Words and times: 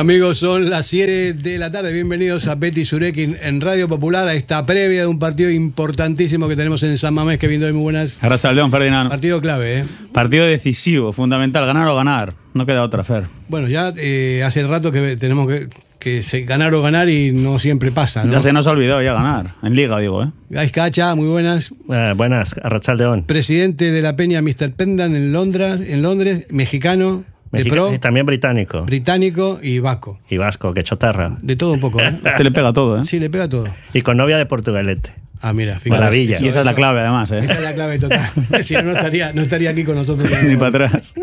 Amigos, 0.00 0.38
son 0.38 0.70
las 0.70 0.86
7 0.86 1.34
de 1.34 1.58
la 1.58 1.70
tarde. 1.70 1.92
Bienvenidos 1.92 2.46
a 2.46 2.54
Betty 2.54 2.86
Surekin 2.86 3.36
en 3.42 3.60
Radio 3.60 3.86
Popular 3.86 4.26
a 4.26 4.32
esta 4.32 4.64
previa 4.64 5.02
de 5.02 5.06
un 5.06 5.18
partido 5.18 5.50
importantísimo 5.50 6.48
que 6.48 6.56
tenemos 6.56 6.82
en 6.84 6.96
San 6.96 7.12
Mamés. 7.12 7.38
Que 7.38 7.48
viendo 7.48 7.70
muy 7.74 7.82
buenas. 7.82 8.18
León, 8.54 8.70
Ferdinand. 8.70 9.10
Partido 9.10 9.42
clave, 9.42 9.80
¿eh? 9.80 9.84
Partido 10.14 10.46
decisivo, 10.46 11.12
fundamental, 11.12 11.66
ganar 11.66 11.86
o 11.86 11.94
ganar. 11.94 12.32
No 12.54 12.64
queda 12.64 12.82
otra, 12.82 13.04
Fer. 13.04 13.24
Bueno, 13.48 13.68
ya 13.68 13.92
eh, 13.98 14.42
hace 14.42 14.66
rato 14.66 14.90
que 14.90 15.16
tenemos 15.16 15.46
que, 15.46 15.68
que 15.98 16.22
se, 16.22 16.44
ganar 16.46 16.72
o 16.72 16.80
ganar 16.80 17.10
y 17.10 17.32
no 17.32 17.58
siempre 17.58 17.92
pasa. 17.92 18.24
¿no? 18.24 18.32
Ya 18.32 18.40
se 18.40 18.54
nos 18.54 18.66
ha 18.68 18.70
olvidado 18.70 19.02
ya 19.02 19.12
ganar. 19.12 19.56
En 19.62 19.76
Liga, 19.76 19.98
digo, 19.98 20.22
¿eh? 20.22 20.30
Gais 20.48 20.72
Cacha, 20.72 21.14
muy 21.14 21.28
buenas. 21.28 21.74
Eh, 21.92 22.14
buenas, 22.16 22.54
León. 22.96 23.24
Presidente 23.26 23.92
de 23.92 24.00
la 24.00 24.16
Peña 24.16 24.40
Mr. 24.40 24.72
Pendan 24.72 25.14
en 25.14 25.34
Londres, 25.34 25.78
en 25.86 26.00
Londres 26.00 26.46
mexicano. 26.48 27.26
Pro, 27.50 27.92
y 27.92 27.98
también 27.98 28.26
británico. 28.26 28.82
Británico 28.82 29.58
y 29.60 29.80
vasco. 29.80 30.20
Y 30.28 30.36
vasco, 30.36 30.72
que 30.72 30.84
chotarra. 30.84 31.36
De 31.42 31.56
todo 31.56 31.72
un 31.72 31.80
poco, 31.80 32.00
¿eh? 32.00 32.14
Este 32.24 32.44
le 32.44 32.52
pega 32.52 32.72
todo, 32.72 33.00
¿eh? 33.00 33.04
Sí, 33.04 33.18
le 33.18 33.28
pega 33.28 33.48
todo. 33.48 33.66
Y 33.92 34.02
con 34.02 34.16
novia 34.16 34.38
de 34.38 34.46
Portugalete. 34.46 35.10
Ah, 35.42 35.52
mira, 35.52 35.80
fíjate. 35.80 36.00
Maravilla. 36.00 36.38
y 36.40 36.48
esa 36.48 36.60
es 36.60 36.66
la 36.66 36.74
clave, 36.74 37.00
además, 37.00 37.30
¿eh? 37.32 37.40
Esa 37.42 37.54
es 37.54 37.62
la 37.62 37.74
clave 37.74 37.98
total. 37.98 38.30
si 38.62 38.74
no, 38.74 38.82
no 38.82 38.90
estaría, 38.92 39.32
no 39.32 39.42
estaría 39.42 39.70
aquí 39.70 39.84
con 39.84 39.96
nosotros. 39.96 40.30
Ni 40.44 40.56
para 40.56 40.86
atrás. 40.86 41.14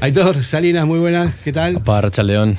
Aitor, 0.00 0.42
Salinas, 0.42 0.86
muy 0.86 0.98
buenas. 0.98 1.36
¿Qué 1.36 1.52
tal? 1.52 1.80
Para 1.82 2.10
León. 2.22 2.56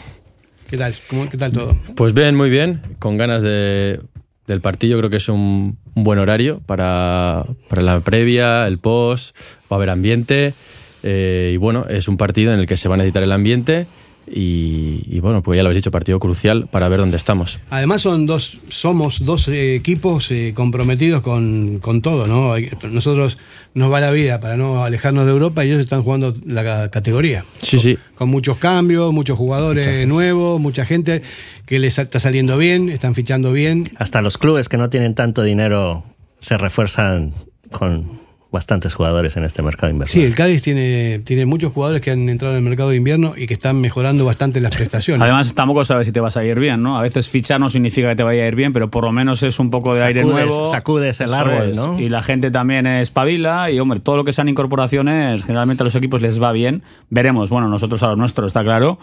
¿Qué 0.70 0.77
tal? 0.77 0.95
¿Cómo, 1.10 1.29
¿Qué 1.29 1.38
tal 1.38 1.51
todo? 1.51 1.77
Pues 1.95 2.13
bien, 2.13 2.35
muy 2.35 2.49
bien. 2.49 2.82
Con 2.99 3.18
ganas 3.18 3.41
de, 3.41 3.99
del 4.48 4.62
partido. 4.62 4.98
Creo 4.99 5.10
que 5.10 5.18
es 5.18 5.27
un, 5.27 5.77
un 5.95 6.04
buen 6.04 6.20
horario 6.20 6.62
para, 6.66 7.45
para 7.68 7.82
la 7.82 7.99
previa, 7.99 8.66
el 8.68 8.77
post. 8.77 9.35
Va 9.71 9.71
a 9.71 9.76
haber 9.76 9.90
ambiente. 9.90 10.54
Eh, 11.04 11.51
y 11.54 11.57
bueno, 11.57 11.85
es 11.90 12.07
un 12.07 12.18
partido 12.18 12.54
en 12.54 12.59
el 12.59 12.65
que 12.65 12.77
se 12.77 12.87
va 12.90 12.96
a 12.96 12.98
necesitar 12.98 13.23
el 13.23 13.32
ambiente. 13.32 13.85
Y, 14.26 15.20
bueno, 15.20 15.43
pues 15.43 15.57
ya 15.57 15.63
lo 15.63 15.68
habéis 15.68 15.84
dicho, 15.84 15.91
partido 15.91 16.18
crucial 16.18 16.68
para 16.71 16.87
ver 16.87 17.01
dónde 17.01 17.18
estamos. 17.18 17.60
Además 17.70 18.01
son 18.01 18.26
dos, 18.26 18.57
somos 18.70 19.26
dos 19.26 19.49
eh, 19.49 19.76
equipos 19.76 20.32
eh, 20.32 20.54
comprometidos 20.55 21.21
con, 21.21 21.79
con, 21.79 22.01
todo, 22.01 22.26
¿no? 22.26 22.55
Nosotros 22.90 23.37
nos 23.73 23.91
va 23.91 23.99
la 23.99 24.12
vida 24.12 24.40
para 24.40 24.55
no 24.55 24.85
alejarnos 24.85 25.26
de 25.26 25.32
Europa 25.32 25.65
y 25.65 25.70
ellos 25.70 25.82
están 25.82 26.04
jugando 26.04 26.35
la 26.45 26.90
categoría. 26.90 27.43
Sí, 27.62 27.76
con, 27.76 27.84
sí. 27.84 27.98
Con 28.15 28.29
muchos 28.29 28.57
cambios, 28.57 29.12
muchos 29.12 29.38
jugadores 29.38 30.07
nuevos, 30.07 30.60
mucha 30.60 30.85
gente 30.85 31.21
que 31.65 31.79
les 31.79 31.99
está 31.99 32.21
saliendo 32.21 32.57
bien, 32.57 32.88
están 32.88 33.15
fichando 33.15 33.51
bien. 33.51 33.90
Hasta 33.98 34.21
los 34.21 34.38
clubes 34.38 34.70
que 34.70 34.77
no 34.77 34.90
tienen 34.90 35.15
tanto 35.15 35.43
dinero 35.43 36.05
se 36.40 36.57
refuerzan 36.57 37.34
con 37.71 38.23
bastantes 38.54 38.93
jugadores 38.93 39.35
en 39.35 39.43
este 39.43 39.63
mercado 39.63 39.87
de 39.87 39.93
invierno. 39.93 40.13
Sí, 40.13 40.23
el 40.23 40.35
Cádiz 40.35 40.62
tiene, 40.62 41.20
tiene 41.26 41.48
muchos 41.48 41.73
jugadores 41.73 42.01
que 42.01 42.12
han 42.12 42.29
entrado 42.29 42.54
en 42.54 42.63
el 42.63 42.70
mercado 42.70 42.91
de 42.91 42.98
invierno 42.98 43.34
y 43.35 43.48
que 43.48 43.55
están 43.55 43.82
mejorando 43.82 44.26
bastante 44.26 44.62
las 44.62 44.76
prestaciones. 44.76 45.23
Además, 45.23 45.55
tampoco 45.55 45.84
sabes 45.84 46.05
si 46.05 46.13
te 46.13 46.20
vas 46.20 46.37
a 46.37 46.45
ir 46.45 46.60
bien, 46.60 46.84
¿no? 46.84 46.98
A 46.98 47.01
veces 47.01 47.29
fichar 47.29 47.60
no 47.60 47.68
significa 47.68 48.10
que 48.10 48.15
te 48.15 48.23
vaya 48.23 48.43
a 48.43 48.48
ir 48.48 48.55
bien, 48.55 48.71
pero 48.71 48.91
por 48.91 49.05
lo 49.05 49.12
menos 49.12 49.41
es 49.41 49.60
un 49.60 49.71
poco 49.71 49.95
de 49.95 50.04
aire 50.04 50.23
nuevo. 50.23 50.68
Sacudes 50.68 51.20
el 51.20 51.34
árbol, 51.34 51.71
¿no? 51.76 51.99
Y 51.99 52.10
la 52.10 52.21
gente 52.21 52.51
también 52.51 52.85
espabila 52.85 53.71
y, 53.71 53.79
hombre, 53.79 53.99
todo 53.99 54.18
lo 54.18 54.23
que 54.23 54.34
sean 54.34 54.48
incorporaciones, 54.48 55.43
generalmente 55.43 55.82
a 55.82 55.85
los 55.85 55.95
equipos 55.95 56.21
les 56.21 56.41
va 56.41 56.51
bien. 56.51 56.84
Veremos, 57.10 57.49
bueno, 57.49 57.67
nosotros 57.70 58.04
a 58.04 58.07
los 58.10 58.17
nuestros, 58.20 58.48
está 58.48 58.63
claro. 58.63 58.99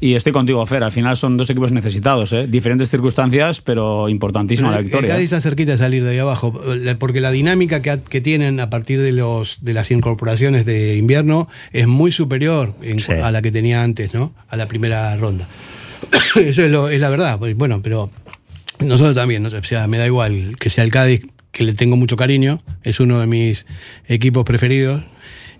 Y 0.00 0.14
estoy 0.14 0.32
contigo, 0.32 0.64
Fer. 0.64 0.82
Al 0.84 0.92
final 0.92 1.16
son 1.16 1.36
dos 1.36 1.50
equipos 1.50 1.72
necesitados, 1.72 2.32
¿eh? 2.32 2.46
diferentes 2.48 2.88
circunstancias, 2.88 3.60
pero 3.60 4.08
importantísima 4.08 4.70
la 4.70 4.80
victoria. 4.80 5.08
El 5.08 5.14
Cádiz 5.14 5.24
está 5.24 5.40
cerquita 5.40 5.72
de 5.72 5.78
salir 5.78 6.04
de 6.04 6.10
ahí 6.10 6.18
abajo, 6.18 6.54
porque 6.98 7.20
la 7.20 7.30
dinámica 7.30 7.82
que, 7.82 8.00
que 8.08 8.20
tienen 8.20 8.60
a 8.60 8.70
partir 8.70 8.91
de 8.96 9.12
los 9.12 9.58
de 9.62 9.72
las 9.72 9.90
incorporaciones 9.90 10.64
de 10.66 10.96
invierno 10.96 11.48
es 11.72 11.86
muy 11.86 12.12
superior 12.12 12.74
a 13.22 13.30
la 13.30 13.42
que 13.42 13.50
tenía 13.50 13.82
antes, 13.82 14.14
¿no? 14.14 14.34
A 14.48 14.56
la 14.56 14.68
primera 14.68 15.16
ronda. 15.16 15.48
Eso 16.36 16.64
es, 16.64 16.70
lo, 16.70 16.88
es 16.88 17.00
la 17.00 17.10
verdad. 17.10 17.38
Pues, 17.38 17.56
bueno, 17.56 17.80
pero 17.82 18.10
nosotros 18.80 19.14
también, 19.14 19.42
¿no? 19.42 19.48
o 19.48 19.62
sea, 19.62 19.86
me 19.86 19.98
da 19.98 20.06
igual 20.06 20.56
que 20.58 20.70
sea 20.70 20.84
el 20.84 20.90
Cádiz, 20.90 21.22
que 21.52 21.64
le 21.64 21.74
tengo 21.74 21.96
mucho 21.96 22.16
cariño, 22.16 22.62
es 22.82 23.00
uno 23.00 23.20
de 23.20 23.26
mis 23.26 23.66
equipos 24.08 24.44
preferidos 24.44 25.02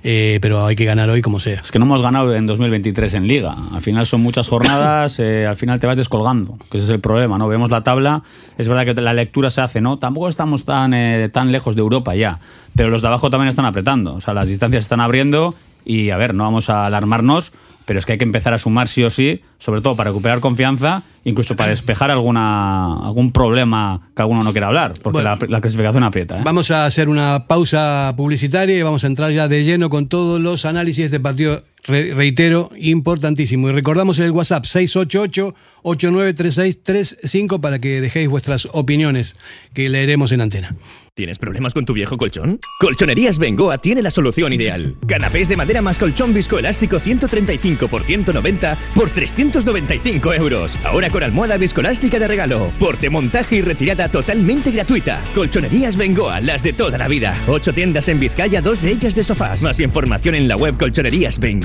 eh, 0.05 0.39
pero 0.43 0.67
hay 0.67 0.75
que 0.75 0.85
ganar 0.85 1.09
hoy 1.11 1.23
como 1.23 1.39
sea. 1.39 1.61
Es 1.61 1.71
que 1.71 1.79
no 1.79 1.85
hemos 1.85 2.03
ganado 2.03 2.35
en 2.35 2.45
2023 2.45 3.15
en 3.15 3.29
Liga. 3.29 3.57
Al 3.73 3.81
final 3.81 4.05
son 4.07 4.21
muchas 4.21 4.49
jornadas, 4.49 5.19
eh, 5.21 5.47
al 5.47 5.57
final 5.57 5.79
te 5.81 5.87
vas 5.87 5.97
descolgando, 5.97 6.59
que 6.71 6.79
ese 6.79 6.87
es 6.87 6.91
el 6.91 7.01
problema, 7.01 7.39
¿no? 7.39 7.49
Vemos 7.49 7.71
la 7.71 7.83
tabla, 7.83 8.23
es 8.59 8.69
verdad 8.69 8.85
que 8.85 9.01
la 9.01 9.15
lectura 9.15 9.51
se 9.51 9.61
hace, 9.61 9.81
¿no? 9.81 9.99
Tampoco 9.99 10.29
estamos 10.29 10.65
tan, 10.65 10.93
eh, 10.95 11.29
tan 11.33 11.53
lejos 11.53 11.77
de 11.77 11.83
Europa 11.83 12.15
ya, 12.17 12.41
pero 12.75 12.89
los 12.89 13.03
de 13.03 13.09
abajo 13.09 13.31
también 13.31 13.49
están 13.49 13.65
apretando, 13.65 14.15
o 14.15 14.21
sea, 14.21 14.35
las 14.35 14.49
distancias 14.49 14.85
están 14.85 15.01
abriendo 15.01 15.55
y, 15.85 16.11
a 16.11 16.17
ver, 16.17 16.35
no 16.35 16.45
vamos 16.45 16.71
a 16.71 16.87
alarmarnos, 16.87 17.53
pero 17.85 17.99
es 17.99 18.07
que 18.07 18.13
hay 18.13 18.19
que 18.19 18.25
empezar 18.25 18.55
a 18.55 18.59
sumar 18.59 18.89
sí 18.89 19.03
o 19.05 19.11
sí, 19.11 19.43
sobre 19.59 19.81
todo 19.81 19.97
para 19.97 20.11
recuperar 20.11 20.41
confianza, 20.41 21.03
incluso 21.25 21.57
para 21.57 21.71
despejar 21.71 22.11
alguna, 22.11 23.05
algún 23.05 23.33
problema 23.33 24.09
que 24.15 24.23
alguno 24.23 24.43
no 24.43 24.53
quiera 24.53 24.69
hablar, 24.69 24.95
porque 25.03 25.23
la, 25.23 25.37
clasificación 25.37 26.03
aprieta. 26.03 26.39
¿eh? 26.39 26.43
Vamos 26.45 26.71
a 26.71 26.87
hacer 26.87 27.09
una 27.09 27.47
pausa 27.47 28.15
publicitaria 28.17 28.77
y 28.77 28.83
vamos 28.83 29.05
a 29.05 29.07
entrar 29.07 29.31
ya 29.31 29.49
de 29.49 29.65
lleno 29.65 29.91
con 29.91 30.07
todos 30.09 30.41
los 30.41 30.65
análisis 30.65 31.11
de 31.11 31.21
partido, 31.21 31.63
reitero, 31.85 32.71
importantísimo. 32.77 33.69
Y 33.69 33.73
recordamos 33.73 34.19
el 34.19 34.31
WhatsApp 34.31 34.65
688-893635 34.65 37.61
para 37.61 37.79
que 37.79 38.01
dejéis 38.01 38.29
vuestras 38.29 38.67
opiniones 38.73 39.37
que 39.75 39.89
leeremos 39.89 40.33
en 40.33 40.41
antena. 40.43 40.77
¿Tienes 41.15 41.37
problemas 41.37 41.75
con 41.75 41.85
tu 41.85 41.93
viejo 41.93 42.17
colchón? 42.17 42.59
Colchonerías 42.81 43.39
Bengoa 43.39 43.77
tiene 43.77 44.01
la 44.01 44.11
solución 44.11 44.55
ideal. 44.55 44.97
Canapés 45.07 45.47
de 45.47 45.59
madera 45.59 45.83
más 45.83 45.99
colchón 45.99 46.33
viscoelástico 46.33 47.01
135 47.01 47.87
por 47.89 48.03
190 48.03 48.79
por 48.95 49.11
395 49.11 50.33
euros. 50.33 50.79
Ahora 50.85 51.11
con 51.11 51.23
almohada 51.23 51.59
viscoelástica 51.59 52.19
de 52.19 52.29
regalo. 52.29 52.73
Porte, 52.79 53.11
montaje 53.11 53.57
y 53.57 53.61
retirada 53.61 54.09
totalmente 54.09 54.71
gratuita. 54.71 55.23
Colchonerías 55.35 55.99
Bengoa, 55.99 56.41
las 56.41 56.63
de 56.63 56.73
toda 56.73 56.97
la 56.97 57.09
vida. 57.09 57.39
Ocho 57.47 57.75
tiendas 57.75 58.09
en 58.09 58.19
Vizcaya, 58.19 58.63
dos 58.63 58.81
de 58.81 58.93
ellas 58.93 59.15
de 59.15 59.23
sofás. 59.23 59.61
Más 59.61 59.81
información 59.81 60.35
en 60.35 60.49
la 60.49 60.57
web 60.57 60.79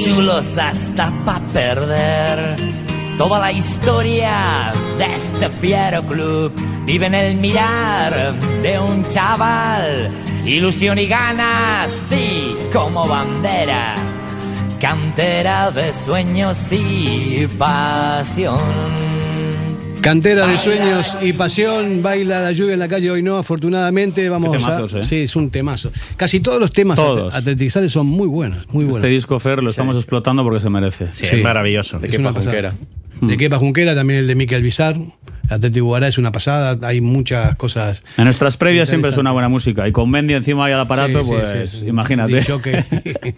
chulos 0.00 0.56
hasta 0.56 1.12
pa' 1.24 1.40
perder. 1.52 2.56
Toda 3.18 3.38
la 3.38 3.52
historia 3.52 4.72
de 4.96 5.14
este 5.14 5.48
fiero 5.50 6.02
club 6.04 6.52
vive 6.86 7.06
en 7.06 7.14
el 7.14 7.36
mirar 7.36 8.32
de 8.62 8.78
un 8.78 9.06
chaval. 9.10 10.10
Ilusión 10.44 10.98
y 10.98 11.06
ganas, 11.06 11.92
sí, 11.92 12.56
como 12.72 13.06
bandera. 13.06 13.94
Cantera 14.80 15.70
de 15.70 15.92
sueños 15.92 16.72
y 16.72 17.46
pasión. 17.58 19.09
Cantera 20.00 20.46
de 20.46 20.56
sueños 20.56 21.14
y 21.20 21.34
pasión, 21.34 22.02
baila 22.02 22.40
la 22.40 22.52
lluvia 22.52 22.72
en 22.72 22.78
la 22.78 22.88
calle 22.88 23.10
hoy 23.10 23.22
no, 23.22 23.36
afortunadamente 23.36 24.28
vamos 24.30 24.50
temazos, 24.52 24.94
a... 24.94 25.00
¿eh? 25.00 25.04
Sí, 25.04 25.16
es 25.16 25.36
un 25.36 25.50
temazo. 25.50 25.92
Casi 26.16 26.40
todos 26.40 26.58
los 26.58 26.72
temas 26.72 26.96
Todos. 26.96 27.34
atletizales 27.34 27.92
son 27.92 28.06
muy 28.06 28.26
buenos, 28.26 28.66
muy 28.68 28.84
buenos. 28.84 28.96
Este 28.96 29.08
disco, 29.08 29.38
Fer, 29.38 29.62
lo 29.62 29.68
estamos 29.68 29.96
explotando 29.96 30.42
porque 30.42 30.60
se 30.60 30.70
merece. 30.70 31.12
Sí, 31.12 31.26
es 31.30 31.42
maravilloso. 31.42 31.98
De 31.98 32.06
Es 32.08 32.12
Kepa 32.12 32.32
pasada. 32.32 32.44
Junquera. 32.44 32.74
De 33.20 33.36
Kepa 33.36 33.58
Junquera, 33.58 33.94
también 33.94 34.20
el 34.20 34.26
de 34.26 34.34
Miquel 34.34 34.62
Bizar, 34.62 34.96
Atlético 35.50 35.86
Guará 35.86 36.08
es 36.08 36.16
una 36.18 36.32
pasada, 36.32 36.78
hay 36.88 37.00
muchas 37.00 37.56
cosas. 37.56 38.02
En 38.16 38.24
nuestras 38.24 38.56
previas 38.56 38.88
siempre 38.88 39.08
Interesante. 39.08 39.14
suena 39.16 39.32
buena 39.32 39.48
música. 39.48 39.86
Y 39.88 39.92
con 39.92 40.08
Mendy 40.10 40.34
encima 40.34 40.66
hay 40.66 40.72
al 40.72 40.80
aparato, 40.80 41.24
Sí, 41.24 41.30
pues 41.30 41.70
sí, 41.70 41.78
sí. 41.80 41.86
imagínate. 41.88 42.40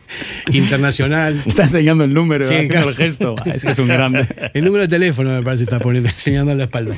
Internacional. 0.53 1.43
Está 1.47 1.65
enseñando 1.65 2.05
el 2.05 2.13
número, 2.15 2.47
claro. 2.69 2.89
el 2.91 2.95
gesto. 2.95 3.37
Ah, 3.39 3.51
Es 3.55 3.65
que 3.65 3.71
es 3.73 3.79
un 3.79 3.89
grande. 3.89 4.27
El 4.55 4.65
número 4.65 4.83
de 4.83 4.89
teléfono 4.89 5.31
me 5.31 5.43
parece 5.43 5.65
está 5.65 5.79
poniendo, 5.81 6.09
enseñando 6.09 6.53
en 6.53 6.59
la 6.59 6.65
espalda. 6.65 6.95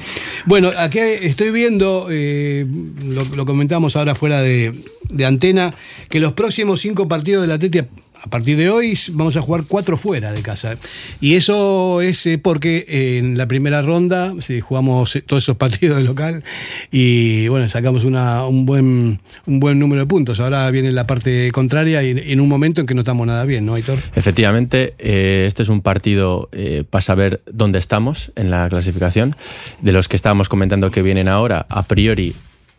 Bueno, 0.47 0.73
aquí 0.77 0.99
estoy 0.99 1.51
viendo, 1.51 2.09
eh, 2.11 2.67
lo, 3.07 3.25
lo 3.37 3.47
comentamos 3.47 3.97
ahora 3.97 4.15
fuera 4.15 4.41
de, 4.41 4.75
de 5.09 5.27
antena, 5.27 5.75
que 6.09 6.21
los 6.21 6.33
próximos 6.33 6.81
cinco 6.81 7.07
partidos 7.09 7.43
del 7.43 7.53
Atlético, 7.53 7.87
a 8.25 8.31
partir 8.31 8.57
de 8.57 8.71
hoy, 8.71 8.99
vamos 9.13 9.37
a 9.37 9.43
jugar 9.43 9.65
cuatro 9.69 9.99
fuera 9.99 10.33
de 10.33 10.41
casa. 10.41 10.79
Y 11.21 11.35
eso 11.35 12.01
es 12.01 12.25
eh, 12.25 12.39
porque 12.39 13.19
en 13.19 13.37
la 13.37 13.47
primera 13.47 13.83
ronda 13.83 14.33
sí, 14.41 14.61
jugamos 14.61 15.15
eh, 15.15 15.21
todos 15.21 15.43
esos 15.43 15.57
partidos 15.65 15.99
de 15.99 16.05
local 16.05 16.43
y 16.91 17.49
bueno, 17.49 17.69
sacamos 17.69 18.05
una, 18.05 18.47
un, 18.47 18.65
buen, 18.65 19.21
un 19.47 19.61
buen 19.61 19.79
número 19.79 20.03
de 20.03 20.07
puntos. 20.07 20.41
Ahora 20.41 20.71
viene 20.71 20.91
la 20.91 21.07
parte 21.07 21.53
contraria 21.53 22.03
y 22.03 22.33
en 22.33 22.41
un 22.41 22.49
momento 22.49 22.81
en 22.81 22.87
que 22.87 22.95
no 22.95 23.03
estamos 23.03 23.27
nada 23.27 23.45
bien, 23.45 23.67
¿no, 23.67 23.75
Aitor? 23.75 23.99
Efectivamente, 24.15 24.95
eh, 24.99 25.45
este 25.47 25.63
es 25.63 25.69
un 25.69 25.83
partido 25.83 26.49
para 26.89 27.03
saber 27.03 27.43
dónde 27.53 27.79
estamos 27.79 28.33
en 28.37 28.51
la 28.51 28.69
clasificación. 28.71 29.37
De 29.83 29.93
los 29.93 30.09
que 30.09 30.17
estábamos 30.17 30.49
comentando 30.49 30.91
que 30.91 31.03
vienen 31.03 31.29
ahora, 31.29 31.67
a 31.69 31.83
priori 31.83 32.35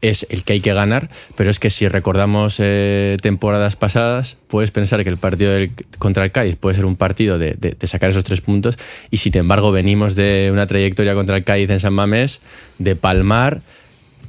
es 0.09 0.25
el 0.29 0.43
que 0.43 0.53
hay 0.53 0.61
que 0.61 0.73
ganar, 0.73 1.09
pero 1.35 1.49
es 1.49 1.59
que 1.59 1.69
si 1.69 1.87
recordamos 1.87 2.57
eh, 2.59 3.17
temporadas 3.21 3.75
pasadas, 3.75 4.37
puedes 4.47 4.71
pensar 4.71 5.03
que 5.03 5.09
el 5.09 5.17
partido 5.17 5.51
contra 5.99 6.23
el 6.23 6.31
Cádiz 6.31 6.55
puede 6.55 6.75
ser 6.75 6.85
un 6.85 6.95
partido 6.95 7.37
de 7.37 7.75
sacar 7.83 8.09
esos 8.09 8.23
tres 8.23 8.41
puntos 8.41 8.77
y 9.11 9.17
sin 9.17 9.37
embargo 9.37 9.71
venimos 9.71 10.15
de 10.15 10.49
una 10.51 10.67
trayectoria 10.67 11.13
contra 11.13 11.37
el 11.37 11.43
Cádiz 11.43 11.69
en 11.69 11.79
San 11.79 11.93
Mamés, 11.93 12.41
de 12.79 12.95
palmar, 12.95 13.61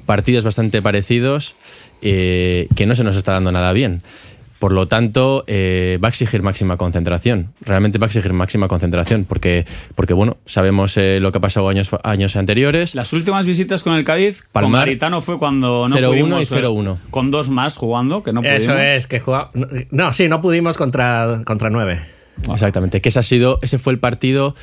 partidos 0.07 0.45
bastante 0.45 0.81
parecidos 0.81 1.57
eh, 2.03 2.69
que 2.77 2.87
no 2.87 2.95
se 2.95 3.05
nos 3.05 3.17
está 3.17 3.33
dando 3.33 3.53
nada 3.53 3.73
bien. 3.73 4.03
Por 4.59 4.73
lo 4.73 4.87
tanto, 4.89 5.45
eh, 5.47 5.99
va 6.03 6.09
a 6.09 6.11
exigir 6.11 6.43
máxima 6.43 6.77
concentración. 6.77 7.53
Realmente 7.61 7.99
va 7.99 8.07
a 8.07 8.09
exigir 8.09 8.33
máxima 8.33 8.69
concentración 8.69 9.25
porque, 9.25 9.67
porque 9.95 10.15
bueno, 10.15 10.39
sabemos 10.47 10.97
eh, 10.97 11.19
lo 11.21 11.31
que 11.33 11.39
ha 11.39 11.41
pasado 11.41 11.69
años, 11.69 11.91
años 12.03 12.37
anteriores. 12.37 12.95
Las 12.95 13.13
últimas 13.13 13.45
visitas 13.45 13.83
con 13.83 13.95
el 13.95 14.05
Cádiz, 14.05 14.43
con 14.43 14.53
Palmar, 14.53 14.81
Garitano 14.87 15.21
fue 15.21 15.39
cuando 15.39 15.89
no 15.89 15.97
0-1 15.97 16.09
pudimos, 16.09 16.51
y 16.51 16.55
eh, 16.55 16.63
0-1. 16.63 16.97
Con 17.11 17.31
dos 17.31 17.51
más 17.51 17.77
jugando, 17.77 18.23
que 18.23 18.33
no 18.33 18.41
pudimos. 18.41 18.63
Eso 18.63 18.79
es, 18.79 19.07
que 19.07 19.21
jugaba. 19.21 19.51
No, 19.91 20.13
sí, 20.13 20.29
no 20.29 20.41
pudimos 20.41 20.79
contra, 20.79 21.43
contra 21.45 21.69
nueve. 21.69 22.01
Exactamente, 22.51 23.01
que 23.01 23.09
ese, 23.09 23.19
ha 23.19 23.23
sido, 23.23 23.59
ese 23.63 23.79
fue 23.79 23.93
el 23.93 23.99
partido 23.99 24.55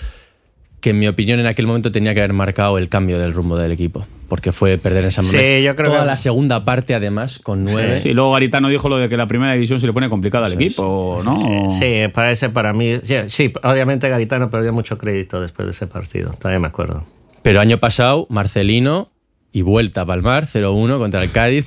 que 0.83 0.89
en 0.89 0.99
mi 0.99 1.07
opinión 1.07 1.39
en 1.39 1.45
aquel 1.45 1.65
momento 1.65 1.93
tenía 1.93 2.13
que 2.13 2.19
haber 2.19 2.33
marcado 2.33 2.77
el 2.77 2.89
cambio 2.89 3.17
del 3.17 3.31
rumbo 3.31 3.57
del 3.57 3.71
equipo. 3.71 4.05
Porque 4.27 4.51
fue 4.51 4.77
perder 4.77 5.05
en 5.05 5.11
San 5.11 5.23
Sí, 5.25 5.63
yo 5.63 5.75
creo 5.77 5.91
toda 5.91 6.01
que- 6.01 6.07
la 6.07 6.17
segunda 6.17 6.65
parte 6.65 6.93
además 6.93 7.39
con 7.41 7.63
nueve. 7.63 7.99
Sí, 8.01 8.13
luego 8.13 8.31
Garitano 8.33 8.67
dijo 8.67 8.89
lo 8.89 8.97
de 8.97 9.07
que 9.07 9.15
la 9.15 9.25
primera 9.27 9.53
división 9.53 9.79
se 9.79 9.87
le 9.87 9.93
pone 9.93 10.09
complicada 10.09 10.47
al 10.47 10.53
equipo, 10.53 11.21
¿no? 11.23 11.69
Sí, 11.69 11.85
parece 12.13 12.49
para 12.49 12.73
mí. 12.73 12.97
Sí, 13.03 13.15
sí, 13.27 13.53
obviamente 13.63 14.09
Garitano 14.09 14.49
perdió 14.49 14.73
mucho 14.73 14.97
crédito 14.97 15.39
después 15.39 15.67
de 15.67 15.71
ese 15.71 15.87
partido. 15.87 16.31
Todavía 16.33 16.59
me 16.59 16.67
acuerdo. 16.67 17.05
Pero 17.43 17.61
año 17.61 17.77
pasado, 17.77 18.27
Marcelino 18.29 19.09
y 19.53 19.61
vuelta 19.61 20.01
a 20.01 20.05
Palmar, 20.05 20.47
0-1 20.47 20.97
contra 20.97 21.23
el 21.23 21.31
Cádiz. 21.31 21.65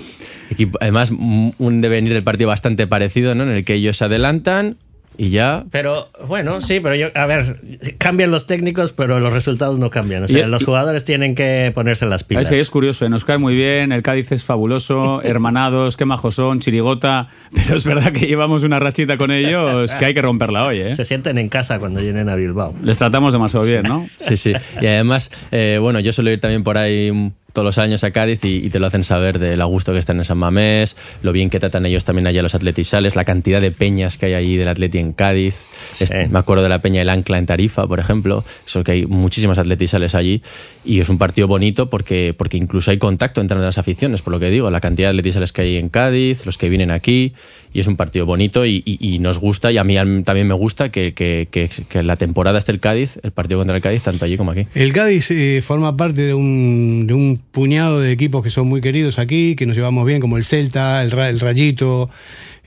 Equipo- 0.51 0.77
además, 0.81 1.11
un 1.11 1.55
un 1.59 1.81
devenir 1.81 2.13
del 2.13 2.23
partido 2.23 2.49
bastante 2.49 2.87
parecido, 2.87 3.35
¿no? 3.35 3.45
En 3.45 3.51
el 3.51 3.65
que 3.65 3.75
ellos 3.75 3.97
se 3.97 4.05
adelantan 4.05 4.77
y 5.19 5.31
ya. 5.31 5.65
Pero 5.71 6.09
bueno, 6.27 6.61
sí, 6.61 6.81
pero 6.81 6.95
yo, 6.95 7.09
a 7.15 7.27
ver, 7.27 7.61
cambian 7.99 8.31
los 8.31 8.47
técnicos, 8.47 8.93
pero 8.93 9.19
los 9.21 9.33
resultados 9.33 9.79
no 9.79 9.91
cambian. 9.91 10.25
O 10.25 10.29
sea, 10.29 10.47
Y- 10.47 10.49
los 10.51 10.65
jugadores 10.65 11.05
tienen 11.05 11.35
que 11.35 11.73
ponerse 11.75 12.07
las 12.07 12.25
pilas. 12.25 12.47
Ese 12.51 12.61
es 12.61 12.71
curioso, 12.71 13.07
eh, 13.07 13.09
nos 13.09 13.25
cae 13.25 13.39
muy 13.39 13.55
bien, 13.55 13.93
el 13.93 14.03
Cádiz 14.03 14.33
es 14.33 14.45
fabuloso, 14.45 15.23
hermanados, 15.25 15.97
qué 15.97 16.05
majos 16.05 16.35
son, 16.35 16.61
chirigota, 16.61 17.29
pero 17.55 17.77
es 17.77 17.85
verdad 17.85 18.13
que 18.13 18.27
llevamos 18.27 18.63
una 18.63 18.79
rachita 18.79 19.17
con 19.17 19.31
ellos 19.31 19.95
que 19.95 20.05
hay 20.05 20.15
que 20.15 20.23
romperla 20.23 20.67
hoy, 20.67 20.81
¿eh? 20.81 20.95
Se 20.95 21.05
sienten 21.05 21.39
en 21.39 21.49
casa 21.49 21.79
cuando 21.79 22.01
vienen 22.01 22.29
a 22.29 22.37
Bilbao. 22.37 22.75
Les 22.83 22.99
tratamos 22.99 23.33
demasiado 23.33 23.65
bien, 23.67 23.83
¿no? 23.85 24.07
Sí, 24.17 24.37
sí. 24.37 24.53
Y 24.81 24.87
además, 24.87 25.31
eh, 25.51 25.79
bueno, 25.81 26.01
yo 26.01 26.13
suelo 26.13 26.31
ir 26.31 26.41
también 26.41 26.63
por 26.65 26.79
ahí 26.79 27.33
todos 27.57 27.65
los 27.65 27.79
años 27.79 28.05
a 28.05 28.11
Cádiz 28.11 28.45
y, 28.45 28.67
y 28.67 28.69
te 28.69 28.79
lo 28.79 28.87
hacen 28.87 29.03
saber 29.03 29.39
del 29.39 29.65
gusto 29.65 29.93
que 29.95 29.99
están 29.99 30.19
en 30.19 30.25
San 30.27 30.37
Mamés, 30.37 30.95
lo 31.23 31.33
bien 31.33 31.49
que 31.49 31.59
tratan 31.59 31.87
ellos 31.87 32.05
también 32.05 32.27
allá 32.27 32.43
los 32.43 32.55
atletisales, 32.55 33.17
la 33.17 33.25
cantidad 33.25 33.63
de 33.63 33.71
peñas 33.71 34.19
que 34.19 34.27
hay 34.27 34.35
allí 34.35 34.57
del 34.59 34.69
atleti 34.69 34.99
en 34.99 35.15
Cádiz. 35.15 35.63
Este, 35.99 36.29
me 36.29 36.39
acuerdo 36.39 36.63
de 36.63 36.69
la 36.69 36.81
peña 36.81 36.99
del 37.01 37.09
Ancla 37.09 37.39
en 37.39 37.47
Tarifa, 37.47 37.87
por 37.87 37.99
ejemplo. 37.99 38.45
Eso 38.67 38.85
que 38.85 38.93
hay 38.93 39.07
muchísimas 39.07 39.57
atletisales 39.57 40.15
allí 40.15 40.43
y 40.85 41.01
es 41.01 41.09
un 41.09 41.17
partido 41.17 41.49
bonito 41.49 41.89
porque, 41.89 42.35
porque 42.37 42.59
incluso 42.59 42.91
hay 42.91 42.99
contacto 42.99 43.41
entre 43.41 43.59
las 43.59 43.79
aficiones, 43.79 44.21
por 44.21 44.35
lo 44.35 44.39
que 44.39 44.51
digo, 44.51 44.71
la 44.71 44.81
cantidad 44.83 45.09
de 45.09 45.11
atletisales 45.19 45.53
que 45.53 45.63
hay 45.63 45.77
en 45.77 45.89
Cádiz, 45.89 46.45
los 46.45 46.59
que 46.59 46.69
vienen 46.69 46.91
aquí 46.91 47.33
y 47.73 47.81
es 47.81 47.87
un 47.87 47.97
partido 47.97 48.27
bonito 48.27 48.65
y, 48.67 48.83
y- 48.85 48.99
y 49.15 49.19
nos 49.19 49.39
gusta 49.39 49.73
y 49.73 49.79
a 49.79 49.85
mí 49.85 49.97
también 50.25 50.47
me 50.47 50.55
gusta 50.55 50.91
que, 50.91 51.15
que, 51.15 51.49
que, 51.51 51.69
que 51.89 52.03
la 52.03 52.17
temporada 52.17 52.59
esté 52.59 52.73
el 52.73 52.81
Cádiz, 52.81 53.19
el 53.23 53.33
partido 53.33 53.59
contra 53.61 53.77
el 53.77 53.83
Cádiz, 53.83 54.03
tanto 54.03 54.25
allí 54.27 54.37
como 54.37 54.51
aquí. 54.53 54.67
El 54.75 54.93
Cádiz 54.93 55.31
eh, 55.31 55.63
forma 55.65 55.97
parte 55.97 56.21
de 56.23 56.35
un, 56.35 57.07
de 57.07 57.15
un 57.15 57.41
puñado 57.57 58.01
de 58.01 58.13
equipos 58.13 58.45
que 58.45 58.51
son 58.51 58.69
muy 58.69 58.83
queridos 58.83 59.19
aquí, 59.19 59.57
que 59.57 59.65
nos 59.65 59.75
llevamos 59.75 60.05
bien, 60.05 60.21
como 60.21 60.37
el 60.37 60.45
Celta, 60.45 61.03
el, 61.03 61.19
el 61.19 61.41
Rayito, 61.41 62.11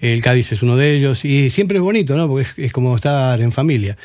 el 0.02 0.20
Cádiz 0.20 0.52
es 0.52 0.64
uno 0.64 0.78
de 0.78 0.96
ellos, 0.96 1.26
y 1.26 1.52
siempre 1.52 1.78
es 1.78 1.84
bonito, 1.84 2.18
¿no? 2.18 2.28
Porque 2.28 2.42
es, 2.42 2.54
es 2.58 2.72
como 2.74 2.96
estar 2.96 3.40
en 3.40 3.52
familia. 3.52 3.98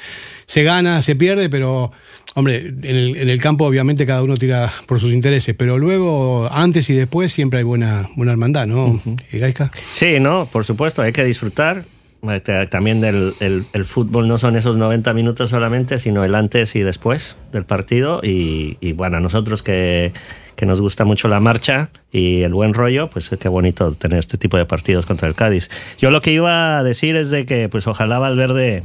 Se 0.44 0.62
gana, 0.62 1.00
se 1.00 1.16
pierde, 1.16 1.48
pero, 1.48 1.90
hombre, 2.34 2.66
en 2.66 2.84
el, 2.84 3.16
en 3.16 3.30
el 3.30 3.40
campo 3.40 3.64
obviamente 3.64 4.04
cada 4.04 4.22
uno 4.22 4.36
tira 4.36 4.70
por 4.86 5.00
sus 5.00 5.14
intereses, 5.14 5.54
pero 5.56 5.78
luego, 5.78 6.50
antes 6.52 6.90
y 6.90 6.92
después, 6.92 7.32
siempre 7.32 7.60
hay 7.60 7.64
buena, 7.64 8.10
buena 8.14 8.32
hermandad, 8.32 8.66
¿no? 8.66 9.00
Gaisca? 9.32 9.70
Sí, 9.90 10.20
no, 10.20 10.44
por 10.52 10.66
supuesto, 10.66 11.00
hay 11.00 11.12
que 11.12 11.24
disfrutar. 11.24 11.82
Este, 12.30 12.66
También 12.66 13.00
del 13.00 13.32
el, 13.40 13.64
el 13.72 13.84
fútbol 13.86 14.28
no 14.28 14.36
son 14.36 14.56
esos 14.56 14.76
90 14.76 15.14
minutos 15.14 15.48
solamente, 15.48 15.98
sino 15.98 16.24
el 16.24 16.34
antes 16.34 16.76
y 16.76 16.80
después 16.80 17.36
del 17.52 17.64
partido. 17.64 18.20
Y, 18.22 18.76
y 18.82 18.92
bueno, 18.92 19.20
nosotros 19.20 19.62
que, 19.62 20.12
que 20.56 20.66
nos 20.66 20.80
gusta 20.80 21.04
mucho 21.04 21.28
la 21.28 21.40
marcha 21.40 21.90
y 22.12 22.42
el 22.42 22.54
buen 22.54 22.74
rollo, 22.74 23.08
pues 23.08 23.28
qué 23.28 23.48
bonito 23.48 23.92
tener 23.92 24.18
este 24.18 24.38
tipo 24.38 24.56
de 24.56 24.66
partidos 24.66 25.06
contra 25.06 25.28
el 25.28 25.34
Cádiz. 25.34 25.70
Yo 25.98 26.10
lo 26.10 26.20
que 26.22 26.32
iba 26.32 26.78
a 26.78 26.82
decir 26.82 27.16
es 27.16 27.30
de 27.30 27.46
que 27.46 27.68
pues 27.68 27.86
ojalá 27.86 28.18
Valverde 28.18 28.84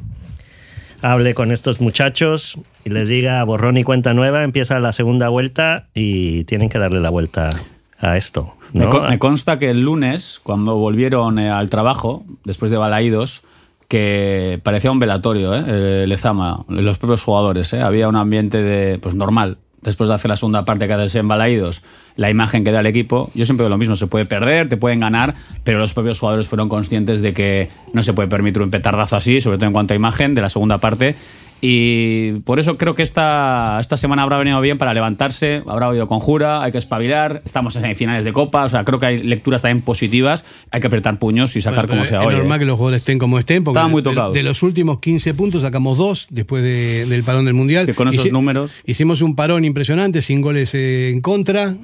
hable 1.02 1.34
con 1.34 1.52
estos 1.52 1.82
muchachos 1.82 2.58
y 2.84 2.90
les 2.90 3.10
diga 3.10 3.44
borrón 3.44 3.78
y 3.78 3.84
cuenta 3.84 4.14
nueva, 4.14 4.44
empieza 4.44 4.80
la 4.80 4.94
segunda 4.94 5.30
vuelta 5.30 5.88
y 5.94 6.44
tienen 6.46 6.70
que 6.70 6.80
darle 6.80 7.00
la 7.00 7.10
vuelta 7.10 7.52
a 8.00 8.18
esto. 8.18 8.56
Me, 8.74 9.18
consta 9.20 9.58
que 9.58 9.72
el 9.72 9.82
lunes, 9.82 10.40
cuando 10.44 10.76
volvieron 10.76 11.40
eh, 11.40 11.50
al 11.50 11.70
trabajo, 11.70 12.24
después 12.44 12.72
de 12.72 12.78
Balaídos, 12.78 13.44
que 13.88 14.60
parecía 14.64 14.92
un 14.92 15.00
velatorio, 15.00 15.56
¿eh? 15.56 15.64
Eh, 15.68 16.06
Lezama, 16.08 16.64
los 16.68 17.00
propios 17.00 17.24
jugadores, 17.24 17.74
¿eh? 17.74 17.82
había 17.82 18.08
un 18.08 18.16
ambiente 18.16 18.62
de, 18.62 19.00
pues 19.00 19.16
normal. 19.16 19.58
Después 19.82 20.10
de 20.10 20.16
hacer 20.16 20.30
la 20.30 20.36
segunda 20.36 20.66
parte 20.66 20.88
que 20.88 20.94
haces 20.94 21.16
en 21.16 21.28
Balaídos, 21.28 21.84
la 22.20 22.30
imagen 22.30 22.64
que 22.66 22.72
da 22.72 22.82
el 22.82 22.86
equipo, 22.86 23.32
yo 23.34 23.46
siempre 23.46 23.64
digo 23.64 23.70
lo 23.70 23.78
mismo, 23.78 23.96
se 23.96 24.08
puede 24.08 24.26
perder, 24.26 24.68
te 24.68 24.76
pueden 24.78 25.00
ganar, 25.00 25.36
pero 25.64 25.80
los 25.80 25.94
propios 25.94 26.20
jugadores 26.20 26.50
fueron 26.50 26.68
conscientes 26.68 27.22
de 27.22 27.32
que 27.34 27.70
no 27.94 28.04
se 28.04 28.12
puede 28.14 28.28
permitir 28.28 28.62
un 28.62 28.70
petardazo 28.72 29.16
así, 29.16 29.40
sobre 29.40 29.58
todo 29.58 29.68
en 29.68 29.74
cuanto 29.74 29.94
a 29.94 29.96
imagen 29.96 30.36
de 30.36 30.42
la 30.42 30.50
segunda 30.50 30.80
parte, 30.80 31.16
y 31.62 32.32
por 32.46 32.58
eso 32.60 32.78
creo 32.78 32.96
que 32.96 33.04
esta, 33.04 33.80
esta 33.82 33.98
semana 33.98 34.24
habrá 34.24 34.38
venido 34.38 34.62
bien 34.62 34.78
para 34.78 34.94
levantarse, 34.94 35.62
habrá 35.68 35.88
habido 35.88 36.08
conjura, 36.08 36.64
hay 36.64 36.72
que 36.72 36.78
espabilar, 36.78 37.42
estamos 37.44 37.76
en 37.76 37.82
semifinales 37.82 38.24
de 38.24 38.32
Copa, 38.32 38.64
o 38.64 38.70
sea, 38.70 38.86
creo 38.86 38.98
que 39.00 39.08
hay 39.08 39.18
lecturas 39.18 39.62
también 39.62 39.82
positivas, 39.84 40.46
hay 40.72 40.80
que 40.80 40.88
apretar 40.88 41.20
puños 41.20 41.58
y 41.58 41.62
sacar 41.62 41.88
Bueno, 41.88 42.04
como 42.04 42.06
sea 42.06 42.22
es 42.22 42.28
hoy. 42.28 42.36
normal 42.36 42.56
¿eh? 42.56 42.60
que 42.60 42.66
los 42.66 42.78
jugadores 42.78 43.02
estén 43.02 43.20
como 43.20 43.40
estén, 43.40 43.66
porque 43.66 43.76
Estaban 43.78 43.92
muy 43.92 44.02
de- 44.02 44.10
tocados. 44.10 44.34
De, 44.34 44.44
los 44.44 44.64
últimos 44.64 45.00
15 45.00 45.34
puntos 45.34 45.62
sacamos 45.64 45.98
dos 45.98 46.28
después 46.30 46.64
de- 46.64 47.06
del 47.08 47.24
parón 47.26 47.44
del 47.44 47.56
Mundial. 47.56 47.86
que 47.86 47.94
con 47.94 48.08
esos 48.08 48.32
números- 48.32 48.82
Hicimos 48.86 49.22
un 49.22 49.36
parón 49.36 49.66
impresionante, 49.66 50.22
sin 50.22 50.40
goles 50.40 50.74
eh, 50.76 51.10
en 51.10 51.20
contra. 51.20 51.76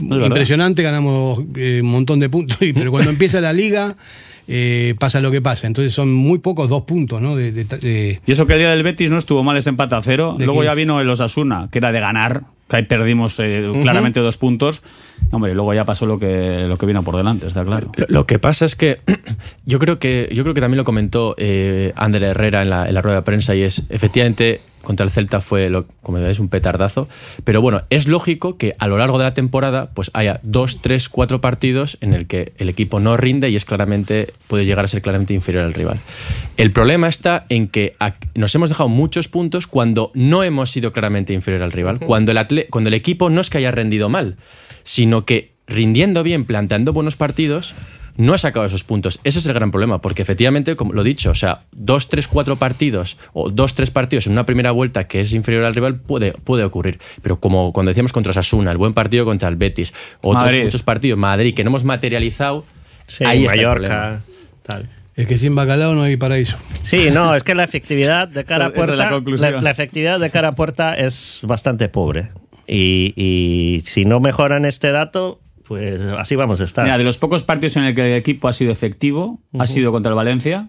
Impresionante, 0.00 0.82
ganamos 0.82 1.40
eh, 1.56 1.80
un 1.82 1.90
montón 1.90 2.20
de 2.20 2.28
puntos. 2.28 2.58
pero 2.74 2.90
cuando 2.90 3.10
empieza 3.10 3.40
la 3.40 3.52
liga, 3.52 3.96
eh, 4.48 4.94
pasa 4.98 5.20
lo 5.20 5.30
que 5.30 5.40
pasa. 5.42 5.66
Entonces 5.66 5.92
son 5.92 6.12
muy 6.12 6.38
pocos 6.38 6.68
dos 6.68 6.82
puntos, 6.82 7.20
¿no? 7.20 7.34
De, 7.36 7.52
de- 7.52 7.64
de- 7.64 8.20
Y 8.26 8.32
eso 8.32 8.46
que 8.46 8.52
el 8.54 8.58
día 8.60 8.70
del 8.70 8.82
Betis 8.82 9.10
no 9.10 9.18
estuvo 9.18 9.42
mal 9.42 9.56
ese 9.56 9.70
empate 9.70 9.94
a 9.94 10.02
cero. 10.02 10.36
¿De 10.38 10.44
Luego 10.46 10.62
ya 10.64 10.74
vino 10.74 11.00
el 11.00 11.08
Osasuna, 11.10 11.68
que 11.72 11.78
era 11.78 11.92
de 11.92 12.00
ganar, 12.00 12.42
que 12.68 12.76
ahí 12.76 12.82
perdimos 12.84 13.38
eh, 13.40 13.68
claramente 13.82 14.20
dos 14.20 14.36
puntos. 14.38 14.82
Hombre, 15.32 15.54
luego 15.54 15.74
ya 15.74 15.84
pasó 15.84 16.06
lo 16.06 16.18
que, 16.18 16.66
lo 16.68 16.76
que 16.78 16.86
vino 16.86 17.02
por 17.02 17.16
delante, 17.16 17.46
está 17.46 17.64
claro. 17.64 17.90
Lo, 17.96 18.06
lo 18.08 18.26
que 18.26 18.38
pasa 18.38 18.64
es 18.64 18.76
que 18.76 19.00
yo 19.66 19.78
creo 19.78 19.98
que 19.98 20.28
yo 20.32 20.42
creo 20.44 20.54
que 20.54 20.60
también 20.60 20.78
lo 20.78 20.84
comentó 20.84 21.34
eh, 21.38 21.92
Ander 21.96 22.22
Herrera 22.22 22.62
en 22.62 22.70
la, 22.70 22.88
en 22.88 22.94
la 22.94 23.02
rueda 23.02 23.16
de 23.18 23.22
prensa 23.22 23.54
y 23.54 23.62
es 23.62 23.84
efectivamente 23.90 24.60
contra 24.82 25.02
el 25.04 25.10
Celta 25.10 25.40
fue 25.40 25.68
lo, 25.68 25.86
como 26.00 26.18
veis 26.20 26.38
un 26.38 26.48
petardazo, 26.48 27.08
pero 27.42 27.60
bueno 27.60 27.82
es 27.90 28.06
lógico 28.06 28.56
que 28.56 28.76
a 28.78 28.86
lo 28.86 28.98
largo 28.98 29.18
de 29.18 29.24
la 29.24 29.34
temporada 29.34 29.90
pues 29.94 30.12
haya 30.14 30.38
dos, 30.44 30.80
tres, 30.80 31.08
cuatro 31.08 31.40
partidos 31.40 31.98
en 32.02 32.12
el 32.14 32.28
que 32.28 32.52
el 32.58 32.68
equipo 32.68 33.00
no 33.00 33.16
rinde 33.16 33.50
y 33.50 33.56
es 33.56 33.64
claramente 33.64 34.32
puede 34.46 34.64
llegar 34.64 34.84
a 34.84 34.88
ser 34.88 35.02
claramente 35.02 35.34
inferior 35.34 35.64
al 35.64 35.74
rival. 35.74 35.98
El 36.56 36.70
problema 36.70 37.08
está 37.08 37.46
en 37.48 37.66
que 37.66 37.96
nos 38.36 38.54
hemos 38.54 38.68
dejado 38.68 38.88
muchos 38.88 39.26
puntos 39.26 39.66
cuando 39.66 40.12
no 40.14 40.44
hemos 40.44 40.70
sido 40.70 40.92
claramente 40.92 41.32
inferior 41.32 41.64
al 41.64 41.72
rival, 41.72 41.98
cuando 41.98 42.30
el 42.30 42.38
atle- 42.38 42.68
cuando 42.70 42.86
el 42.86 42.94
equipo 42.94 43.28
no 43.28 43.40
es 43.40 43.50
que 43.50 43.58
haya 43.58 43.72
rendido 43.72 44.08
mal, 44.08 44.36
sino 44.86 45.26
que 45.26 45.52
rindiendo 45.66 46.22
bien, 46.22 46.44
planteando 46.44 46.92
buenos 46.92 47.16
partidos, 47.16 47.74
no 48.16 48.32
ha 48.32 48.38
sacado 48.38 48.64
esos 48.64 48.84
puntos. 48.84 49.18
Ese 49.24 49.40
es 49.40 49.46
el 49.46 49.52
gran 49.52 49.70
problema, 49.72 50.00
porque 50.00 50.22
efectivamente, 50.22 50.76
como 50.76 50.92
lo 50.92 51.02
he 51.02 51.04
dicho, 51.04 51.30
o 51.32 51.34
sea, 51.34 51.64
dos, 51.72 52.08
tres, 52.08 52.28
cuatro 52.28 52.56
partidos 52.56 53.18
o 53.34 53.50
dos, 53.50 53.74
tres 53.74 53.90
partidos 53.90 54.26
en 54.26 54.32
una 54.32 54.46
primera 54.46 54.70
vuelta 54.70 55.06
que 55.08 55.20
es 55.20 55.32
inferior 55.32 55.64
al 55.64 55.74
rival 55.74 55.96
puede, 55.96 56.32
puede 56.32 56.64
ocurrir. 56.64 56.98
Pero 57.20 57.40
como 57.40 57.72
cuando 57.72 57.90
decíamos 57.90 58.12
contra 58.12 58.32
Sasuna, 58.32 58.70
el 58.70 58.78
buen 58.78 58.94
partido 58.94 59.24
contra 59.24 59.48
el 59.48 59.56
Betis, 59.56 59.92
otros 60.22 60.44
Madrid. 60.44 60.62
muchos 60.64 60.82
partidos, 60.82 61.18
Madrid, 61.18 61.52
que 61.54 61.64
no 61.64 61.68
hemos 61.70 61.84
materializado, 61.84 62.64
Sí, 63.08 63.24
ahí 63.24 63.44
está 63.44 63.54
el 63.56 63.62
problema. 63.68 63.94
Mallorca, 63.94 64.22
tal. 64.62 64.88
es 65.14 65.26
que 65.26 65.36
sin 65.38 65.54
bacalao 65.54 65.94
no 65.94 66.02
hay 66.02 66.16
paraíso. 66.16 66.56
Sí, 66.82 67.08
no, 67.12 67.34
es 67.34 67.42
que 67.44 67.54
la 67.54 67.64
efectividad 67.64 68.28
de 68.28 68.44
cara 68.46 68.66
a 68.66 68.72
puerta, 68.72 68.96
la 68.96 69.10
conclusión. 69.10 69.52
la, 69.52 69.60
la 69.62 69.70
efectividad 69.70 70.18
de 70.20 70.30
cara 70.30 70.48
a 70.48 70.54
puerta 70.54 70.94
es 70.94 71.40
bastante 71.42 71.88
pobre. 71.88 72.30
Y, 72.66 73.12
y 73.16 73.80
si 73.80 74.04
no 74.04 74.20
mejoran 74.20 74.64
este 74.64 74.90
dato, 74.92 75.40
pues 75.66 76.00
así 76.18 76.36
vamos 76.36 76.60
a 76.60 76.64
estar. 76.64 76.84
Mira, 76.84 76.98
de 76.98 77.04
los 77.04 77.18
pocos 77.18 77.42
partidos 77.42 77.76
en 77.76 77.84
el 77.84 77.94
que 77.94 78.02
el 78.02 78.16
equipo 78.18 78.48
ha 78.48 78.52
sido 78.52 78.72
efectivo, 78.72 79.40
ha 79.58 79.66
sido 79.66 79.92
contra 79.92 80.10
el 80.10 80.16
Valencia. 80.16 80.68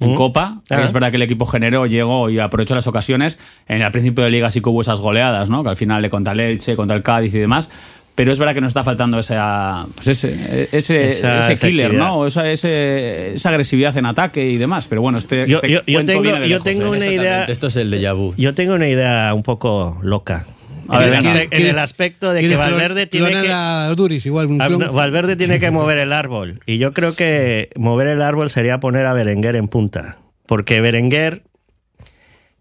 En. 0.00 0.16
Copa, 0.16 0.60
Ah. 0.70 0.82
es 0.82 0.92
verdad 0.92 1.10
que 1.10 1.16
el 1.16 1.22
equipo 1.22 1.46
generó, 1.46 1.86
llegó 1.86 2.28
y 2.28 2.40
aprovechó 2.40 2.74
las 2.74 2.88
ocasiones. 2.88 3.38
En 3.68 3.80
el 3.80 3.90
principio 3.92 4.24
de 4.24 4.30
liga 4.30 4.50
sí 4.50 4.60
que 4.60 4.68
hubo 4.68 4.80
esas 4.80 4.98
goleadas, 5.00 5.50
¿no? 5.50 5.62
Que 5.62 5.70
al 5.70 5.76
final 5.76 6.02
le 6.02 6.10
contra 6.10 6.32
el 6.32 6.40
Elche, 6.40 6.74
contra 6.74 6.96
el 6.96 7.02
Cádiz 7.04 7.32
y 7.34 7.38
demás. 7.38 7.70
Pero 8.16 8.32
es 8.32 8.38
verdad 8.38 8.54
que 8.54 8.60
nos 8.60 8.68
está 8.70 8.82
faltando 8.84 9.18
esa, 9.20 9.86
pues 9.94 10.08
ese, 10.08 10.68
ese, 10.72 11.08
ese 11.08 11.56
killer. 11.58 11.94
¿no? 11.94 12.18
O 12.18 12.26
Esa, 12.26 12.48
ese- 12.50 13.34
esa 13.34 13.48
agresividad 13.50 13.96
en 13.96 14.06
ataque 14.06 14.48
y 14.50 14.56
demás. 14.56 14.86
Pero 14.88 15.00
bueno, 15.00 15.18
este, 15.18 15.46
Yo- 15.48 15.56
este 15.56 15.70
yo- 15.70 15.80
yo 15.86 16.04
tengo- 16.04 16.22
viene 16.22 16.40
de 16.40 16.48
yo 16.48 16.56
lejos, 16.58 16.64
tengo 16.64 16.94
¿eh? 16.94 16.96
una 16.96 17.06
idea- 17.06 17.44
Esto 17.44 17.68
es 17.68 17.76
el 17.76 17.92
déjà 17.92 18.14
vu. 18.16 18.32
Yo 18.36 18.52
tengo 18.54 18.74
una 18.74 18.88
idea 18.88 19.32
un 19.34 19.42
poco 19.44 19.98
loca. 20.02 20.44
A 20.88 20.98
ver, 20.98 21.14
en, 21.14 21.26
el 21.26 21.66
en 21.66 21.78
aspecto 21.78 22.32
de 22.32 22.40
que 22.40 22.48
¿Quieres 22.48 22.58
Valverde 22.58 23.06
tiene 23.06 23.30
que... 23.30 23.94
Duris, 23.96 24.26
igual 24.26 24.46
un 24.46 24.60
Ah, 24.60 24.68
Valverde 24.68 25.36
tiene 25.36 25.60
que 25.60 25.70
mover 25.70 25.98
el 25.98 26.12
árbol. 26.12 26.60
Y 26.66 26.78
yo 26.78 26.92
creo 26.92 27.14
que 27.14 27.70
mover 27.76 28.08
el 28.08 28.22
árbol 28.22 28.50
sería 28.50 28.80
poner 28.80 29.06
a 29.06 29.12
Berenguer 29.12 29.56
en 29.56 29.68
punta. 29.68 30.18
Porque 30.46 30.80
Berenguer 30.80 31.44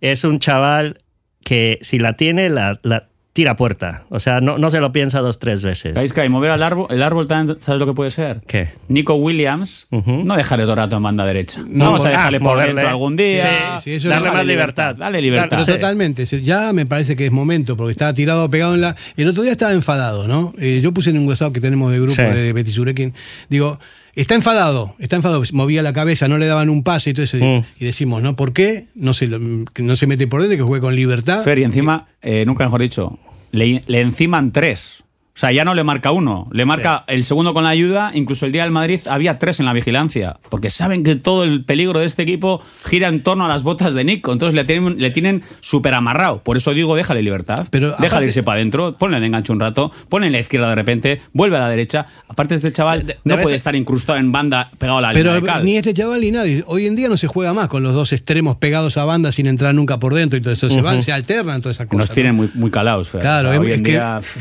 es 0.02 0.24
un 0.24 0.40
chaval 0.40 1.02
que 1.44 1.80
si 1.82 2.00
la 2.00 2.14
tiene, 2.14 2.50
la, 2.50 2.80
la 2.84 3.10
tira 3.34 3.56
puerta. 3.56 4.04
O 4.10 4.20
sea, 4.20 4.42
no, 4.42 4.60
no 4.60 4.70
se 4.70 4.80
lo 4.80 4.92
piensa 4.94 5.20
dos, 5.20 5.40
tres 5.40 5.64
veces. 5.64 5.96
¿Sabéis 5.96 6.14
que 6.14 6.22
hay 6.22 6.30
mover 6.30 6.52
al 6.52 6.62
árbol? 6.62 6.86
El 6.92 7.02
árbol 7.02 7.26
también, 7.28 7.60
¿sabes 7.60 7.80
lo 7.80 7.88
que 7.88 7.94
puede 7.94 8.12
ser? 8.12 8.42
¿Qué? 8.46 8.70
Nico 8.90 9.16
Williams, 9.16 9.88
no 9.90 10.36
dejarle 10.36 10.66
todo 10.66 10.74
el 10.74 10.78
rato 10.78 10.98
en 10.98 11.04
banda 11.04 11.26
derecha. 11.26 11.62
No, 11.68 11.86
Vamos 11.86 12.02
a 12.02 12.04
por- 12.04 12.12
dejarle 12.12 12.38
ah, 12.38 12.40
por 12.42 12.50
moverle. 12.52 12.74
dentro 12.76 12.90
algún 12.90 13.16
día. 13.16 13.80
Sí, 13.80 13.90
sí, 13.90 13.96
eso 13.96 14.10
Darle 14.10 14.28
es- 14.28 14.34
más 14.36 14.46
libertad. 14.46 14.96
Dale 14.96 15.22
libertad. 15.22 15.48
Pero 15.66 15.66
totalmente, 15.78 16.26
ya 16.26 16.72
me 16.74 16.86
parece 16.86 17.16
que 17.16 17.26
es 17.26 17.32
momento, 17.32 17.76
porque 17.76 17.92
estaba 17.92 18.14
tirado, 18.14 18.48
pegado 18.52 18.76
en 18.76 18.82
la... 18.82 18.96
El 19.18 19.28
otro 19.28 19.42
día 19.42 19.52
estaba 19.52 19.74
enfadado, 19.74 20.28
¿no? 20.28 20.54
Eh, 20.60 20.80
yo 20.84 20.94
puse 20.94 21.10
en 21.10 21.18
un 21.18 21.28
WhatsApp 21.28 21.54
que 21.54 21.60
tenemos 21.62 21.92
de 21.92 21.98
grupo 22.00 22.14
Sí. 22.16 22.22
de 22.22 22.54
Betis 22.54 22.78
Urequín, 22.78 23.14
digo, 23.50 23.80
está 24.16 24.36
enfadado, 24.36 24.96
está 25.00 25.16
enfadado, 25.16 25.44
movía 25.54 25.82
la 25.82 25.94
cabeza, 25.94 26.28
no 26.28 26.38
le 26.38 26.46
daban 26.46 26.70
un 26.70 26.84
pase 26.84 27.10
y 27.12 27.14
todo 27.14 27.24
eso, 27.24 27.38
Mm. 27.38 27.66
y 27.80 27.86
decimos, 27.86 28.22
¿no? 28.22 28.36
¿Por 28.36 28.54
qué 28.54 28.86
no 28.96 29.14
se, 29.14 29.28
no 29.28 29.96
se 29.96 30.08
mete 30.08 30.28
por 30.28 30.42
dentro, 30.42 30.58
que 30.58 30.64
juegue 30.64 30.82
con 30.82 30.96
libertad? 30.96 31.44
Fer, 31.44 31.60
y 31.60 31.64
encima, 31.64 32.08
eh, 32.22 32.44
nunca 32.46 32.64
mejor 32.66 32.82
dicho, 32.82 33.18
le, 33.52 33.84
le 33.88 34.02
enciman 34.02 34.52
tres. 34.52 35.04
O 35.36 35.40
sea, 35.40 35.52
ya 35.52 35.66
no 35.66 35.74
le 35.74 35.84
marca 35.84 36.12
uno, 36.12 36.44
le 36.52 36.64
marca 36.64 37.06
el 37.08 37.24
segundo 37.24 37.56
con 37.56 37.64
la 37.64 37.72
ayuda. 37.72 38.12
Incluso 38.14 38.46
el 38.46 38.52
día 38.52 38.62
del 38.64 38.72
Madrid 38.72 39.00
había 39.10 39.40
tres 39.40 39.60
en 39.60 39.66
la 39.66 39.74
vigilancia, 39.74 40.38
porque 40.50 40.70
saben 40.70 41.04
que 41.04 41.16
todo 41.16 41.44
el 41.44 41.64
peligro 41.66 42.00
de 42.02 42.06
este 42.06 42.22
equipo 42.22 42.62
gira 42.86 43.08
en 43.08 43.24
torno 43.24 43.44
a 43.44 43.48
las 43.48 43.64
botas 43.64 43.96
de 43.96 44.04
Nico. 44.04 44.32
Entonces 44.32 44.54
le 44.54 44.64
tienen, 44.64 45.00
le 45.00 45.10
tienen 45.10 45.42
súper 45.60 45.96
amarrado. 45.96 46.38
Por 46.44 46.56
eso 46.58 46.72
digo, 46.76 46.96
déjale 46.96 47.24
libertad. 47.24 47.68
Pero 47.72 47.88
déjale 47.90 48.08
aparte- 48.10 48.26
irse 48.28 48.44
para 48.44 48.58
adentro, 48.58 48.94
ponle 48.96 49.20
de 49.20 49.26
enganche 49.26 49.52
un 49.52 49.60
rato, 49.60 49.92
ponle 50.08 50.28
en 50.28 50.34
la 50.34 50.40
izquierda 50.40 50.70
de 50.70 50.76
repente, 50.76 51.22
vuelve 51.34 51.58
a 51.58 51.62
la 51.62 51.70
derecha. 51.70 52.06
Aparte, 52.28 52.54
este 52.54 52.72
chaval 52.72 53.04
De- 53.08 53.18
no 53.24 53.34
puede 53.34 53.48
ser- 53.48 53.56
estar 53.56 53.76
incrustado 53.76 54.20
en 54.20 54.32
banda 54.32 54.70
pegado 54.78 55.00
a 55.00 55.02
la 55.02 55.14
Pero 55.14 55.34
línea 55.34 55.58
de 55.58 55.64
ni 55.64 55.78
este 55.78 55.96
chaval 55.96 56.22
ni 56.22 56.30
nadie. 56.30 56.64
Hoy 56.68 56.86
en 56.86 56.96
día 56.96 57.10
no 57.10 57.18
se 57.18 57.26
juega 57.26 57.54
más 57.56 57.70
con 57.70 57.82
los 57.82 57.96
dos 57.96 58.14
extremos 58.14 58.58
pegados 58.58 58.98
a 58.98 59.06
banda 59.06 59.32
sin 59.32 59.48
entrar 59.48 59.74
nunca 59.74 59.98
por 60.00 60.14
dentro 60.14 60.38
y 60.38 60.44
todo 60.44 60.54
eso. 60.54 60.70
Se 60.70 60.80
van, 60.82 61.02
se 61.02 61.12
alternan 61.12 61.64
todas 61.64 61.78
esas 61.78 61.88
cosas. 61.88 62.00
Nos 62.02 62.10
¿no? 62.10 62.14
tienen 62.14 62.36
muy, 62.36 62.52
muy 62.54 62.70
calados, 62.70 63.10
Fer. 63.10 63.22
Claro, 63.22 63.50
hoy 63.50 63.72
es 63.72 63.78
en 63.80 63.84
que- 63.84 63.92
día 63.94 64.20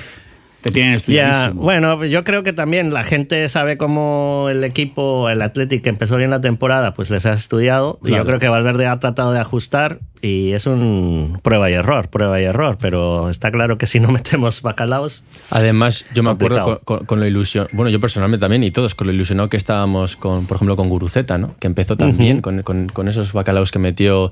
te 0.62 0.70
tienen 0.70 0.94
estudiadísimo. 0.94 1.60
bueno, 1.62 2.04
yo 2.04 2.24
creo 2.24 2.42
que 2.42 2.52
también 2.52 2.94
la 2.94 3.02
gente 3.04 3.48
sabe 3.48 3.76
cómo 3.76 4.46
el 4.50 4.62
equipo, 4.64 5.28
el 5.28 5.42
Athletic, 5.42 5.82
que 5.82 5.88
empezó 5.88 6.16
bien 6.16 6.30
la 6.30 6.40
temporada, 6.40 6.94
pues 6.94 7.10
les 7.10 7.26
ha 7.26 7.32
estudiado. 7.32 7.98
Y 8.02 8.08
Claro. 8.08 8.22
yo 8.22 8.26
creo 8.28 8.38
que 8.38 8.48
Valverde 8.48 8.86
ha 8.86 8.98
tratado 9.00 9.32
de 9.32 9.40
ajustar 9.40 9.98
y 10.20 10.52
es 10.52 10.66
un 10.66 11.40
prueba 11.42 11.68
y 11.68 11.74
error, 11.74 12.08
prueba 12.08 12.40
y 12.40 12.44
error. 12.44 12.78
Pero 12.80 13.28
está 13.28 13.50
claro 13.50 13.76
que 13.76 13.86
si 13.86 13.98
no 14.00 14.08
metemos 14.12 14.62
bacalaos, 14.62 15.24
Además, 15.50 16.06
yo 16.14 16.22
me 16.22 16.30
acuerdo 16.30 16.56
con, 16.56 16.64
Complicado. 16.64 16.84
con- 16.98 17.06
con 17.06 17.20
lo 17.20 17.26
ilusión, 17.26 17.66
bueno, 17.72 17.90
yo 17.90 18.00
personalmente 18.00 18.40
también 18.42 18.62
y 18.62 18.70
todos, 18.70 18.94
con 18.94 19.08
lo 19.08 19.12
ilusionado 19.12 19.50
que 19.50 19.56
estábamos 19.56 20.16
con, 20.16 20.46
por 20.46 20.56
ejemplo, 20.56 20.76
con 20.76 20.88
Guruceta, 20.88 21.38
¿no? 21.38 21.54
Que 21.58 21.66
empezó 21.66 21.96
también 21.96 22.40
con, 22.40 22.62
con- 22.62 22.88
con 22.88 23.08
esos 23.08 23.32
bacalaos 23.32 23.72
que 23.72 23.78
metió, 23.80 24.30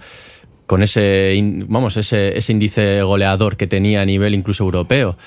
con 0.67 0.83
ese, 0.85 1.35
in- 1.37 1.67
vamos, 1.69 1.97
ese, 1.97 2.39
ese 2.39 2.53
índice 2.53 3.03
goleador 3.03 3.57
que 3.57 3.67
tenía 3.67 4.01
a 4.03 4.05
nivel 4.05 4.35
incluso 4.35 4.63
europeo. 4.63 5.19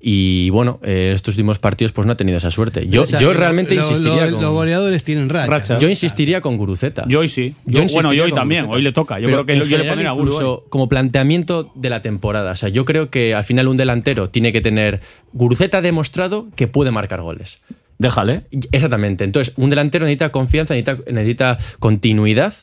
Y 0.00 0.50
bueno, 0.50 0.78
eh, 0.84 1.10
estos 1.14 1.34
últimos 1.34 1.58
partidos 1.58 1.90
pues 1.92 2.06
no 2.06 2.12
ha 2.12 2.16
tenido 2.16 2.38
esa 2.38 2.50
suerte. 2.52 2.88
Yo, 2.88 3.02
O 3.02 3.06
sea, 3.06 3.18
yo 3.18 3.32
realmente 3.32 3.74
lo- 3.74 3.80
insistiría 3.82 4.26
lo- 4.26 4.34
con, 4.36 4.42
Los 4.42 4.52
goleadores 4.52 5.02
tienen 5.02 5.28
racha. 5.28 5.78
Yo 5.78 5.88
insistiría 5.88 6.40
con 6.40 6.56
Guruceta. 6.56 7.04
Yo 7.08 7.18
hoy 7.20 7.28
sí. 7.28 7.54
Yo 7.66 7.72
Yo, 7.72 7.72
bueno, 7.72 7.82
insistiría 7.84 8.16
yo 8.18 8.24
hoy 8.24 8.30
con 8.30 8.38
también. 8.38 8.60
Guruceta. 8.66 8.76
Hoy 8.76 8.82
le 8.82 8.92
toca. 8.92 9.18
Yo 9.18 9.26
Pero 9.26 9.36
creo 9.38 9.46
que 9.46 9.52
en 9.54 9.58
yo 9.58 9.64
le 9.64 9.70
general, 9.70 9.88
pondría 9.90 10.08
a 10.10 10.12
Guru 10.12 10.24
incluso 10.26 10.54
hoy. 10.54 10.60
como 10.68 10.88
planteamiento 10.88 11.72
de 11.74 11.90
la 11.90 12.00
temporada. 12.02 12.52
O 12.52 12.56
sea, 12.56 12.68
yo 12.68 12.84
creo 12.84 13.10
que 13.10 13.34
al 13.34 13.42
final 13.44 13.66
un 13.66 13.76
delantero 13.76 14.30
tiene 14.30 14.52
que 14.52 14.60
tener. 14.60 15.00
Guruceta 15.32 15.78
ha 15.78 15.82
demostrado 15.82 16.48
que 16.54 16.68
puede 16.68 16.92
marcar 16.92 17.20
goles. 17.20 17.58
Déjale. 17.98 18.44
Exactamente. 18.70 19.24
Entonces, 19.24 19.52
un 19.56 19.70
delantero 19.70 20.04
necesita 20.04 20.30
confianza, 20.30 20.74
necesita, 20.74 21.02
necesita 21.10 21.58
continuidad. 21.80 22.54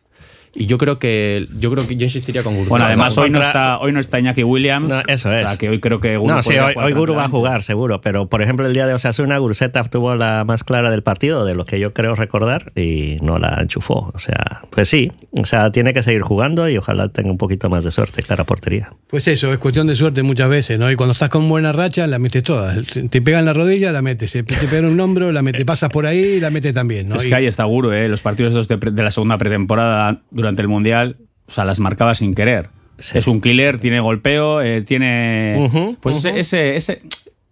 Y 0.57 0.67
yo 0.67 0.77
creo 0.77 0.99
que 0.99 1.45
yo 1.59 1.69
creo 1.71 1.85
que 1.85 1.97
yo 1.97 2.05
insistiría 2.05 2.41
con 2.41 2.53
Guruceta. 2.53 2.69
Bueno, 2.69 2.85
además 2.85 3.17
hoy 3.17 3.29
no 3.29 3.41
está, 3.41 3.77
hoy 3.79 3.91
no 3.91 3.99
está 3.99 4.19
Iñaki 4.19 4.43
Williams. 4.43 4.89
No, 4.89 5.01
eso 5.07 5.29
O 5.29 5.31
es. 5.33 5.39
sea, 5.47 5.57
que 5.57 5.69
hoy 5.69 5.79
creo 5.81 5.99
que 5.99 6.15
Guru 6.17 6.33
no, 6.33 6.41
sí, 6.43 6.57
hoy, 6.57 6.73
hoy 6.77 6.93
Guru 6.93 7.13
va 7.15 7.25
a 7.25 7.29
jugar, 7.29 7.61
seguro. 7.63 7.99
Pero, 8.01 8.27
por 8.27 8.41
ejemplo, 8.41 8.65
el 8.65 8.73
día 8.73 8.87
de 8.87 8.93
Osasuna, 8.93 9.37
Guruceta 9.37 9.83
tuvo 9.83 10.15
la 10.15 10.43
más 10.45 10.63
clara 10.63 10.91
del 10.91 11.03
partido, 11.03 11.43
de 11.45 11.55
lo 11.55 11.65
que 11.65 11.79
yo 11.79 11.93
creo 11.93 12.15
recordar, 12.15 12.71
y 12.75 13.17
no 13.21 13.37
la 13.37 13.57
enchufó. 13.59 14.11
O 14.13 14.19
sea, 14.19 14.61
pues 14.69 14.87
sí, 14.87 15.11
o 15.31 15.45
sea, 15.45 15.71
tiene 15.71 15.93
que 15.93 16.01
seguir 16.01 16.21
jugando 16.21 16.69
y 16.69 16.77
ojalá 16.77 17.09
tenga 17.09 17.31
un 17.31 17.37
poquito 17.37 17.69
más 17.69 17.83
de 17.83 17.91
suerte, 17.91 18.23
clara 18.23 18.45
portería. 18.45 18.91
Pues 19.07 19.27
eso, 19.27 19.51
es 19.51 19.59
cuestión 19.59 19.87
de 19.87 19.95
suerte 19.95 20.23
muchas 20.23 20.47
veces, 20.49 20.79
¿no? 20.79 20.89
Y 20.89 20.95
cuando 20.95 21.11
estás 21.13 21.29
con 21.29 21.49
buena 21.49 21.73
racha, 21.73 22.07
la 22.07 22.17
metes 22.17 22.43
todas. 22.43 22.77
Te 23.09 23.21
pegan 23.21 23.43
la 23.45 23.51
rodilla, 23.53 23.91
la 23.91 24.01
metes. 24.01 24.31
Te 24.31 24.43
pegan 24.43 24.85
un 24.85 24.99
hombro, 25.01 25.31
la 25.33 25.41
metes. 25.41 25.65
Pasas 25.65 25.89
por 25.89 26.05
ahí, 26.05 26.39
la 26.39 26.49
metes 26.49 26.73
también, 26.73 27.09
¿no? 27.09 27.15
Es 27.17 27.25
Y- 27.25 27.29
que 27.29 27.35
ahí 27.35 27.45
está 27.45 27.65
Guru, 27.65 27.91
¿eh? 27.91 28.07
Los 28.07 28.21
partidos 28.21 28.67
de, 28.69 28.77
pre- 28.77 28.91
de 28.91 29.03
la 29.03 29.11
segunda 29.11 29.37
pretemporada 29.37 30.21
durante 30.45 30.61
el 30.61 30.67
Mundial, 30.67 31.17
o 31.47 31.51
sea, 31.51 31.65
las 31.65 31.79
marcaba 31.79 32.13
sin 32.13 32.35
querer. 32.35 32.69
Es 33.13 33.27
un 33.27 33.41
killer, 33.41 33.79
tiene 33.79 33.99
golpeo, 33.99 34.61
eh, 34.61 34.81
tiene. 34.81 35.69
Pues 35.99 36.17
ujú. 36.17 36.27
ese, 36.29 36.39
ese, 36.39 36.75
ese, 36.77 37.01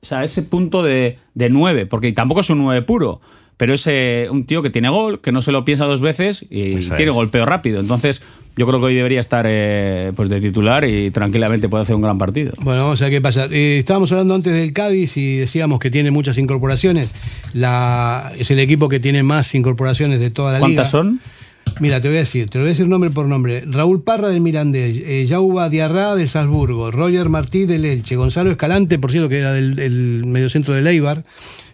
o 0.01 0.05
sea, 0.05 0.23
ese 0.23 0.43
punto 0.43 0.83
de, 0.83 1.17
de 1.33 1.49
nueve, 1.49 1.85
porque 1.85 2.13
tampoco 2.13 2.41
es 2.41 2.49
un 2.49 2.59
nueve 2.59 2.81
puro. 2.81 3.19
Pero 3.55 3.75
es 3.75 3.85
eh, 3.85 4.27
un 4.31 4.45
tío 4.45 4.63
que 4.63 4.71
tiene 4.71 4.89
gol, 4.89 5.21
que 5.21 5.31
no 5.31 5.39
se 5.41 5.51
lo 5.51 5.63
piensa 5.63 5.85
dos 5.85 6.01
veces 6.01 6.43
y 6.49 6.73
Eso 6.73 6.95
tiene 6.95 7.11
es. 7.11 7.15
golpeo 7.15 7.45
rápido. 7.45 7.79
Entonces, 7.79 8.23
yo 8.57 8.65
creo 8.65 8.79
que 8.79 8.87
hoy 8.87 8.95
debería 8.95 9.19
estar 9.19 9.45
eh, 9.47 10.11
pues 10.15 10.27
de 10.27 10.41
titular 10.41 10.83
y 10.85 11.11
tranquilamente 11.11 11.69
puede 11.69 11.83
hacer 11.83 11.95
un 11.95 12.01
gran 12.01 12.17
partido. 12.17 12.51
Bueno, 12.61 12.81
vamos 12.81 13.01
a 13.01 13.05
ver 13.05 13.13
qué 13.13 13.21
pasa. 13.21 13.45
Eh, 13.51 13.77
estábamos 13.77 14.11
hablando 14.11 14.33
antes 14.33 14.53
del 14.53 14.73
Cádiz 14.73 15.17
y 15.17 15.37
decíamos 15.37 15.79
que 15.79 15.91
tiene 15.91 16.09
muchas 16.09 16.39
incorporaciones. 16.39 17.15
La, 17.53 18.31
es 18.39 18.49
el 18.49 18.59
equipo 18.59 18.89
que 18.89 18.99
tiene 18.99 19.21
más 19.21 19.53
incorporaciones 19.53 20.19
de 20.19 20.31
toda 20.31 20.53
la 20.53 20.57
liga. 20.57 20.67
¿Cuántas 20.67 20.89
son? 20.89 21.21
Mira, 21.79 21.99
te 21.99 22.07
voy 22.07 22.17
a 22.17 22.21
decir, 22.21 22.49
te 22.49 22.57
lo 22.57 22.63
voy 22.63 22.69
a 22.69 22.73
decir 22.73 22.87
nombre 22.87 23.09
por 23.09 23.25
nombre. 23.27 23.63
Raúl 23.67 24.03
Parra 24.03 24.29
del 24.29 24.41
Mirandés, 24.41 24.95
eh, 25.05 25.25
Yauba 25.25 25.69
Diarra 25.69 26.15
del 26.15 26.29
Salzburgo, 26.29 26.91
Roger 26.91 27.29
Martí 27.29 27.65
del 27.65 27.83
Elche, 27.85 28.15
Gonzalo 28.15 28.51
Escalante, 28.51 28.99
por 28.99 29.11
cierto, 29.11 29.27
que 29.29 29.39
era 29.39 29.51
del, 29.51 29.75
del 29.75 30.23
mediocentro 30.25 30.73
del 30.73 30.87
Eibar, 30.87 31.25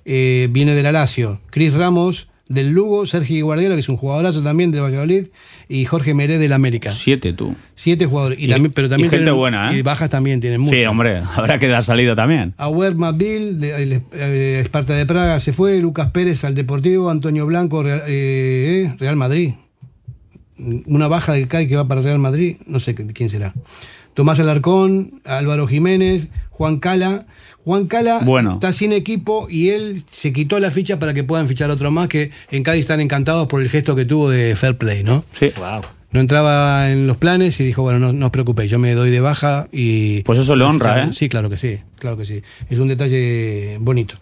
eh, 0.06 0.48
viene 0.52 0.74
del 0.74 0.86
Alacio, 0.86 1.42
Cris 1.52 1.74
Ramos 1.74 2.28
Del 2.48 2.70
Lugo, 2.72 3.06
Sergio 3.06 3.46
Guardiola, 3.46 3.76
que 3.76 3.82
es 3.82 3.90
un 3.90 3.98
jugadorazo 3.98 4.42
también 4.42 4.72
de 4.72 4.80
Valladolid, 4.80 5.28
y 5.68 5.86
Jorge 5.86 6.16
Meré 6.16 6.40
del 6.40 6.54
América. 6.54 6.92
Siete, 6.92 7.32
tú. 7.34 7.56
Siete 7.76 8.08
jugadores. 8.08 8.40
Y, 8.40 8.46
Y- 8.46 8.50
también, 8.50 8.72
pero 8.74 8.90
también 8.90 9.06
y 9.08 9.10
gente 9.12 9.26
tienen- 9.26 9.38
buena, 9.40 9.72
¿eh? 9.72 9.78
Y 9.78 9.82
bajas 9.84 10.10
también 10.10 10.40
tienen 10.40 10.60
mucho. 10.62 10.80
Sí, 10.80 10.84
hombre, 10.88 11.18
habrá 11.36 11.60
que 11.60 11.68
dar 11.68 11.84
salida 11.84 12.16
también. 12.16 12.56
Auer 12.58 12.96
Mabil, 12.96 13.60
de, 13.60 14.02
eh, 14.14 14.60
Esparta 14.64 14.94
de 14.96 15.06
Praga 15.06 15.40
se 15.40 15.54
fue, 15.54 15.78
Lucas 15.80 16.10
Pérez 16.10 16.44
al 16.44 16.56
Deportivo, 16.56 17.12
Antonio 17.12 17.46
Blanco, 17.46 17.84
Real, 17.84 18.02
eh, 18.08 18.92
Real 18.98 19.16
Madrid. 19.18 19.54
Una 20.86 21.08
baja 21.08 21.34
del 21.34 21.48
CAI 21.48 21.68
que 21.68 21.76
va 21.76 21.88
para 21.88 22.02
Real 22.02 22.20
Madrid, 22.20 22.58
no 22.68 22.80
sé 22.80 22.96
qué- 22.96 23.08
quién 23.08 23.30
será. 23.30 23.54
Tomás 24.14 24.40
Alarcón, 24.40 25.22
Álvaro 25.24 25.68
Jiménez, 25.68 26.28
Juan 26.50 26.80
Cala. 26.80 27.26
Juan 27.64 27.88
Cala 27.88 28.20
Bueno. 28.24 28.54
está 28.54 28.74
sin 28.74 28.92
equipo 28.92 29.48
y 29.50 29.70
él 29.70 30.04
se 30.12 30.34
quitó 30.34 30.60
la 30.60 30.72
ficha 30.72 31.00
para 31.00 31.14
que 31.14 31.24
puedan 31.24 31.48
fichar 31.48 31.70
otro 31.72 31.92
más 31.92 32.08
que 32.08 32.32
en 32.52 32.64
Cádiz 32.64 32.82
están 32.82 33.00
encantados 33.02 33.48
por 33.48 33.62
el 33.62 33.70
gesto 33.70 33.96
que 33.96 34.06
tuvo 34.06 34.30
de 34.30 34.56
fair 34.56 34.78
play, 34.78 35.04
¿no? 35.04 35.24
Sí. 35.32 35.52
No 36.12 36.20
entraba 36.20 36.90
en 36.90 37.06
los 37.06 37.18
planes 37.18 37.60
y 37.60 37.64
dijo, 37.64 37.84
bueno, 37.84 38.00
no, 38.00 38.12
no 38.14 38.26
os 38.26 38.32
preocupéis, 38.32 38.72
yo 38.72 38.80
me 38.80 38.94
doy 38.96 39.12
de 39.12 39.20
baja 39.20 39.68
y... 39.72 40.24
Pues 40.24 40.40
eso 40.40 40.56
le 40.56 40.64
honra, 40.66 41.04
¿eh? 41.04 41.10
Sí, 41.14 41.30
claro 41.30 41.52
que 41.52 41.58
sí, 41.58 41.78
claro 42.00 42.18
que 42.18 42.26
sí. 42.26 42.42
Es 42.70 42.80
un 42.80 42.88
detalle 42.88 43.78
bonito. 43.80 44.16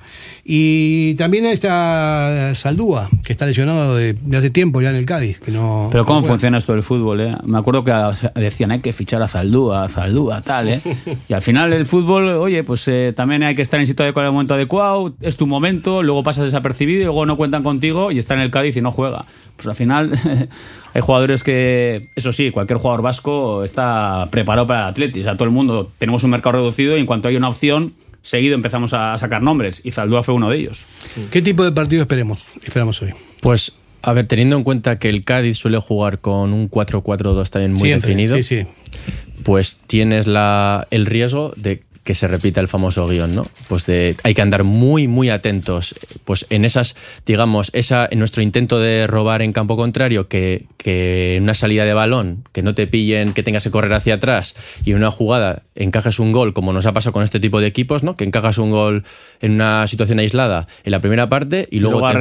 Y 0.43 1.15
también 1.15 1.46
está 1.46 2.53
Saldúa, 2.55 3.10
que 3.24 3.31
está 3.31 3.46
lesionado 3.46 3.96
de, 3.96 4.13
de 4.13 4.38
hace 4.38 4.50
tiempo 4.50 4.81
ya 4.81 4.89
en 4.89 4.96
el 4.96 5.05
Cádiz. 5.05 5.39
Que 5.39 5.51
no, 5.51 5.89
Pero 5.91 6.05
¿cómo 6.05 6.22
no 6.22 6.25
funciona 6.25 6.57
esto 6.57 6.74
del 6.74 6.84
fútbol? 6.84 7.22
Eh? 7.22 7.31
Me 7.43 7.57
acuerdo 7.57 7.84
que 7.84 7.93
decían 8.36 8.72
hay 8.72 8.79
que 8.79 8.93
fichar 8.93 9.22
a 9.22 9.27
Zaldúa, 9.27 9.84
a 9.84 9.89
Zaldúa, 9.89 10.41
tal, 10.41 10.69
¿eh? 10.69 10.81
Y 11.29 11.34
al 11.34 11.41
final 11.41 11.74
el 11.74 11.86
fútbol, 11.86 12.29
oye, 12.29 12.63
pues 12.63 12.88
eh, 12.88 13.13
también 13.15 13.43
hay 13.43 13.55
que 13.55 13.62
estar 13.62 13.79
en 13.79 13.86
sitio 13.86 14.03
adecuado 14.03 14.27
en 14.27 14.29
el 14.29 14.34
momento 14.34 14.53
adecuado, 14.53 15.13
es 15.22 15.38
tu 15.38 15.48
momento, 15.48 16.03
luego 16.03 16.24
pasas 16.24 16.46
desapercibido 16.46 17.01
y 17.01 17.05
luego 17.05 17.25
no 17.25 17.38
cuentan 17.38 17.63
contigo 17.63 18.12
y 18.12 18.19
está 18.19 18.34
en 18.34 18.41
el 18.41 18.51
Cádiz 18.51 18.77
y 18.77 18.81
no 18.81 18.91
juega. 18.91 19.25
Pues 19.57 19.67
al 19.67 19.75
final 19.75 20.12
hay 20.93 21.01
jugadores 21.01 21.43
que, 21.43 22.10
eso 22.15 22.31
sí, 22.31 22.51
cualquier 22.51 22.77
jugador 22.77 23.01
vasco 23.01 23.63
está 23.63 24.27
preparado 24.29 24.67
para 24.67 24.81
el 24.81 24.86
Atleti. 24.89 25.22
O 25.22 25.24
sea, 25.24 25.34
todo 25.34 25.46
el 25.46 25.51
mundo 25.51 25.91
tenemos 25.98 26.24
un 26.24 26.29
mercado 26.29 26.57
reducido 26.57 26.96
y 26.96 27.00
en 27.00 27.05
cuanto 27.05 27.27
hay 27.27 27.36
una 27.36 27.50
opción, 27.50 27.66
seguido 28.21 28.55
empezamos 28.55 28.93
a 28.93 29.17
sacar 29.17 29.41
nombres 29.41 29.81
y 29.83 29.91
Zaldúa 29.91 30.24
fue 30.24 30.33
uno 30.36 30.50
de 30.50 30.57
ellos. 30.57 30.86
¿Qué 31.31 31.41
tipo 31.41 31.63
de 31.63 31.71
partido 31.71 32.01
esperemos, 32.01 32.39
esperamos 32.63 33.01
hoy? 33.01 33.12
Pues, 33.41 33.74
a 34.01 34.13
ver, 34.13 34.25
teniendo 34.27 34.57
en 34.57 34.63
cuenta 34.63 35.00
que 35.00 35.09
el 35.09 35.24
Cádiz 35.24 35.57
suele 35.57 35.77
jugar 35.79 36.19
con 36.19 36.53
un 36.53 36.69
4-4-2 36.69 37.50
también 37.50 37.74
muy 37.74 37.89
Siempre, 37.89 38.09
definido, 38.09 38.36
Sí, 38.38 38.43
sí. 38.43 38.65
pues 39.43 39.79
tienes 39.88 40.27
la, 40.27 40.88
el 40.91 41.05
riesgo 41.05 41.53
de 41.55 41.83
que 42.07 42.15
se 42.15 42.25
repita 42.29 42.61
el 42.61 42.69
famoso 42.69 43.05
guion, 43.05 43.35
¿no? 43.35 43.45
Pues 43.67 43.85
de, 43.85 44.15
hay 44.23 44.33
que 44.33 44.41
andar 44.41 44.63
muy, 44.63 45.09
muy 45.09 45.29
atentos, 45.29 45.93
pues 46.23 46.45
en 46.49 46.63
esas, 46.63 46.95
digamos, 47.25 47.69
esa, 47.73 48.07
en 48.09 48.19
nuestro 48.19 48.41
intento 48.41 48.79
de 48.79 49.07
robar 49.07 49.41
en 49.41 49.51
campo 49.51 49.75
contrario, 49.75 50.29
que, 50.29 50.67
que 50.77 51.35
en 51.35 51.43
una 51.43 51.53
salida 51.53 51.83
de 51.83 51.93
balón, 51.93 52.45
que 52.53 52.61
no 52.63 52.73
te 52.73 52.87
pillen, 52.87 53.33
que 53.33 53.43
tengas 53.43 53.63
que 53.65 53.71
correr 53.71 53.91
hacia 53.91 54.13
atrás 54.13 54.55
y 54.85 54.91
en 54.91 54.97
una 54.97 55.11
jugada 55.11 55.63
encajes 55.75 56.17
un 56.19 56.31
gol, 56.31 56.53
como 56.53 56.71
nos 56.71 56.85
ha 56.85 56.93
pasado 56.93 57.11
con 57.11 57.23
este 57.23 57.41
tipo 57.41 57.59
de 57.59 57.67
equipos, 57.67 58.03
¿no? 58.03 58.15
Que 58.15 58.23
encajas 58.23 58.57
un 58.57 58.71
gol 58.71 59.03
en 59.41 59.51
una 59.51 59.85
situación 59.87 60.19
aislada 60.19 60.67
en 60.85 60.91
la 60.93 61.01
primera 61.01 61.27
parte 61.27 61.67
y 61.71 61.79
luego, 61.79 61.99
te, 62.07 62.13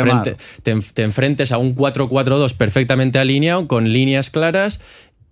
enfrente- 0.73 0.93
te 0.95 1.03
enfrentes 1.05 1.53
a 1.53 1.59
un 1.59 1.77
4-4-2 1.77 2.55
perfectamente 2.57 3.21
alineado, 3.21 3.69
con 3.69 3.93
líneas 3.93 4.31
claras 4.31 4.81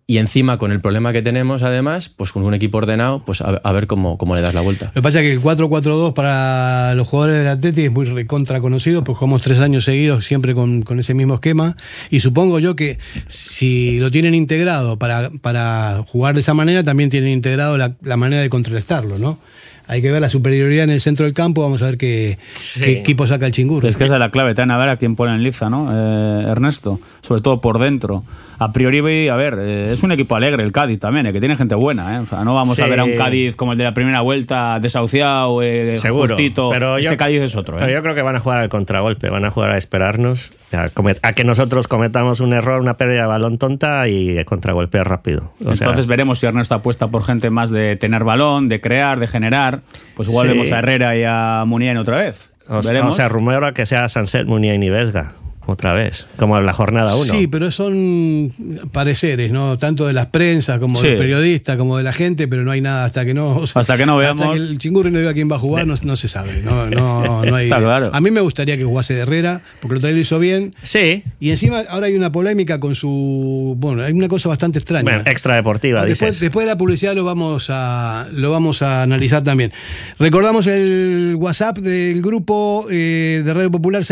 y 0.07 0.19
encima 0.19 0.59
con 0.59 0.71
el 0.71 0.81
problema 0.83 1.15
que 1.15 1.23
tenemos, 1.23 1.63
además, 1.63 2.11
pues 2.11 2.31
con 2.31 2.45
un 2.45 2.53
equipo 2.53 2.77
ordenado, 2.79 3.23
pues 3.25 3.41
a, 3.41 3.61
a 3.63 3.73
ver 3.73 3.87
cómo, 3.87 4.19
cómo 4.19 4.37
le 4.37 4.43
das 4.43 4.53
la 4.53 4.61
vuelta. 4.61 4.87
Lo 4.87 4.93
que 4.93 5.03
pasa 5.03 5.21
es 5.21 5.25
que 5.25 5.33
el 5.33 5.41
4-4-2 5.41 6.13
para 6.13 6.95
los 6.95 7.09
jugadores 7.09 7.39
del 7.39 7.49
Atleti 7.49 7.85
es 7.85 7.91
muy 7.91 8.05
recontra 8.05 8.61
conocido, 8.61 9.03
porque 9.03 9.21
jugamos 9.21 9.41
tres 9.41 9.61
años 9.61 9.85
seguidos 9.85 10.27
siempre 10.27 10.55
con, 10.55 10.83
con 10.83 11.01
ese 11.01 11.15
mismo 11.15 11.35
esquema. 11.35 11.77
Y 12.11 12.21
supongo 12.21 12.59
yo 12.59 12.77
que 12.77 12.99
si 13.29 13.99
lo 13.99 14.11
tienen 14.11 14.35
integrado 14.35 14.99
para, 14.99 15.31
para 15.41 16.05
jugar 16.07 16.35
de 16.35 16.41
esa 16.41 16.53
manera, 16.53 16.85
también 16.85 17.09
tienen 17.09 17.31
integrado 17.31 17.79
la, 17.79 17.95
la 18.03 18.19
manera 18.19 18.43
de 18.43 18.51
contrarrestarlo, 18.51 19.19
¿no? 19.19 19.39
Hay 19.87 20.01
que 20.01 20.11
ver 20.11 20.21
la 20.21 20.31
superioridad 20.31 20.85
en 20.85 20.91
el 20.91 21.01
centro 21.01 21.27
del 21.27 21.35
campo, 21.35 21.61
vamos 21.61 21.83
a 21.83 21.87
ver 21.87 21.99
qué, 21.99 22.39
qué 22.75 22.93
equipo 22.93 23.27
saca 23.27 23.47
el 23.47 23.53
chingurro. 23.53 23.87
Es 23.87 23.99
que 23.99 24.05
esa 24.05 24.15
es 24.15 24.21
la 24.21 24.31
clave, 24.31 24.55
también 24.55 24.71
a 24.71 24.79
ver 24.79 24.89
a 24.89 24.97
quién 24.97 25.15
pone 25.15 25.35
en 25.35 25.43
liza, 25.43 25.69
¿no? 25.69 25.91
Eh, 25.93 26.51
Ernesto, 26.51 27.01
sobre 27.21 27.43
todo 27.43 27.61
por 27.61 27.79
dentro. 27.79 28.25
A 28.59 28.73
priori, 28.73 29.29
a 29.29 29.37
ver, 29.37 29.57
eh, 29.61 29.93
es 29.93 30.03
un 30.03 30.13
equipo 30.13 30.37
alegre 30.37 30.63
el 30.63 30.73
Cádiz 30.73 31.01
también, 31.01 31.27
eh, 31.27 31.33
que 31.33 31.41
tiene 31.41 31.57
gente 31.57 31.75
buena, 31.75 32.17
¿eh? 32.17 32.19
O 32.21 32.27
sea, 32.27 32.45
no 32.45 32.55
vamos 32.55 32.79
a 32.81 32.87
ver 32.87 33.01
a 33.01 33.05
un 33.05 33.17
Cádiz 33.17 33.57
como 33.57 33.73
el 33.73 33.79
de 33.79 33.85
la 33.85 33.95
primera 33.95 34.21
vuelta, 34.21 34.79
desahuciado, 34.81 35.63
eh, 35.63 35.97
Seguro. 35.97 36.35
justito. 36.35 36.71
Pero 36.71 36.97
este 36.99 37.11
yo- 37.11 37.17
Cádiz 37.17 37.41
es 37.43 37.57
otro, 37.57 37.77
Pero 37.79 37.91
¿eh? 37.91 37.95
yo 37.95 38.03
creo 38.03 38.15
que 38.15 38.23
van 38.23 38.37
a 38.37 38.41
jugar 38.41 38.61
al 38.61 38.69
contragolpe, 38.69 39.31
van 39.31 39.45
a 39.45 39.51
jugar 39.51 39.71
a 39.73 39.79
esperarnos, 39.79 40.51
a, 40.73 41.33
que 41.33 41.45
nosotros 41.45 41.89
cometamos 41.89 42.41
un 42.41 42.53
error, 42.53 42.81
una 42.81 42.95
pérdida 42.97 43.23
de 43.23 43.27
balón 43.29 43.59
tonta 43.59 44.09
y 44.09 44.43
contragolpear 44.45 45.09
rápido. 45.09 45.53
O 45.61 45.75
sea, 45.75 45.87
Entonces 45.87 46.07
veremos 46.07 46.39
si 46.41 46.47
Ernesto 46.47 46.75
apuesta 46.75 47.09
por 47.09 47.23
gente 47.25 47.51
más 47.51 47.71
de 47.71 47.97
tener 47.97 48.25
balón, 48.25 48.69
de 48.69 48.81
crear, 48.81 49.21
de 49.21 49.27
generar. 49.27 49.81
Pues 50.17 50.29
igual 50.29 50.49
Sí. 50.49 50.53
vemos 50.53 50.73
a 50.73 50.79
Herrera 50.79 51.17
y 51.17 51.25
a 51.27 51.65
Muniain 51.67 51.97
otra 51.97 52.17
vez. 52.19 52.51
o, 52.69 52.83
sea, 52.83 52.93
veremos. 52.93 53.15
o 53.15 53.17
sea, 53.17 53.29
rumora 53.29 53.73
que 53.75 53.85
sea 53.87 54.09
Sanset, 54.09 54.47
Munia 54.47 54.75
y 54.75 54.91
Vesga, 54.91 55.33
otra 55.67 55.93
vez, 55.93 56.27
como 56.37 56.59
en 56.59 56.67
la 56.67 56.73
jornada 56.73 57.15
1. 57.17 57.33
Sí, 57.35 57.47
pero 57.47 57.71
son 57.71 58.51
pareceres, 58.93 59.51
¿no? 59.53 59.79
Tanto 59.79 60.07
de 60.07 60.13
las 60.13 60.27
prensas 60.27 60.79
como 60.79 60.99
Sí. 61.01 61.07
de 61.07 61.13
los 61.13 61.21
periodistas, 61.21 61.77
como 61.77 61.97
de 61.99 62.05
la 62.05 62.13
gente, 62.13 62.49
pero 62.49 62.63
no 62.65 62.71
hay 62.71 62.81
nada 62.81 63.05
hasta 63.05 63.25
que 63.25 63.35
no. 63.35 63.65
Hasta 63.75 63.97
que 63.97 64.07
no 64.07 64.17
veamos. 64.17 64.43
Hasta 64.47 64.55
que 64.55 64.61
el 64.73 64.79
chingurri 64.79 65.11
no 65.11 65.19
diga 65.19 65.33
quién 65.35 65.51
va 65.51 65.57
a 65.57 65.59
jugar, 65.59 65.87
no, 65.87 65.95
no 66.03 66.17
se 66.17 66.29
sabe. 66.29 66.61
No, 66.63 66.87
no, 66.91 67.45
no 67.45 67.55
hay, 67.57 67.65
Está 67.65 67.79
claro. 67.79 68.11
A 68.13 68.21
mí 68.21 68.31
me 68.31 68.41
gustaría 68.41 68.77
que 68.77 68.85
jugase 68.85 69.15
de 69.15 69.21
Herrera, 69.21 69.61
porque 69.81 69.95
el 69.95 69.99
otro 69.99 70.09
día 70.09 70.17
lo 70.17 70.23
hizo 70.23 70.39
bien. 70.39 70.75
Sí, 70.83 71.23
Y 71.41 71.51
encima 71.51 71.81
ahora 71.89 72.07
hay 72.07 72.15
una 72.15 72.31
polémica 72.31 72.79
con 72.81 72.95
su. 72.95 73.75
Bueno, 73.79 74.03
hay 74.03 74.13
una 74.13 74.29
cosa 74.29 74.49
bastante 74.49 74.79
extraña. 74.79 75.03
bueno, 75.05 75.23
extra 75.27 75.55
deportiva, 75.57 76.05
Después, 76.05 76.31
dices. 76.33 76.41
después 76.41 76.67
de 76.67 76.73
la 76.73 76.79
publicidad 76.79 77.15
lo 77.15 77.25
vamos 77.25 77.67
a 77.71 78.27
lo 78.33 78.51
vamos 78.51 78.83
a 78.83 79.03
analizar 79.03 79.43
también. 79.43 79.73
Recordamos 80.19 80.67
el 80.67 81.37
WhatsApp 81.39 81.79
del 81.79 82.21
grupo 82.23 82.87
eh, 82.91 83.43
de 83.45 83.55
Radio 83.55 83.71
Popular 83.71 84.05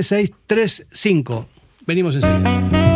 688-893635. 0.00 1.46
Venimos 1.86 2.14
enseguida. 2.16 2.95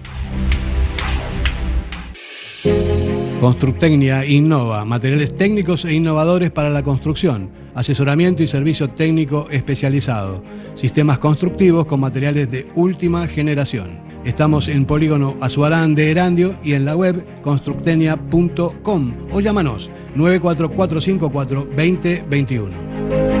Constructecnia 3.39 4.25
innova, 4.25 4.85
materiales 4.85 5.35
técnicos 5.35 5.83
e 5.85 5.93
innovadores 5.93 6.51
para 6.51 6.69
la 6.69 6.83
construcción, 6.83 7.49
asesoramiento 7.73 8.43
y 8.43 8.47
servicio 8.47 8.91
técnico 8.91 9.47
especializado, 9.49 10.43
sistemas 10.75 11.17
constructivos 11.17 11.85
con 11.85 11.99
materiales 11.99 12.51
de 12.51 12.67
última 12.75 13.27
generación. 13.27 13.99
Estamos 14.25 14.67
en 14.67 14.85
Polígono 14.85 15.35
Azuarán 15.41 15.95
de 15.95 16.11
Erandio 16.11 16.53
y 16.63 16.73
en 16.73 16.85
la 16.85 16.95
web 16.95 17.25
constructenia.com 17.41 19.13
o 19.31 19.39
llámanos 19.39 19.89
94454 20.15 21.65
2021. 21.75 23.40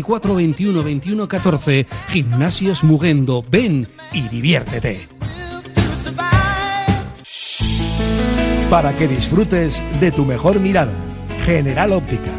944 0.01 0.35
21 0.35 0.83
21 0.83 1.27
14. 1.27 1.87
Gimnasios 2.09 2.83
Mugendo. 2.83 3.43
Ven 3.49 3.87
y 4.11 4.27
diviértete. 4.27 5.07
Para 8.69 8.93
que 8.97 9.07
disfrutes 9.07 9.83
de 9.99 10.11
tu 10.11 10.25
mejor 10.25 10.59
mirada. 10.59 10.93
General 11.45 11.91
Óptica. 11.91 12.31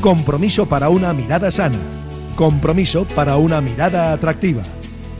Compromiso 0.00 0.66
para 0.66 0.88
una 0.88 1.12
mirada 1.12 1.50
sana. 1.50 1.78
Compromiso 2.36 3.04
para 3.14 3.36
una 3.36 3.60
mirada 3.60 4.12
atractiva. 4.12 4.62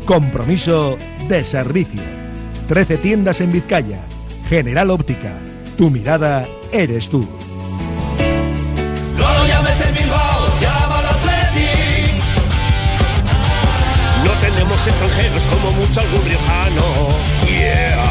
Compromiso 0.05 0.97
de 1.29 1.45
servicio. 1.45 2.01
13 2.69 2.99
tiendas 2.99 3.41
en 3.41 3.53
Vizcaya. 3.53 4.01
General 4.49 4.91
Óptica. 4.91 5.33
Tu 5.77 5.91
mirada 5.91 6.47
eres 6.73 7.09
tú. 7.09 7.27
Yeah. 17.47 18.05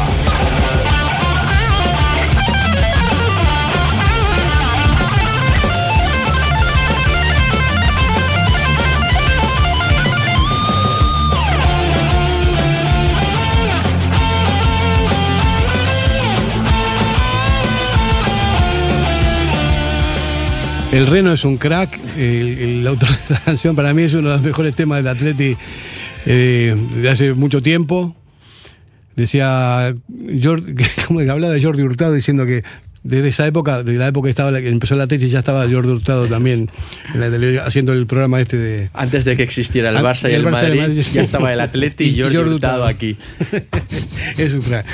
El 20.90 21.06
Reno 21.08 21.32
es 21.32 21.44
un 21.44 21.58
crack. 21.58 21.98
El, 22.16 22.86
el 22.86 22.98
canción 23.44 23.76
para 23.76 23.92
mí 23.92 24.04
es 24.04 24.14
uno 24.14 24.28
de 24.28 24.34
los 24.36 24.42
mejores 24.42 24.74
temas 24.74 24.98
del 24.98 25.08
Atleti 25.08 25.56
eh, 26.26 26.76
de 27.02 27.10
hace 27.10 27.34
mucho 27.34 27.62
tiempo. 27.62 28.16
Decía, 29.16 29.94
Jordi, 30.42 30.74
como 31.06 31.20
hablaba 31.20 31.54
Jordi 31.60 31.82
Hurtado 31.82 32.12
diciendo 32.14 32.46
que 32.46 32.64
desde 33.04 33.28
esa 33.28 33.46
época, 33.46 33.82
de 33.82 33.96
la 33.98 34.08
época 34.08 34.26
que 34.26 34.30
estaba, 34.30 34.58
que 34.60 34.68
empezó 34.68 34.96
la 34.96 35.04
Atleti, 35.04 35.28
ya 35.28 35.38
estaba 35.38 35.68
Jordi 35.70 35.90
Hurtado 35.90 36.26
también 36.26 36.70
en 37.12 37.20
la 37.20 37.64
haciendo 37.64 37.92
el 37.92 38.06
programa 38.06 38.40
este 38.40 38.56
de. 38.56 38.90
Antes 38.94 39.26
de 39.26 39.36
que 39.36 39.42
existiera 39.42 39.90
el 39.90 39.96
Barça 39.96 40.30
y 40.30 40.34
el, 40.34 40.40
el 40.40 40.46
Barça 40.46 40.62
Madrid, 40.62 40.80
Madrid, 40.80 41.02
ya 41.12 41.20
estaba 41.20 41.52
el 41.52 41.60
Atleti 41.60 42.04
y 42.04 42.08
y 42.14 42.20
Jordi 42.20 42.36
Jordi 42.36 42.54
Hurtado 42.54 42.84
Hurtado. 42.84 42.86
aquí. 42.86 43.16
es 44.38 44.54
un 44.54 44.62
crack. 44.62 44.86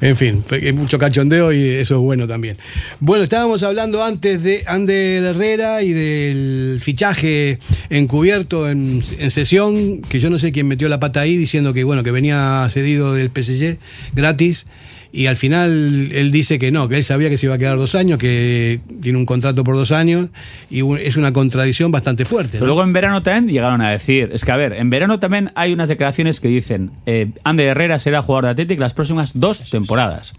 En 0.00 0.16
fin, 0.16 0.44
hay 0.50 0.72
mucho 0.72 0.98
cachondeo 0.98 1.52
y 1.52 1.68
eso 1.68 1.96
es 1.96 2.00
bueno 2.00 2.26
también. 2.26 2.56
Bueno, 3.00 3.22
estábamos 3.22 3.62
hablando 3.62 4.02
antes 4.02 4.42
de 4.42 4.64
Ander 4.66 5.22
Herrera 5.22 5.82
y 5.82 5.92
del 5.92 6.78
fichaje 6.80 7.58
encubierto 7.90 8.68
en, 8.68 9.02
en 9.18 9.30
sesión, 9.30 10.00
que 10.00 10.20
yo 10.20 10.30
no 10.30 10.38
sé 10.38 10.52
quién 10.52 10.68
metió 10.68 10.88
la 10.88 10.98
pata 10.98 11.20
ahí 11.20 11.36
diciendo 11.36 11.74
que 11.74 11.84
bueno, 11.84 12.02
que 12.02 12.12
venía 12.12 12.66
cedido 12.70 13.12
del 13.12 13.30
PSG 13.30 13.76
gratis. 14.14 14.66
Y 15.12 15.26
al 15.26 15.36
final 15.36 16.08
él 16.12 16.32
dice 16.32 16.58
que 16.58 16.70
no, 16.70 16.88
que 16.88 16.96
él 16.96 17.04
sabía 17.04 17.28
que 17.28 17.36
se 17.36 17.44
iba 17.44 17.54
a 17.54 17.58
quedar 17.58 17.76
dos 17.76 17.94
años, 17.94 18.18
que 18.18 18.80
tiene 19.02 19.18
un 19.18 19.26
contrato 19.26 19.62
por 19.62 19.76
dos 19.76 19.92
años, 19.92 20.30
y 20.70 20.80
es 20.96 21.16
una 21.16 21.34
contradicción 21.34 21.92
bastante 21.92 22.24
fuerte. 22.24 22.58
Luego 22.60 22.82
en 22.82 22.94
verano 22.94 23.22
también 23.22 23.48
llegaron 23.52 23.82
a 23.82 23.90
decir, 23.90 24.30
es 24.32 24.44
que 24.44 24.52
a 24.52 24.56
ver, 24.56 24.72
en 24.72 24.88
verano 24.88 25.20
también 25.20 25.52
hay 25.54 25.74
unas 25.74 25.90
declaraciones 25.90 26.40
que 26.40 26.48
dicen, 26.48 26.92
eh, 27.04 27.30
Ander 27.44 27.66
Herrera 27.66 27.98
será 27.98 28.22
jugador 28.22 28.44
de 28.44 28.50
Athletic 28.52 28.80
las 28.80 28.94
próximas 28.94 29.32
dos 29.34 29.68
temporadas. 29.70 30.32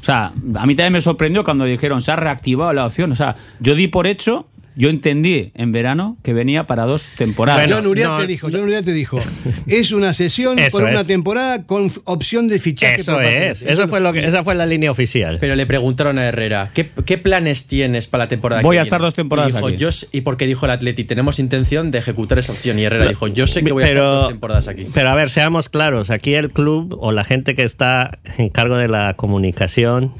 O 0.00 0.04
sea, 0.04 0.32
a 0.54 0.66
mí 0.66 0.74
también 0.74 0.94
me 0.94 1.00
sorprendió 1.00 1.44
cuando 1.44 1.64
dijeron, 1.64 2.00
se 2.02 2.10
ha 2.10 2.16
reactivado 2.16 2.72
la 2.72 2.86
opción. 2.86 3.12
O 3.12 3.16
sea, 3.16 3.36
yo 3.60 3.74
di 3.74 3.88
por 3.88 4.06
hecho, 4.06 4.48
yo 4.80 4.88
entendí 4.88 5.52
en 5.54 5.70
verano 5.72 6.16
que 6.22 6.32
venía 6.32 6.66
para 6.66 6.86
dos 6.86 7.06
temporadas. 7.18 7.70
John 7.70 7.86
Uriarte 7.86 8.26
dijo, 8.26 8.48
John 8.50 8.62
Uriarte 8.62 8.92
dijo, 8.92 9.20
es 9.66 9.92
una 9.92 10.14
sesión 10.14 10.58
por 10.72 10.84
una 10.84 11.02
es. 11.02 11.06
temporada 11.06 11.66
con 11.66 11.92
opción 12.04 12.48
de 12.48 12.58
fichaje. 12.58 12.96
Eso 12.96 13.20
es, 13.20 13.60
eso 13.62 13.88
fue 13.88 14.00
lo 14.00 14.12
que, 14.14 14.26
esa 14.26 14.42
fue 14.42 14.54
la 14.54 14.64
línea 14.64 14.90
oficial. 14.90 15.36
Pero 15.38 15.54
le 15.54 15.66
preguntaron 15.66 16.18
a 16.18 16.26
Herrera, 16.26 16.70
¿qué, 16.72 16.88
qué 17.04 17.18
planes 17.18 17.66
tienes 17.66 18.06
para 18.06 18.24
la 18.24 18.28
temporada 18.28 18.62
Voy 18.62 18.76
que 18.76 18.80
a 18.80 18.82
estar 18.82 19.00
viene? 19.00 19.06
dos 19.06 19.14
temporadas 19.14 19.50
Y, 19.52 19.54
dijo, 19.54 19.66
aquí. 19.68 19.76
yo 19.76 19.90
y 20.12 20.22
porque 20.22 20.46
dijo 20.46 20.64
el 20.64 20.72
Atleti, 20.72 21.04
tenemos 21.04 21.38
intención 21.38 21.90
de 21.90 21.98
ejecutar 21.98 22.38
esa 22.38 22.52
opción. 22.52 22.78
Y 22.78 22.84
Herrera 22.84 23.06
dijo, 23.06 23.28
yo 23.28 23.46
sé 23.46 23.62
que 23.62 23.72
voy 23.72 23.82
a 23.82 23.86
estar 23.86 24.02
dos 24.02 24.28
temporadas 24.28 24.66
aquí. 24.66 24.86
Pero 24.94 25.10
a 25.10 25.14
ver, 25.14 25.28
seamos 25.28 25.68
claros, 25.68 26.10
aquí 26.10 26.32
el 26.34 26.50
club 26.50 26.96
o 26.98 27.12
la 27.12 27.24
gente 27.24 27.54
que 27.54 27.64
está 27.64 28.18
en 28.38 28.48
cargo 28.48 28.78
de 28.78 28.88
la 28.88 29.12
comunicación 29.14 30.12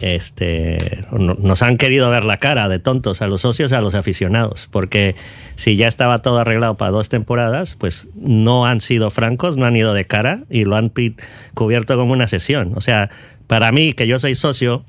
este, 0.00 1.04
no- 1.12 1.34
nos 1.34 1.62
han 1.62 1.76
querido 1.76 2.10
ver 2.10 2.24
la 2.24 2.38
cara 2.38 2.68
de 2.68 2.78
tontos 2.78 3.22
a 3.22 3.26
los 3.26 3.40
socios, 3.42 3.72
a 3.72 3.80
los 3.80 3.94
aficionados, 3.94 4.68
porque 4.70 5.14
si 5.56 5.76
ya 5.76 5.88
estaba 5.88 6.20
todo 6.20 6.38
arreglado 6.38 6.76
para 6.76 6.90
dos 6.90 7.08
temporadas, 7.08 7.76
pues 7.78 8.08
no 8.16 8.66
han 8.66 8.80
sido 8.80 9.10
francos, 9.10 9.56
no 9.56 9.66
han 9.66 9.76
ido 9.76 9.92
de 9.94 10.06
cara 10.06 10.40
y 10.50 10.64
lo 10.64 10.76
han 10.76 10.92
cubierto 11.54 11.96
como 11.96 12.12
una 12.12 12.26
sesión. 12.28 12.72
O 12.76 12.80
sea, 12.80 13.10
para 13.46 13.70
mí, 13.72 13.92
que 13.92 14.06
yo 14.06 14.18
soy 14.18 14.34
socio, 14.34 14.84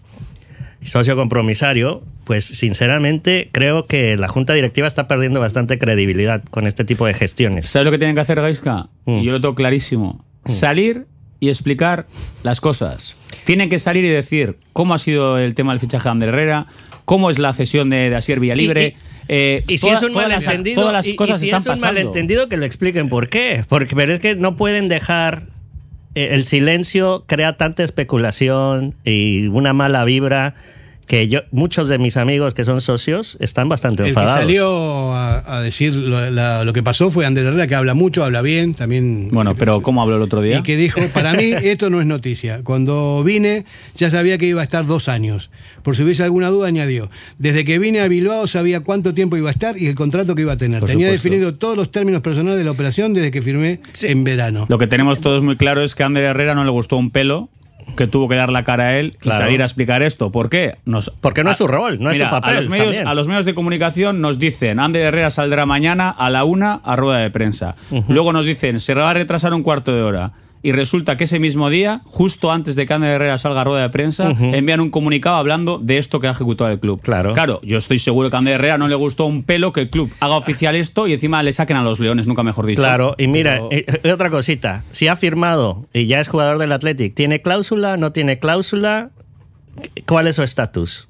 socio 0.83 1.15
compromisario, 1.15 2.03
pues 2.23 2.45
sinceramente 2.45 3.49
creo 3.51 3.85
que 3.85 4.15
la 4.15 4.27
junta 4.27 4.53
directiva 4.53 4.87
está 4.87 5.07
perdiendo 5.07 5.39
bastante 5.39 5.77
credibilidad 5.77 6.41
con 6.49 6.65
este 6.67 6.85
tipo 6.85 7.05
de 7.05 7.13
gestiones. 7.13 7.65
¿Sabes 7.67 7.85
lo 7.85 7.91
que 7.91 7.97
tienen 7.97 8.15
que 8.15 8.21
hacer, 8.21 8.39
Gaiska? 8.39 8.87
Mm. 9.05 9.17
Y 9.17 9.25
yo 9.25 9.31
lo 9.33 9.41
tengo 9.41 9.55
clarísimo. 9.55 10.23
Salir 10.45 11.05
y 11.39 11.49
explicar 11.49 12.07
las 12.43 12.61
cosas. 12.61 13.15
Tienen 13.45 13.69
que 13.69 13.79
salir 13.79 14.05
y 14.05 14.09
decir 14.09 14.57
cómo 14.73 14.93
ha 14.93 14.97
sido 14.99 15.37
el 15.37 15.55
tema 15.55 15.71
del 15.73 15.79
fichaje 15.79 16.03
de 16.05 16.09
Ander 16.09 16.29
Herrera, 16.29 16.67
cómo 17.05 17.29
es 17.29 17.39
la 17.39 17.53
cesión 17.53 17.89
de, 17.89 18.09
de 18.09 18.15
Asier 18.15 18.39
Villalibre. 18.39 18.95
eh, 19.27 19.63
Y 19.67 19.77
si 19.77 19.87
toda- 19.87 19.97
es 19.97 20.03
un 20.03 20.13
todas 20.13 20.27
las- 20.29 20.45
malentendido, 20.45 20.81
todas 20.81 20.93
las 20.93 21.07
y- 21.07 21.11
y 21.11 21.15
cosas 21.15 21.39
si 21.39 21.45
están 21.45 21.59
es 21.61 21.65
un 21.67 21.71
pasando. 21.73 21.93
malentendido 21.93 22.49
que 22.49 22.57
lo 22.57 22.65
expliquen 22.65 23.09
por 23.09 23.29
qué. 23.29 23.63
Porque, 23.67 23.95
pero 23.95 24.13
es 24.13 24.19
que 24.19 24.35
no 24.35 24.55
pueden 24.57 24.87
dejar 24.89 25.47
eh, 26.13 26.29
el 26.31 26.43
silencio 26.45 27.23
crea 27.27 27.55
tanta 27.55 27.83
especulación 27.83 28.95
y 29.05 29.47
una 29.47 29.71
mala 29.73 30.03
vibra 30.03 30.55
que 31.11 31.27
yo 31.27 31.41
muchos 31.51 31.89
de 31.89 31.97
mis 31.97 32.15
amigos 32.15 32.53
que 32.53 32.63
son 32.63 32.79
socios 32.79 33.35
están 33.41 33.67
bastante 33.67 34.01
El 34.03 34.05
que 34.05 34.09
enfadados. 34.11 34.39
salió 34.39 35.13
a, 35.13 35.57
a 35.57 35.61
decir 35.61 35.93
lo, 35.93 36.29
la- 36.31 36.63
lo 36.63 36.71
que 36.71 36.83
pasó 36.83 37.11
fue 37.11 37.25
Ander 37.25 37.45
Herrera, 37.45 37.67
que 37.67 37.75
habla 37.75 37.93
mucho, 37.93 38.23
habla 38.23 38.41
bien, 38.41 38.75
también. 38.75 39.27
Bueno, 39.29 39.53
pero 39.55 39.81
¿cómo 39.81 40.01
habló 40.01 40.15
el 40.15 40.21
otro 40.21 40.41
día? 40.41 40.59
Y 40.59 40.63
que 40.63 40.77
dijo, 40.77 41.01
para 41.13 41.33
mí 41.33 41.51
esto 41.63 41.89
no 41.89 41.99
es 41.99 42.07
noticia. 42.07 42.61
Cuando 42.63 43.23
vine 43.25 43.65
ya 43.97 44.09
sabía 44.09 44.37
que 44.37 44.45
iba 44.45 44.61
a 44.61 44.63
estar 44.63 44.85
dos 44.85 45.09
años. 45.09 45.49
Por 45.83 45.97
si 45.97 46.03
hubiese 46.03 46.23
alguna 46.23 46.47
duda, 46.47 46.69
añadió. 46.69 47.09
Desde 47.37 47.65
que 47.65 47.77
vine 47.77 47.99
a 47.99 48.07
Bilbao 48.07 48.47
sabía 48.47 48.79
cuánto 48.79 49.13
tiempo 49.13 49.35
iba 49.35 49.49
a 49.49 49.51
estar 49.51 49.77
y 49.77 49.87
el 49.87 49.95
contrato 49.95 50.33
que 50.33 50.43
iba 50.43 50.53
a 50.53 50.57
tener. 50.57 50.79
Por 50.79 50.87
Tenía 50.87 51.07
supuesto. 51.07 51.27
definido 51.29 51.55
todos 51.55 51.75
los 51.75 51.91
términos 51.91 52.21
personales 52.21 52.57
de 52.57 52.63
la 52.63 52.71
operación 52.71 53.13
desde 53.13 53.31
que 53.31 53.41
firmé 53.41 53.81
en 54.03 54.23
verano. 54.23 54.65
Lo 54.69 54.77
que 54.77 54.87
tenemos 54.87 55.19
todos 55.19 55.41
muy 55.43 55.57
claro 55.57 55.83
es 55.83 55.93
que 55.93 56.03
a 56.03 56.05
Ander 56.05 56.23
Herrera 56.23 56.55
no 56.55 56.63
le 56.63 56.71
gustó 56.71 56.95
un 56.95 57.11
pelo 57.11 57.49
que 57.97 58.07
tuvo 58.07 58.27
que 58.29 58.35
dar 58.35 58.51
la 58.51 58.63
cara 58.63 58.85
a 58.87 58.97
él 58.97 59.15
Claro. 59.19 59.41
y 59.41 59.43
salir 59.43 59.61
a 59.61 59.65
explicar 59.65 60.01
esto. 60.01 60.31
¿Por 60.31 60.49
qué? 60.49 60.75
Nos, 60.85 61.11
Porque 61.21 61.43
no 61.43 61.51
es 61.51 61.57
su 61.57 61.67
rol, 61.67 61.97
no 61.99 62.11
es 62.11 62.17
su 62.17 62.23
papel. 62.29 62.49
A 62.51 62.57
los, 62.57 62.69
medios, 62.69 62.85
también. 62.87 63.07
a 63.07 63.13
los 63.13 63.27
medios 63.27 63.45
de 63.45 63.53
comunicación 63.53 64.21
nos 64.21 64.39
dicen, 64.39 64.79
Ander 64.79 65.01
Herrera 65.03 65.29
saldrá 65.29 65.65
mañana 65.65 66.09
a 66.09 66.29
la 66.29 66.43
una 66.43 66.81
a 66.83 66.95
rueda 66.95 67.19
de 67.19 67.29
prensa. 67.31 67.75
Luego 68.07 68.33
nos 68.33 68.45
dicen, 68.45 68.79
se 68.79 68.93
va 68.93 69.09
a 69.09 69.13
retrasar 69.13 69.53
un 69.53 69.61
cuarto 69.61 69.93
de 69.95 70.01
hora. 70.01 70.31
Y 70.63 70.73
resulta 70.73 71.17
que 71.17 71.23
ese 71.23 71.39
mismo 71.39 71.69
día, 71.69 72.01
justo 72.05 72.51
antes 72.51 72.75
de 72.75 72.85
que 72.85 72.93
Ander 72.93 73.11
Herrera 73.11 73.37
salga 73.39 73.61
a 73.61 73.63
rueda 73.63 73.81
de 73.81 73.89
prensa, 73.89 74.29
envían 74.29 74.79
un 74.79 74.91
comunicado 74.91 75.35
hablando 75.37 75.79
de 75.79 75.97
esto 75.97 76.19
que 76.19 76.27
ha 76.27 76.31
ejecutado 76.31 76.69
el 76.69 76.79
club. 76.79 77.01
Claro. 77.01 77.33
Claro, 77.33 77.59
yo 77.63 77.77
estoy 77.77 77.97
seguro 77.97 78.29
que 78.29 78.35
a 78.35 78.39
Ander 78.39 78.55
Herrera 78.55 78.77
no 78.77 78.87
le 78.87 78.95
gustó 78.95 79.25
un 79.25 79.41
pelo 79.43 79.73
que 79.73 79.81
el 79.81 79.89
club 79.89 80.11
haga 80.19 80.35
oficial 80.35 80.75
esto 80.75 81.07
y 81.07 81.13
encima 81.13 81.41
le 81.41 81.51
saquen 81.51 81.77
a 81.77 81.83
los 81.83 81.99
leones, 81.99 82.27
nunca 82.27 82.43
mejor 82.43 82.65
dicho. 82.67 82.81
Claro, 82.81 83.15
y 83.17 83.27
mira, 83.27 83.53
Pero- 83.53 83.69
eh, 83.71 83.85
eh, 84.03 84.11
otra 84.11 84.29
cosita. 84.29 84.83
Si 84.91 85.07
ha 85.07 85.15
firmado 85.15 85.87
y 85.93 86.05
ya 86.05 86.19
es 86.19 86.27
jugador 86.27 86.59
del 86.59 86.71
Athletic, 86.71 87.15
¿tiene 87.15 87.41
cláusula? 87.41 87.97
¿No 87.97 88.11
tiene 88.11 88.37
cláusula? 88.37 89.09
¿Cuál 90.05 90.27
es 90.27 90.35
su 90.35 90.43
estatus? 90.43 91.07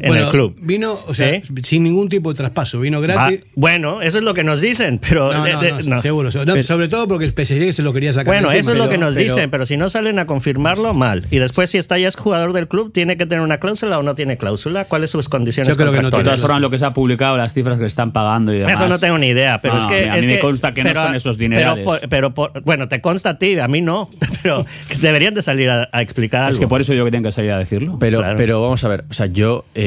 En 0.00 0.08
Bueno, 0.08 0.24
el 0.26 0.30
club. 0.30 0.56
Vino, 0.60 0.98
o 1.06 1.14
sea, 1.14 1.40
¿Sí? 1.42 1.42
sin 1.62 1.82
ningún 1.84 2.08
tipo 2.08 2.30
de 2.32 2.36
traspaso, 2.36 2.80
vino 2.80 3.00
Va- 3.00 3.06
gratis. 3.06 3.40
bueno, 3.54 4.02
eso 4.02 4.18
es 4.18 4.24
lo 4.24 4.34
que 4.34 4.44
nos 4.44 4.60
dicen, 4.60 4.98
pero... 4.98 5.32
No, 5.32 5.44
de- 5.44 5.52
no, 5.52 5.60
de- 5.60 5.72
no, 5.72 5.96
no. 5.96 6.00
seguro. 6.02 6.30
No, 6.32 6.52
Pero- 6.54 6.62
sobre 6.62 6.88
todo 6.88 7.08
porque 7.08 7.24
el 7.24 7.32
PSG 7.32 7.72
se 7.72 7.82
lo 7.82 7.92
quería 7.92 8.12
sacar. 8.12 8.26
Bueno, 8.34 8.50
de 8.50 8.58
eso 8.58 8.72
es 8.72 8.78
lo 8.78 8.88
que 8.88 8.98
nos 8.98 9.14
pero- 9.14 9.24
dicen, 9.34 9.50
pero 9.50 9.66
si 9.66 9.76
no 9.76 9.88
salen 9.90 10.18
a 10.18 10.26
confirmarlo, 10.26 10.94
mal. 10.94 11.26
Y 11.30 11.38
después, 11.38 11.70
si 11.70 11.78
está 11.78 11.98
ya 11.98 12.08
es 12.08 12.16
jugador 12.16 12.52
del 12.52 12.68
club, 12.68 12.92
¿tiene 12.92 13.16
que 13.16 13.26
tener 13.26 13.42
una 13.42 13.58
cláusula 13.58 13.98
o 13.98 14.02
no 14.02 14.14
tiene 14.14 14.36
cláusula? 14.36 14.84
¿Cuáles 14.84 15.10
son 15.10 15.20
sus 15.22 15.28
condiciones 15.28 15.68
Yo 15.68 15.76
creo 15.76 15.90
que 15.92 15.96
no 15.98 16.06
De 16.08 16.10
contractuales? 16.10 16.40
todas 16.40 16.40
formas, 16.42 16.62
lo 16.62 16.70
que 16.70 16.78
se 16.78 16.84
ha 16.84 16.92
publicado, 16.92 17.36
las 17.36 17.52
cifras 17.54 17.76
que 17.76 17.82
le 17.82 17.86
están 17.88 18.12
pagando 18.12 18.52
y 18.54 18.58
demás. 18.58 18.74
Eso 18.74 18.88
no 18.88 18.98
tengo 18.98 19.18
ni 19.18 19.28
idea, 19.28 19.60
pero 19.60 19.74
No, 19.74 19.80
es 19.80 19.86
que. 19.86 20.08
a 20.08 20.12
mí 20.14 20.18
es 20.20 20.26
me 20.26 20.34
que- 20.34 20.40
consta 20.40 20.72
que 20.74 20.84
no 20.84 20.92
son 20.94 21.14
esos 21.14 21.38
dinerales. 21.38 21.86
Pero, 22.08 22.34
por- 22.34 22.60
bueno, 22.62 22.88
te 22.88 23.00
consta 23.00 23.30
a 23.30 23.38
ti, 23.38 23.58
a 23.58 23.68
mí 23.68 23.80
no. 23.80 24.08
Pero 24.42 24.64
deberían 25.00 25.34
de 25.34 25.42
salir 25.42 25.70
a, 25.70 25.88
a 25.92 26.02
explicar 26.02 26.40
algo. 26.42 26.52
Es 26.54 26.58
que 26.58 26.66
por 26.68 26.80
eso 26.80 26.94
yo 26.94 27.04
que 27.04 27.10
tengo 27.10 27.24
que 27.28 27.32
salir 27.32 27.52
a 27.52 27.58
decirlo. 27.58 27.96
Pero, 28.00 28.18
Claro. 28.18 28.36
pero 28.36 28.60
vamos 28.62 28.82
a 28.84 28.88
ver, 28.88 29.04
o 29.08 29.12
sea, 29.12 29.26
yo 29.26 29.64
eh, 29.74 29.81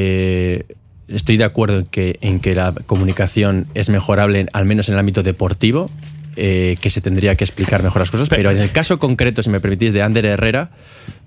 estoy 1.08 1.38
de 1.38 1.44
acuerdo 1.44 1.80
en 1.80 1.86
que, 1.86 2.18
en 2.22 2.40
que 2.40 2.56
la 2.56 2.74
comunicación 2.86 3.68
es 3.74 3.90
mejorable, 3.90 4.48
al 4.54 4.66
menos 4.66 4.90
en 4.90 4.94
el 4.96 5.00
ámbito 5.00 5.24
deportivo, 5.24 5.90
eh, 6.38 6.76
que 6.82 6.90
se 6.90 7.00
tendría 7.00 7.36
que 7.36 7.46
explicar 7.46 7.82
mejor 7.82 8.02
las 8.02 8.12
cosas, 8.12 8.28
pero 8.28 8.52
en 8.52 8.58
el 8.58 8.72
caso 8.72 9.00
concreto, 9.00 9.42
si 9.42 9.50
me 9.50 9.62
permitís, 9.62 9.94
de 9.94 10.02
Ander 10.02 10.26
Herrera, 10.26 10.72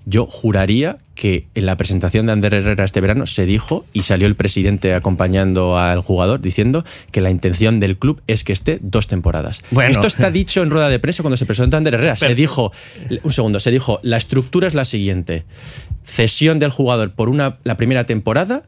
yo 0.05 0.27
juraría 0.27 0.99
que 1.15 1.47
en 1.55 1.65
la 1.65 1.77
presentación 1.77 2.27
de 2.27 2.31
Ander 2.31 2.53
Herrera 2.53 2.85
este 2.85 3.01
verano 3.01 3.25
se 3.25 3.45
dijo 3.45 3.85
y 3.91 4.03
salió 4.03 4.27
el 4.27 4.35
presidente 4.35 4.93
acompañando 4.93 5.77
al 5.77 6.01
jugador 6.01 6.41
diciendo 6.41 6.85
que 7.11 7.21
la 7.21 7.29
intención 7.29 7.79
del 7.79 7.97
club 7.97 8.21
es 8.27 8.43
que 8.43 8.53
esté 8.53 8.77
dos 8.81 9.07
temporadas. 9.07 9.61
Bueno. 9.71 9.91
Esto 9.91 10.07
está 10.07 10.31
dicho 10.31 10.61
en 10.61 10.69
rueda 10.69 10.89
de 10.89 10.99
prensa 10.99 11.23
cuando 11.23 11.37
se 11.37 11.45
presentó 11.45 11.77
Ander 11.77 11.95
Herrera. 11.95 12.15
se 12.15 12.35
dijo, 12.35 12.71
un 13.23 13.31
segundo, 13.31 13.59
se 13.59 13.71
dijo, 13.71 13.99
la 14.03 14.17
estructura 14.17 14.67
es 14.67 14.75
la 14.75 14.85
siguiente. 14.85 15.43
Cesión 16.03 16.59
del 16.59 16.71
jugador 16.71 17.11
por 17.11 17.29
una, 17.29 17.57
la 17.63 17.77
primera 17.77 18.05
temporada. 18.05 18.63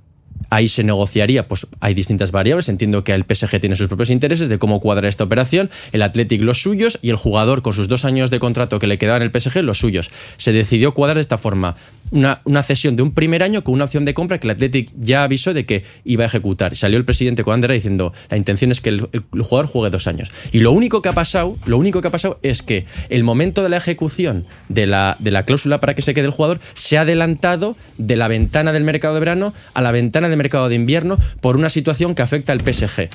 Ahí 0.50 0.68
se 0.68 0.84
negociaría, 0.84 1.48
pues 1.48 1.68
hay 1.80 1.94
distintas 1.94 2.32
variables. 2.32 2.68
Entiendo 2.68 3.04
que 3.04 3.14
el 3.14 3.24
PSG 3.24 3.60
tiene 3.60 3.76
sus 3.76 3.88
propios 3.88 4.10
intereses 4.10 4.50
de 4.50 4.60
cómo 4.60 4.82
cuadrar 4.82 5.06
esta 5.06 5.24
operación, 5.24 5.70
el 5.92 6.02
Athletic 6.02 6.42
los 6.42 6.62
suyos 6.62 7.00
y 7.02 7.10
el 7.10 7.16
jugador 7.16 7.62
con 7.62 7.74
sus 7.74 7.88
dos 7.88 8.06
años 8.06 8.32
de 8.32 8.40
contrato 8.40 8.80
que 8.80 8.88
le 8.88 8.98
quedaban 8.98 9.22
el 9.22 9.32
PSG 9.32 9.62
los 9.64 9.78
suyos. 9.78 10.10
Se 10.38 10.52
decidió 10.52 10.94
cuadrar 10.94 11.18
de 11.18 11.22
esta 11.22 11.38
forma 11.38 11.78
una, 12.12 12.42
una 12.46 12.64
cesión 12.64 12.96
de 12.96 13.04
un 13.04 13.14
primer 13.14 13.44
año 13.44 13.64
con 13.64 13.74
una 13.74 13.86
opción 13.86 14.06
de 14.06 14.14
compra 14.14 14.40
que 14.40 14.48
el 14.48 14.52
Athletic 14.52 14.92
ya 14.98 15.24
avisó 15.24 15.54
de 15.54 15.66
que 15.66 15.84
iba 16.04 16.24
a 16.24 16.28
ejecutar. 16.28 16.76
Salió 16.76 16.98
el 16.98 17.06
presidente 17.06 17.44
con 17.44 17.54
Andera 17.54 17.74
diciendo 17.74 18.14
la 18.30 18.38
intención 18.38 18.72
es 18.72 18.82
que 18.82 18.90
el, 18.90 19.10
el 19.12 19.42
jugador 19.42 19.68
juegue 19.68 19.90
dos 19.90 20.08
años. 20.08 20.32
Y 20.52 20.60
lo 20.60 20.72
único 20.72 21.02
que 21.02 21.10
ha 21.10 21.14
pasado, 21.14 21.58
lo 21.66 21.78
único 21.78 22.02
que 22.02 22.08
ha 22.08 22.12
pasado 22.12 22.40
es 22.44 22.62
que 22.62 22.86
el 23.10 23.24
momento 23.24 23.64
de 23.64 23.70
la 23.70 23.78
ejecución 23.78 24.46
de 24.70 24.86
la, 24.86 25.16
de 25.20 25.32
la 25.32 25.44
cláusula 25.44 25.80
para 25.80 25.96
que 25.96 26.02
se 26.02 26.14
quede 26.14 26.26
el 26.26 26.32
jugador 26.32 26.60
se 26.74 26.98
ha 26.98 27.02
adelantado 27.02 27.76
de 27.98 28.16
la 28.16 28.28
ventana 28.28 28.72
del 28.72 28.84
mercado 28.84 29.14
de 29.14 29.20
verano 29.20 29.54
a 29.74 29.82
la 29.82 29.92
ventana 29.92 30.30
del 30.30 30.38
mercado 30.38 30.70
de 30.70 30.76
invierno 30.76 31.18
por 31.40 31.56
una 31.56 31.70
situación 31.70 32.16
que 32.16 32.22
afecta 32.22 32.54
al 32.54 32.62
PSG. 32.62 33.10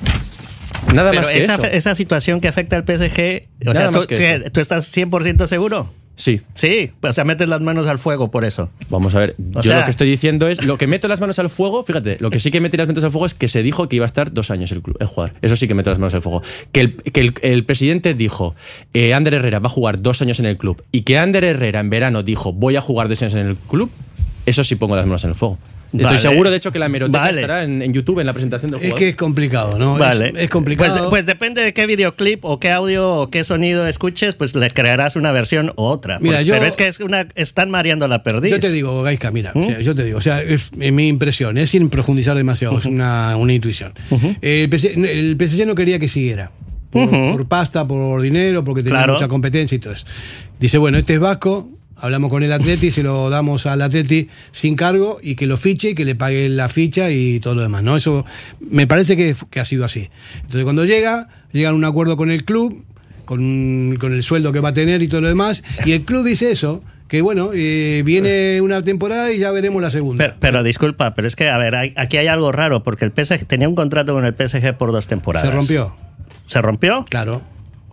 Nada 0.93 1.09
Pero 1.11 1.21
más 1.21 1.29
que 1.29 1.39
esa, 1.39 1.55
eso. 1.55 1.65
esa 1.65 1.95
situación 1.95 2.39
que 2.41 2.47
afecta 2.47 2.75
al 2.75 2.83
PSG, 2.83 3.47
o 3.67 3.73
Nada 3.73 3.91
sea, 3.91 4.43
¿tú. 4.43 4.49
¿tú 4.51 4.59
estás 4.61 4.95
100% 4.95 5.47
seguro? 5.47 5.91
Sí. 6.17 6.41
Sí, 6.55 6.91
o 7.01 7.13
sea, 7.13 7.23
metes 7.25 7.47
las 7.47 7.61
manos 7.61 7.87
al 7.87 7.99
fuego 7.99 8.31
por 8.31 8.43
eso. 8.43 8.69
Vamos 8.89 9.13
a 9.15 9.19
ver, 9.19 9.35
O 9.53 9.61
yo 9.61 9.69
sea- 9.69 9.79
lo 9.79 9.85
que 9.85 9.91
estoy 9.91 10.09
diciendo 10.09 10.47
es, 10.47 10.63
lo 10.65 10.77
que 10.77 10.87
meto 10.87 11.07
las 11.07 11.21
manos 11.21 11.37
al 11.37 11.49
fuego, 11.51 11.83
fíjate, 11.83 12.17
lo 12.19 12.31
que 12.31 12.39
sí 12.39 12.49
que 12.51 12.59
meto 12.59 12.75
las 12.75 12.87
manos 12.87 13.03
al 13.03 13.11
fuego 13.11 13.27
es 13.27 13.35
que 13.35 13.47
se 13.47 13.61
dijo 13.61 13.87
que 13.87 13.97
iba 13.97 14.05
a 14.05 14.07
estar 14.07 14.33
dos 14.33 14.49
años 14.49 14.71
el, 14.71 14.81
club, 14.81 14.97
el 14.99 15.05
jugador. 15.07 15.35
Eso 15.43 15.55
sí 15.55 15.67
que 15.67 15.75
meto 15.75 15.91
las 15.91 15.99
manos 15.99 16.15
al 16.15 16.21
fuego. 16.23 16.41
Que 16.71 16.81
el, 16.81 16.95
que 16.95 17.21
el, 17.21 17.33
el 17.43 17.65
presidente 17.65 18.15
dijo, 18.15 18.55
eh, 18.95 19.13
Ander 19.13 19.35
Herrera 19.35 19.59
va 19.59 19.67
a 19.67 19.69
jugar 19.69 20.01
dos 20.01 20.21
años 20.23 20.39
en 20.39 20.47
el 20.47 20.57
club, 20.57 20.83
y 20.91 21.03
que 21.03 21.19
Ander 21.19 21.43
Herrera 21.43 21.79
en 21.81 21.89
verano 21.91 22.23
dijo, 22.23 22.51
voy 22.51 22.75
a 22.75 22.81
jugar 22.81 23.09
dos 23.09 23.21
años 23.21 23.35
en 23.35 23.45
el 23.47 23.55
club, 23.55 23.91
eso 24.47 24.63
sí 24.63 24.75
pongo 24.75 24.95
las 24.95 25.05
manos 25.05 25.23
en 25.23 25.29
el 25.29 25.35
fuego. 25.35 25.59
Vale. 25.91 26.15
Estoy 26.15 26.31
seguro, 26.31 26.49
de 26.51 26.57
hecho, 26.57 26.71
que 26.71 26.79
la 26.79 26.87
hemeroteca 26.87 27.19
Vale. 27.19 27.41
estará 27.41 27.63
en, 27.63 27.81
en 27.81 27.93
YouTube 27.93 28.19
en 28.19 28.25
la 28.25 28.33
presentación 28.33 28.71
del 28.71 28.77
Es 28.79 28.83
jugador. 28.87 28.99
que 28.99 29.09
es 29.09 29.15
complicado, 29.15 29.79
¿no? 29.79 29.93
Es- 29.93 29.99
Vale. 29.99 30.33
Es, 30.37 30.49
complicado. 30.49 30.93
Pues, 30.97 31.09
pues 31.09 31.25
depende 31.25 31.61
de 31.63 31.73
qué 31.73 31.85
videoclip 31.85 32.43
o 32.43 32.59
qué 32.59 32.71
audio 32.71 33.09
o 33.15 33.29
qué 33.29 33.43
sonido 33.43 33.87
escuches, 33.87 34.35
pues 34.35 34.53
le 34.55 34.69
crearás 34.69 35.15
una 35.15 35.31
versión 35.31 35.71
u 35.77 35.83
otra. 35.83 36.19
Mira, 36.19 36.37
Por- 36.37 36.45
yo- 36.45 36.53
Pero 36.55 36.65
es 36.65 36.75
que 36.75 36.87
es 36.87 36.99
una, 36.99 37.27
están 37.35 37.69
mareando 37.71 38.07
la 38.07 38.21
perdiz. 38.23 38.51
Yo 38.51 38.59
te 38.59 38.71
digo, 38.71 39.01
Gaisca, 39.03 39.31
mira, 39.31 39.51
¿Mm? 39.55 39.59
o 39.63 39.65
sea, 39.65 39.79
yo 39.81 39.95
te 39.95 40.03
digo, 40.03 40.17
o 40.17 40.21
sea, 40.21 40.41
es, 40.41 40.69
es 40.79 40.91
mi 40.91 41.07
impresión, 41.07 41.57
es 41.57 41.69
sin 41.69 41.89
profundizar 41.89 42.35
demasiado, 42.35 42.77
es 42.79 42.85
una, 42.85 43.37
una 43.37 43.53
intuición. 43.53 43.93
Eh, 44.41 44.67
el, 44.69 44.79
PSG, 44.79 45.05
el 45.05 45.37
PSG 45.39 45.65
no 45.65 45.75
quería 45.75 45.99
que 45.99 46.07
siguiera. 46.09 46.51
Por, 46.89 47.03
Ujú. 47.03 47.31
por 47.33 47.47
pasta, 47.47 47.85
por 47.87 48.21
dinero, 48.21 48.63
porque 48.63 48.81
tenía 48.81 48.99
Claro. 48.99 49.13
mucha 49.13 49.27
competencia 49.27 49.75
y 49.75 49.79
todo 49.79 49.91
eso. 49.93 50.05
Dice, 50.57 50.77
bueno, 50.77 50.97
este 50.97 51.15
es 51.15 51.19
vasco, 51.19 51.69
hablamos 51.99 52.29
con 52.29 52.43
el 52.43 52.51
Atleti, 52.53 52.91
se 52.91 53.03
lo 53.03 53.29
damos 53.29 53.65
al 53.65 53.81
Atleti 53.81 54.29
sin 54.51 54.75
cargo 54.75 55.19
y 55.21 55.35
que 55.35 55.45
lo 55.47 55.57
fiche 55.57 55.91
y 55.91 55.95
que 55.95 56.05
le 56.05 56.15
pague 56.15 56.49
la 56.49 56.69
ficha 56.69 57.09
y 57.11 57.39
todo 57.39 57.55
lo 57.55 57.61
demás, 57.61 57.83
¿no? 57.83 57.97
Eso 57.97 58.25
me 58.59 58.87
parece 58.87 59.15
que, 59.17 59.35
que 59.49 59.59
ha 59.59 59.65
sido 59.65 59.85
así. 59.85 60.09
Entonces 60.37 60.63
cuando 60.63 60.85
llega, 60.85 61.29
llegan 61.51 61.73
a 61.73 61.75
un 61.75 61.85
acuerdo 61.85 62.17
con 62.17 62.29
el 62.31 62.43
club, 62.45 62.83
con, 63.25 63.97
con 63.99 64.13
el 64.13 64.23
sueldo 64.23 64.51
que 64.53 64.59
va 64.59 64.69
a 64.69 64.73
tener 64.73 65.01
y 65.01 65.07
todo 65.07 65.21
lo 65.21 65.27
demás, 65.27 65.63
y 65.85 65.91
el 65.91 66.03
club 66.03 66.25
dice 66.25 66.51
eso, 66.51 66.83
que 67.07 67.21
bueno, 67.21 67.51
eh, 67.53 68.01
viene 68.05 68.59
una 68.61 68.81
temporada 68.81 69.31
y 69.31 69.39
ya 69.39 69.51
veremos 69.51 69.81
la 69.81 69.89
segunda. 69.89 70.23
Pero, 70.25 70.35
pero 70.39 70.63
disculpa, 70.63 71.15
pero 71.15 71.27
es 71.27 71.35
que, 71.35 71.49
a 71.49 71.57
ver, 71.57 71.75
hay- 71.75 71.93
aquí 71.95 72.17
hay 72.17 72.27
algo 72.27 72.51
raro, 72.51 72.83
porque 72.83 73.05
el 73.05 73.11
PSG 73.11 73.45
tenía 73.45 73.67
un 73.69 73.75
contrato 73.75 74.13
con 74.13 74.25
el 74.25 74.33
PSG 74.33 74.77
por 74.77 74.91
dos 74.91 75.07
temporadas. 75.07 75.47
Se 75.49 75.55
rompió. 75.55 75.95
¿Se 76.47 76.61
rompió? 76.61 77.05
Claro, 77.09 77.41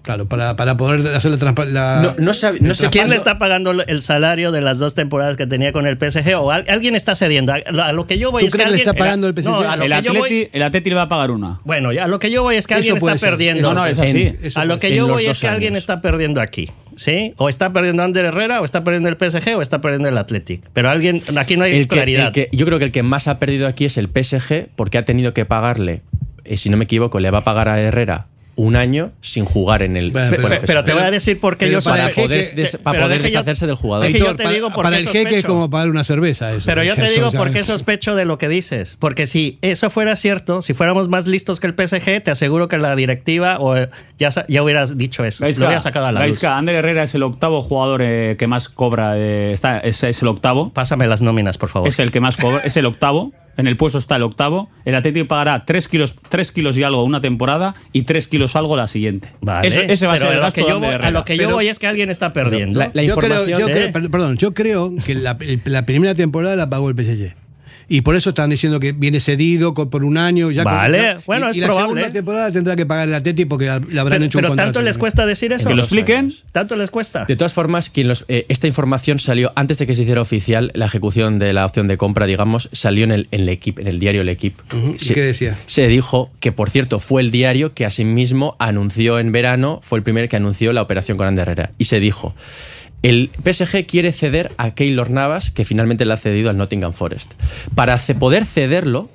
claro, 0.05 0.27
para, 0.27 0.55
para 0.55 0.77
poder 0.77 1.05
hacer 1.17 1.33
la, 1.33 1.39
transpa- 1.39 1.67
la- 1.67 2.01
No, 2.03 2.15
no 2.19 2.33
sabe- 2.35 2.59
no 2.61 2.75
sé 2.75 2.89
¿Quién 2.91 3.09
le 3.11 3.17
está 3.17 3.39
pagando 3.39 3.73
el 3.73 4.03
salario 4.03 4.53
de 4.53 4.61
las 4.61 4.79
dos 4.79 4.95
temporadas 4.95 5.37
que 5.37 5.47
tenía 5.49 5.73
con 5.73 5.87
el 5.87 5.97
PSG? 5.99 6.35
¿O 6.39 6.53
al- 6.53 6.65
alguien 6.69 6.95
está 6.95 7.17
cediendo? 7.17 7.53
A 7.55 7.59
lo, 7.73 7.83
a 7.83 7.93
lo 7.93 8.07
que 8.07 8.19
yo 8.19 8.31
voy 8.31 8.43
¿Tú 8.43 8.47
es 8.49 8.53
que 8.53 8.59
crees 8.59 8.67
que 8.69 8.71
le 8.77 8.81
alguien- 8.83 8.89
está 8.95 9.05
pagando 9.05 9.27
el 9.29 9.35
PSG? 9.35 9.45
No, 9.51 9.59
a 9.61 9.77
lo 9.77 9.85
El 9.85 9.91
que 9.93 10.03
yo 10.03 10.13
voy- 10.15 10.21
Atleti, 10.29 10.49
el 10.53 10.63
Atleti 10.63 10.91
le 10.91 10.97
va 10.97 11.03
a 11.03 11.09
pagar 11.09 11.31
una. 11.33 11.61
Bueno, 11.65 11.89
a 11.91 12.07
lo 12.07 12.19
que 12.21 12.31
yo 12.31 12.43
voy 12.45 12.57
es 12.57 12.67
que 12.67 12.75
Eso 12.75 12.79
alguien 12.93 12.97
está 12.99 13.19
ser, 13.19 13.31
perdiendo. 13.31 13.63
No, 13.73 13.75
no, 13.81 13.87
es 13.87 13.99
así. 13.99 14.35
a 14.55 14.65
lo 14.67 14.79
que 14.79 14.95
yo 14.95 15.09
voy 15.09 15.27
es 15.27 15.41
que 15.41 15.49
alguien 15.49 15.75
está 15.75 16.01
perdiendo 16.01 16.41
aquí. 16.41 16.71
¿Sí? 16.97 17.35
O 17.39 17.49
está 17.49 17.73
perdiendo 17.73 18.05
Ander 18.05 18.25
Herrera, 18.27 18.61
o 18.61 18.65
está 18.65 18.85
perdiendo 18.85 19.09
el 19.09 19.17
PSG, 19.17 19.57
o 19.57 19.63
está 19.63 19.81
perdiendo 19.81 20.09
el 20.09 20.17
Athletic. 20.17 20.63
Pero 20.73 20.91
alguien, 20.91 21.21
aquí 21.37 21.57
no 21.57 21.65
hay 21.65 21.73
el 21.75 21.89
que, 21.89 21.89
claridad. 21.89 22.27
el 22.29 22.33
que- 22.33 22.49
yo 22.53 22.65
creo 22.67 22.79
que 22.79 22.85
el 22.85 22.93
que 22.93 23.03
más 23.03 23.27
ha 23.27 23.41
perdido 23.41 23.67
aquí 23.67 23.85
es 23.87 23.99
el 23.99 24.07
PSG 24.09 24.69
porque 24.77 24.99
ha 24.99 25.05
tenido 25.05 25.35
que 25.35 25.45
pagarle, 25.45 26.03
eh, 26.45 26.57
si 26.57 26.71
no 26.71 26.77
me 26.77 26.85
equivoco, 26.85 27.19
le 27.19 27.33
va 27.33 27.39
a 27.39 27.45
pagar 27.45 27.69
a 27.69 27.81
Herrera 27.81 28.27
un 28.57 28.77
año 28.77 29.13
sin 29.21 29.45
jugar 29.45 29.83
en 29.83 29.97
el. 29.97 30.11
Bueno, 30.13 30.31
Pe- 30.31 30.37
con 30.37 30.53
el 30.53 30.61
pe- 30.61 30.67
pero, 30.67 30.81
PSG. 30.81 30.87
te 30.87 30.93
voy 30.95 31.03
a 31.03 31.11
decir 31.11 31.41
por 31.41 31.57
qué 31.57 31.67
pero 31.67 31.81
yo 31.81 31.85
para 31.85 32.09
poder, 32.11 32.55
des- 32.55 32.77
para 32.77 32.93
pero 32.95 33.05
poder 33.07 33.19
yo- 33.19 33.25
deshacerse 33.25 33.67
del 33.67 33.77
jugador. 33.77 34.07
Yo 34.09 34.35
te 34.37 34.45
para, 34.45 34.51
digo 34.55 34.71
por 34.71 34.85
para 34.85 34.97
qué 34.97 35.03
el 35.03 35.09
jeque 35.09 35.39
es 35.39 35.45
como 35.45 35.69
pagar 35.71 35.89
una 35.91 36.05
cerveza. 36.05 36.53
Eso. 36.53 36.63
Pero 36.67 36.83
yo 36.85 36.95
te 36.95 37.03
Eso 37.07 37.13
digo 37.15 37.33
por 37.33 37.51
qué 37.51 37.61
es- 37.61 37.67
sospecho 37.67 38.15
de 38.15 38.25
lo 38.25 38.39
que 38.39 38.49
dices. 38.49 38.97
Porque 38.99 39.27
si 39.27 39.59
eso 39.63 39.91
fuera 39.91 40.15
cierto, 40.17 40.63
si 40.63 40.75
fuéramos 40.75 41.09
más 41.09 41.27
listos 41.27 41.59
que 41.61 41.67
el 41.67 41.75
PSG, 41.75 42.23
te 42.23 42.31
aseguro 42.31 42.69
que 42.69 42.79
la 42.79 42.95
directiva 42.97 43.59
o 43.59 43.77
eh, 43.77 43.89
ya, 44.19 44.31
ya 44.49 44.63
hubieras 44.63 44.97
dicho 44.97 45.25
eso. 45.25 45.43
Gaisca, 45.45 45.61
lo 45.61 45.67
hubieras 45.67 45.83
sacado 45.83 46.07
a 46.07 46.13
la 46.13 46.27
luz. 46.27 46.43
Ander 46.45 46.77
Herrera 46.77 47.03
es 47.05 47.15
el 47.15 47.23
octavo 47.23 47.63
jugador 47.63 48.01
eh, 48.03 48.37
que 48.39 48.47
más 48.47 48.69
cobra. 48.69 49.19
eh, 49.19 49.51
está, 49.53 49.79
es, 49.79 50.03
es 50.05 50.23
el 50.23 50.29
octavo. 50.29 50.73
Pásame 50.73 51.07
las 51.07 51.23
nóminas, 51.23 51.59
por 51.59 51.69
favor. 51.71 51.89
Es 51.89 51.99
el 51.99 52.11
que 52.13 52.21
más 52.21 52.37
cobra. 52.37 52.61
Es 52.65 52.77
el 52.77 52.87
octavo. 52.87 53.33
En 53.57 53.67
el 53.67 53.77
puesto 53.77 53.99
está 53.99 54.17
el 54.17 54.23
octavo. 54.23 54.69
El 54.85 54.95
Atlético 54.95 55.29
pagará 55.29 55.65
3 55.65 55.89
kilos, 55.89 56.15
tres 56.29 56.51
kilos 56.53 56.77
y 56.77 56.83
algo 56.83 57.05
una 57.05 57.21
temporada 57.21 57.75
y 57.93 58.03
3 58.03 58.27
kilos 58.29 58.57
algo 58.57 58.77
la 58.77 58.87
siguiente. 58.87 59.29
Vale, 59.41 59.69
Ese, 59.69 59.93
ese 59.93 60.07
va 60.07 60.15
a 60.15 60.19
ser 60.19 60.33
el 60.33 60.41
gasto 60.41 60.61
que 60.65 60.69
yo 60.69 60.77
a 60.85 61.11
lo 61.11 61.25
que 61.25 61.37
yo 61.37 61.45
Pero- 61.45 61.57
voy 61.57 61.69
es 61.69 61.79
que 61.79 61.87
alguien 61.87 62.11
está 62.11 62.33
perdiendo. 62.33 62.81
La- 62.81 62.91
la 62.93 63.03
yo 63.03 63.15
creo, 63.17 63.31
información, 63.45 63.61
yo 63.61 63.69
¿eh? 63.69 63.73
creo- 63.73 63.93
per- 63.93 64.11
perdón, 64.11 64.37
yo 64.39 64.55
creo 64.55 64.93
que 65.05 65.15
la, 65.15 65.37
la 65.65 65.87
primera 65.87 66.15
temporada 66.15 66.57
la 66.57 66.69
pagó 66.69 66.89
el 66.91 66.97
PSG. 66.97 67.35
Y 67.95 68.01
por 68.01 68.17
eso 68.17 68.31
están 68.31 68.51
diciendo 68.51 68.81
que 68.81 68.91
viene 68.91 69.21
cedido 69.21 69.73
por 69.73 70.03
un 70.05 70.17
año. 70.19 70.51
Ya 70.51 70.65
con- 70.65 70.73
Vale, 70.73 70.99
ya- 70.99 71.21
bueno, 71.27 71.47
y, 71.47 71.51
es 71.51 71.57
y 71.57 71.61
la 71.61 71.67
probable. 71.69 71.87
segunda 71.93 72.13
temporada 72.13 72.51
tendrá 72.51 72.75
que 72.75 72.87
pagar 72.87 73.07
el 73.07 73.15
Atleti 73.15 73.45
porque 73.45 73.67
le 73.67 73.71
habrán 74.01 74.19
pero 74.19 74.25
hecho 74.25 74.39
un 74.39 74.43
pero 74.43 74.49
contrato. 74.49 74.67
tanto 74.73 74.83
les 74.83 74.99
cuesta 74.99 75.27
decir 75.27 75.53
eso. 75.53 75.69
Que 75.69 75.75
lo 75.77 75.83
expliquen. 75.83 76.33
Tanto 76.51 76.75
les 76.75 76.91
cuesta. 76.91 77.25
De 77.25 77.37
todas 77.37 77.53
formas, 77.53 77.91
quien 77.91 78.09
los, 78.09 78.25
eh, 78.27 78.47
esta 78.49 78.67
información 78.67 79.21
salió 79.21 79.53
antes 79.55 79.79
de 79.79 79.87
que 79.87 79.95
se 79.95 80.03
hiciera 80.03 80.21
oficial 80.23 80.73
la 80.75 80.87
ejecución 80.87 81.39
de 81.39 81.53
la 81.53 81.65
opción 81.67 81.87
de 81.87 81.97
compra, 81.97 82.27
digamos, 82.27 82.69
salió 82.73 83.05
en 83.05 83.13
el, 83.13 83.29
en 83.31 83.43
el, 83.43 83.49
equipo, 83.49 83.81
en 83.81 83.87
el 83.87 84.01
diario 84.01 84.23
El 84.23 84.29
Equipo. 84.29 84.65
Ujú, 84.77 84.97
¿y 85.01 85.15
qué 85.15 85.23
decía? 85.23 85.57
Se 85.67 85.87
dijo 85.87 86.33
que, 86.41 86.51
por 86.51 86.71
cierto, 86.71 86.99
fue 86.99 87.23
el 87.23 87.31
diario 87.31 87.75
que 87.75 87.87
asimismo 87.87 88.57
anunció 88.59 89.21
en 89.21 89.31
verano, 89.31 89.79
fue 89.85 89.99
el 89.99 90.03
primer 90.03 90.29
que 90.29 90.35
anunció 90.35 90.73
la 90.73 90.83
operación 90.83 91.17
con 91.17 91.29
Ander 91.29 91.49
Herrera. 91.49 91.71
Y 91.79 91.85
se 91.85 92.01
dijo, 92.01 92.35
el 93.05 93.31
PSG 93.45 93.85
quiere 93.85 94.13
ceder 94.13 94.51
a 94.57 94.75
Keylor 94.75 95.11
Navas, 95.11 95.51
que 95.51 95.67
finalmente 95.67 96.07
le 96.07 96.15
ha 96.15 96.17
cedido 96.17 96.49
al 96.49 96.57
Nottingham 96.57 96.95
Forest. 96.95 97.35
Para 97.75 97.99
poder 97.99 98.47
cederlo, 98.47 99.11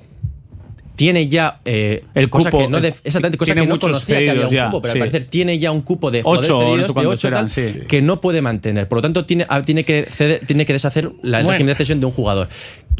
tiene 1.00 1.28
ya 1.28 1.60
eh, 1.64 2.02
El 2.14 2.28
cosa 2.28 2.50
cupo, 2.50 2.62
que 2.64 2.68
no 2.68 2.76
el- 2.76 2.82
def- 2.82 3.00
exactamente 3.04 3.38
cosa 3.38 3.54
tiene 3.54 3.62
que 3.62 3.68
no 3.68 3.74
muchos 3.76 3.88
conocía 3.88 4.18
que 4.18 4.28
había 4.28 4.42
un 4.42 4.48
cedidos 4.48 4.50
ya, 4.52 4.66
cupo, 4.66 4.82
pero 4.82 4.92
sí. 4.92 4.98
al 4.98 5.00
parecer 5.00 5.24
tiene 5.30 5.58
ya 5.58 5.72
un 5.72 5.80
cupo 5.80 6.10
de 6.10 6.20
Ocho, 6.24 6.60
cedidos 6.60 6.88
de 6.88 6.92
cuántos 6.92 7.14
ocho 7.14 7.28
eran, 7.28 7.46
tal, 7.46 7.50
sí. 7.50 7.78
que 7.88 8.02
no 8.02 8.20
puede 8.20 8.42
mantener. 8.42 8.86
Por 8.86 8.98
lo 8.98 9.02
tanto, 9.02 9.24
tiene, 9.24 9.46
ah, 9.48 9.62
tiene, 9.62 9.82
que, 9.84 10.06
ceder- 10.06 10.46
tiene 10.46 10.66
que 10.66 10.74
deshacer 10.74 11.10
la 11.22 11.38
el 11.38 11.44
Bueno. 11.44 11.50
régimen 11.52 11.68
de 11.72 11.76
cesión 11.76 12.00
de 12.00 12.06
un 12.06 12.12
jugador. 12.12 12.50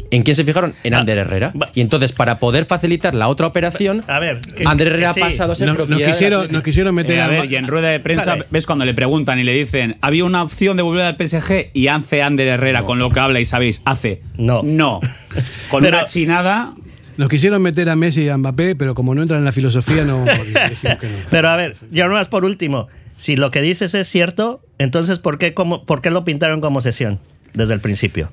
¿En 0.09 0.23
quién 0.23 0.35
se 0.35 0.43
fijaron? 0.43 0.73
En 0.83 0.95
Ander 0.95 1.19
Herrera. 1.19 1.53
Y 1.75 1.81
entonces, 1.81 2.11
para 2.11 2.39
poder 2.39 2.65
facilitar 2.65 3.13
la 3.13 3.27
otra 3.27 3.45
operación, 3.45 4.03
A 4.07 4.17
ver, 4.17 4.39
que- 4.41 4.63
Ander 4.65 4.87
Herrera 4.87 5.13
sí. 5.13 5.19
ha 5.21 5.23
pasado 5.25 5.51
a 5.51 5.55
ser 5.55 5.67
Nos- 5.67 5.75
propiedad 5.77 6.09
quisieron- 6.11 6.51
nos 6.51 6.63
quisieron 6.63 6.95
meter 6.95 7.17
Eh, 7.17 7.21
a 7.21 7.25
a- 7.25 7.27
ver, 7.27 7.51
y 7.51 7.55
en 7.55 7.67
rueda 7.67 7.89
de 7.89 7.99
prensa, 7.99 8.31
Vale. 8.31 8.45
ves 8.49 8.65
cuando 8.65 8.83
le 8.85 8.95
preguntan 8.95 9.37
y 9.37 9.43
le 9.43 9.53
dicen, 9.53 9.97
había 10.01 10.25
una 10.25 10.41
opción 10.41 10.75
de 10.75 10.81
volver 10.83 11.03
al 11.05 11.17
PSG 11.17 11.69
y 11.73 11.87
hace 11.87 12.23
Ander 12.23 12.47
Herrera, 12.47 12.81
con 12.83 12.97
lo 12.97 13.11
que 13.11 13.19
habla 13.19 13.39
y 13.39 13.45
sabéis, 13.45 13.83
hace. 13.85 14.21
No. 14.37 14.61
No. 14.63 14.99
Con 15.69 15.83
Pero- 15.83 15.97
una 15.99 16.05
chinada. 16.05 16.73
Nos 17.21 17.29
quisieron 17.29 17.61
meter 17.61 17.87
a 17.87 17.95
Messi 17.95 18.23
y 18.23 18.29
a 18.29 18.37
Mbappé, 18.39 18.75
pero 18.75 18.95
como 18.95 19.13
no 19.13 19.21
entran 19.21 19.41
en 19.41 19.45
la 19.45 19.51
filosofía, 19.51 20.03
no 20.05 20.25
dijimos 20.69 20.97
que 20.97 21.07
no. 21.07 21.13
Pero 21.29 21.49
a 21.49 21.55
ver, 21.55 21.75
ya 21.91 22.07
nomás 22.07 22.27
por 22.27 22.45
último, 22.45 22.87
si 23.15 23.35
lo 23.35 23.51
que 23.51 23.61
dices 23.61 23.93
es 23.93 24.07
cierto, 24.07 24.59
entonces 24.79 25.19
¿por 25.19 25.37
qué, 25.37 25.53
como, 25.53 25.85
¿por 25.85 26.01
qué 26.01 26.09
lo 26.09 26.25
pintaron 26.25 26.61
como 26.61 26.81
sesión 26.81 27.19
desde 27.53 27.75
el 27.75 27.79
principio? 27.79 28.31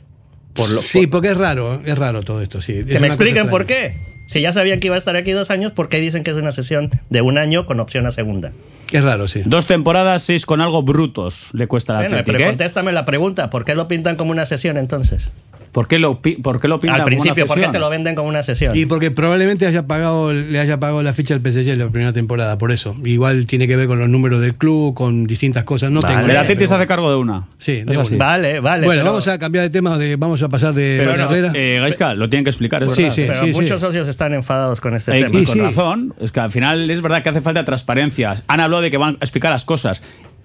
sí, 0.80 1.06
porque 1.06 1.28
es 1.28 1.36
raro, 1.36 1.82
es 1.84 1.98
raro 1.98 2.22
todo 2.22 2.40
esto, 2.40 2.62
sí. 2.62 2.82
Que 2.82 2.98
me 2.98 3.08
expliquen 3.08 3.50
por 3.50 3.66
qué. 3.66 3.94
Si 4.26 4.40
ya 4.40 4.52
sabían 4.52 4.80
que 4.80 4.86
iba 4.86 4.96
a 4.96 4.98
estar 4.98 5.16
aquí 5.16 5.32
dos 5.32 5.50
años, 5.50 5.72
¿por 5.72 5.90
qué 5.90 6.00
dicen 6.00 6.22
que 6.22 6.30
es 6.30 6.36
una 6.38 6.52
sesión 6.52 6.90
de 7.10 7.20
un 7.20 7.36
año 7.36 7.66
con 7.66 7.80
opción 7.80 8.06
a 8.06 8.10
segunda? 8.10 8.52
Es 8.90 9.04
raro, 9.04 9.28
sí. 9.28 9.42
Dos 9.44 9.66
temporadas, 9.66 10.22
seis 10.22 10.46
con 10.46 10.62
algo 10.62 10.82
brutos 10.82 11.48
le 11.52 11.66
cuesta 11.66 11.98
al 11.98 12.08
Bueno, 12.08 12.38
¿eh? 12.38 12.46
contéstame 12.46 12.92
la 12.92 13.04
pregunta, 13.04 13.50
¿por 13.50 13.66
qué 13.66 13.74
lo 13.74 13.86
pintan 13.86 14.16
como 14.16 14.30
una 14.30 14.46
sesión 14.46 14.78
entonces? 14.78 15.30
¿Por 15.72 15.86
qué 15.88 15.98
lo, 15.98 16.20
pi- 16.22 16.36
por 16.36 16.60
qué 16.60 16.68
lo 16.68 16.78
pintan 16.78 16.96
Al 17.00 17.04
como 17.04 17.14
una 17.16 17.22
principio, 17.22 17.46
¿por 17.46 17.60
qué 17.60 17.68
te 17.68 17.78
lo 17.78 17.90
venden 17.90 18.14
como 18.14 18.28
una 18.28 18.42
sesión? 18.42 18.76
Y 18.76 18.86
porque 18.86 19.10
probablemente 19.10 19.66
haya 19.66 19.86
pagado, 19.86 20.32
le 20.32 20.58
haya 20.58 20.80
pagado 20.80 21.02
la 21.02 21.12
ficha 21.12 21.34
al 21.34 21.40
PSG 21.40 21.68
en 21.68 21.78
la 21.78 21.88
primera 21.88 22.12
temporada, 22.12 22.58
por 22.58 22.72
eso. 22.72 22.94
Igual 23.04 23.46
tiene 23.46 23.66
que 23.68 23.76
ver 23.76 23.86
con 23.86 23.98
los 23.98 24.08
números 24.08 24.40
del 24.40 24.54
club, 24.54 24.94
con 24.94 25.26
distintas 25.26 25.64
cosas. 25.64 25.90
No 25.90 26.00
Vale. 26.00 26.14
tengo 26.14 26.28
El 26.40 26.46
pero- 26.46 26.66
se 26.66 26.74
hace 26.74 26.86
cargo 26.86 27.10
de 27.10 27.16
una. 27.16 27.46
Sí, 27.58 27.72
Es 27.78 27.86
de 27.86 28.00
así. 28.00 28.14
una. 28.14 28.24
Vale, 28.24 28.60
vale. 28.60 28.84
Bueno, 28.86 29.00
pero- 29.02 29.10
vamos 29.12 29.28
a 29.28 29.38
cambiar 29.38 29.64
de 29.64 29.70
tema, 29.70 29.98
de, 29.98 30.16
vamos 30.16 30.42
a 30.42 30.48
pasar 30.48 30.74
de 30.74 30.96
Pero, 30.98 31.12
Herrera. 31.14 31.52
eh, 31.54 31.78
Gaisca, 31.80 32.14
lo 32.14 32.28
tienen 32.28 32.44
que 32.44 32.50
explicar. 32.50 32.82
es 32.82 32.92
Sí, 32.94 33.02
verdad. 33.02 33.14
sí, 33.14 33.22
pero 33.26 33.44
sí, 33.46 33.52
muchos 33.52 33.80
sí. 33.80 33.86
socios 33.86 34.08
están 34.08 34.34
enfadados 34.34 34.80
con 34.80 34.94
este 34.96 35.12
Eh, 35.18 35.24
tema. 35.24 35.38
y 35.38 35.46
sí. 35.46 35.58
con 35.58 35.66
razón, 35.68 36.14
es 36.20 36.32
que 36.32 36.40
al 36.40 36.50
final 36.50 36.90
es 36.90 37.02
verdad 37.02 37.22
que 37.22 37.28
hace 37.28 37.40
falta 37.40 37.64
transparencia. 37.64 38.34
Han 38.48 38.60
hablado 38.60 38.82
de 38.82 38.90
que 38.90 38.96
van 38.96 39.14
a 39.20 39.24
explicar 39.24 39.50
las 39.52 39.64
cosas. 39.64 40.02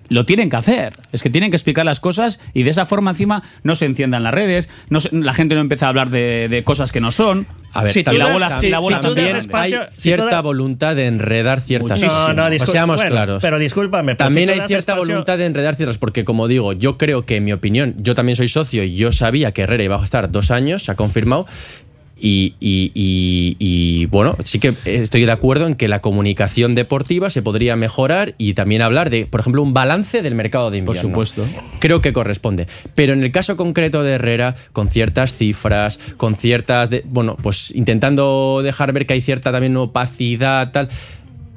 Lo 0.09 0.25
tienen 0.25 0.49
que 0.49 0.57
hacer, 0.57 0.93
es 1.11 1.21
que 1.23 1.29
tienen 1.29 1.49
que 1.49 1.55
explicar 1.55 1.85
las 1.85 1.99
cosas 1.99 2.39
y 2.53 2.63
de 2.63 2.69
esa 2.71 2.85
forma 2.85 3.11
encima 3.11 3.41
no 3.63 3.73
se 3.73 3.85
enciendan 3.85 4.21
las 4.23 4.33
redes, 4.33 4.69
no 4.89 4.99
se- 4.99 5.09
la 5.15 5.33
gente 5.33 5.55
no 5.55 5.61
empieza 5.61 5.85
a 5.85 5.89
hablar 5.89 6.09
de, 6.09 6.47
de 6.49 6.63
cosas 6.63 6.91
que 6.91 6.99
no 7.01 7.11
son. 7.11 7.47
A 7.71 7.81
ver, 7.83 7.91
Si 7.91 8.01
y 8.01 8.03
la 8.03 8.25
das- 8.25 8.33
bola, 8.33 8.61
si- 8.61 8.69
la 8.69 8.79
también. 9.01 9.35
espacio- 9.37 9.81
hay 9.81 9.87
cierta 9.91 10.41
voluntad 10.41 10.95
de 10.95 11.07
enredar 11.07 11.61
ciertas 11.61 12.01
cosas. 12.03 12.27
No, 12.29 12.33
no, 12.33 12.47
Pues 12.47 12.61
discul- 12.61 12.71
seamos 12.71 12.95
bueno, 12.97 13.11
claros. 13.11 13.41
Pero 13.41 13.57
discúlpame. 13.59 14.15
pero 14.15 14.27
También 14.27 14.49
si 14.49 14.55
tú 14.55 14.61
hay 14.61 14.67
cierta 14.67 14.91
espacio- 14.93 15.07
voluntad 15.13 15.37
de 15.37 15.45
enredar 15.45 15.75
ciertas, 15.75 15.97
porque 15.97 16.25
como 16.25 16.47
digo, 16.47 16.73
yo 16.73 16.97
creo 16.97 17.25
que 17.25 17.37
en 17.37 17.45
mi 17.45 17.53
opinión, 17.53 17.95
yo 17.97 18.13
también 18.13 18.35
soy 18.35 18.49
socio 18.49 18.83
y 18.83 18.95
yo 18.95 19.11
sabía 19.11 19.51
que 19.53 19.63
Herrera 19.63 19.83
iba 19.83 19.99
a 19.99 20.03
estar 20.03 20.29
dos 20.31 20.51
años, 20.51 20.83
se 20.83 20.91
ha 20.91 20.95
confirmado. 20.95 21.47
Y, 22.25 22.55
y- 22.61 22.89
y- 22.95 23.57
y, 23.59 24.05
bueno, 24.05 24.37
sí 24.45 24.57
que 24.59 24.73
estoy 24.85 25.25
de 25.25 25.31
acuerdo 25.33 25.67
en 25.67 25.75
que 25.75 25.89
la 25.89 25.99
comunicación 25.99 26.73
deportiva 26.73 27.29
se 27.29 27.41
podría 27.41 27.75
mejorar 27.75 28.33
y 28.37 28.53
también 28.53 28.81
hablar 28.81 29.09
de, 29.09 29.25
por 29.25 29.41
ejemplo, 29.41 29.61
un 29.61 29.73
balance 29.73 30.21
del 30.21 30.33
mercado 30.33 30.71
de 30.71 30.81
Por 30.83 30.95
invierno. 30.95 31.09
supuesto. 31.09 31.45
Creo 31.79 32.01
que 32.01 32.13
corresponde. 32.13 32.67
Pero 32.95 33.11
en 33.11 33.23
el 33.23 33.33
caso 33.33 33.57
concreto 33.57 34.03
de 34.03 34.13
Herrera, 34.13 34.55
con 34.71 34.87
ciertas 34.87 35.33
cifras, 35.33 35.99
con 36.15 36.37
ciertas. 36.37 36.89
de- 36.89 37.03
bueno, 37.05 37.35
pues 37.43 37.71
intentando 37.75 38.61
dejar 38.63 38.93
ver 38.93 39.05
que 39.05 39.15
hay 39.15 39.21
cierta 39.21 39.51
también 39.51 39.75
opacidad, 39.75 40.71
tal. 40.71 40.87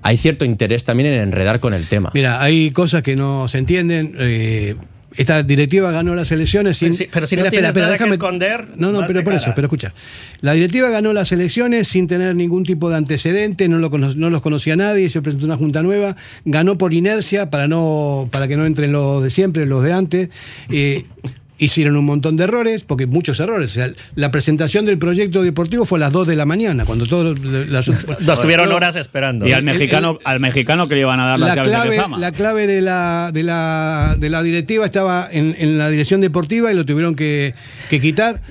Hay 0.02 0.16
cierto 0.16 0.44
interés 0.44 0.84
también 0.84 1.10
en 1.12 1.20
enredar 1.20 1.60
con 1.60 1.74
el 1.74 1.86
tema. 1.86 2.10
Mira, 2.12 2.42
hay 2.42 2.72
cosas 2.72 3.02
que 3.04 3.14
no 3.14 3.46
se 3.46 3.58
entienden. 3.58 4.14
eh, 4.18 4.74
esta 5.16 5.42
directiva 5.42 5.90
ganó 5.90 6.14
las 6.14 6.30
elecciones 6.32 6.78
sin. 6.78 6.88
Pero 6.88 6.96
si- 6.96 7.08
pero 7.12 7.26
si 7.26 7.36
no 7.36 7.44
tienes 7.46 7.74
nada 7.74 7.96
que 7.98 8.04
esconder, 8.04 8.66
No, 8.76 8.92
no, 8.92 9.00
pero 9.06 9.22
por 9.24 9.32
cara. 9.34 9.36
eso, 9.44 9.52
pero 9.54 9.66
escucha. 9.66 9.92
La 10.40 10.52
directiva 10.52 10.88
ganó 10.90 11.12
las 11.12 11.32
elecciones 11.32 11.88
sin 11.88 12.06
tener 12.06 12.34
ningún 12.36 12.64
tipo 12.64 12.90
de 12.90 12.96
antecedente, 12.96 13.68
no, 13.68 13.78
lo 13.78 13.88
no 13.90 14.30
los 14.30 14.42
conocía 14.42 14.76
nadie, 14.76 15.08
se 15.10 15.22
presentó 15.22 15.46
una 15.46 15.56
junta 15.56 15.82
nueva, 15.82 16.16
ganó 16.44 16.76
por 16.78 16.92
inercia 16.94 17.50
para 17.50 17.66
no 17.68 18.28
para 18.30 18.48
que 18.48 18.56
no 18.56 18.66
entren 18.66 18.92
los 18.92 19.22
de 19.22 19.30
siempre, 19.30 19.66
los 19.66 19.82
de 19.82 19.92
antes. 19.92 20.28
eh, 20.70 21.04
Hicieron 21.58 21.96
un 21.96 22.04
montón 22.04 22.36
de 22.36 22.44
errores, 22.44 22.82
porque 22.86 23.06
muchos 23.06 23.40
errores. 23.40 23.70
O 23.70 23.72
sea, 23.74 23.90
la 24.14 24.30
presentación 24.30 24.84
del 24.84 24.98
proyecto 24.98 25.42
deportivo 25.42 25.86
fue 25.86 25.98
a 25.98 26.00
las 26.00 26.12
2 26.12 26.26
de 26.26 26.36
la 26.36 26.44
mañana, 26.44 26.84
cuando 26.84 27.06
todos 27.06 27.38
las, 27.40 27.88
Nos 28.20 28.40
tuvieron 28.42 28.70
horas 28.72 28.94
esperando. 28.96 29.46
Y 29.48 29.52
al 29.52 29.60
El- 29.62 29.68
el- 29.68 29.74
mexicano, 29.74 30.18
al 30.24 30.38
mexicano 30.40 30.86
que 30.86 30.96
le 30.96 31.00
iban 31.00 31.18
a 31.18 31.26
dar 31.26 31.38
las 31.40 31.48
la 31.48 31.54
llaves 31.54 31.70
de 31.70 31.76
clave, 31.78 31.90
Lezama. 31.96 32.18
la 32.18 32.32
clave 32.32 32.66
de 32.66 32.82
la, 32.82 33.30
de 33.32 33.42
la, 33.42 34.16
de 34.18 34.28
la 34.28 34.42
directiva 34.42 34.84
estaba 34.84 35.28
en, 35.32 35.56
en 35.58 35.78
la 35.78 35.88
dirección 35.88 36.20
deportiva 36.20 36.70
y 36.70 36.74
lo 36.74 36.84
tuvieron 36.84 37.14
que, 37.14 37.54
que 37.88 38.00
quitar. 38.02 38.42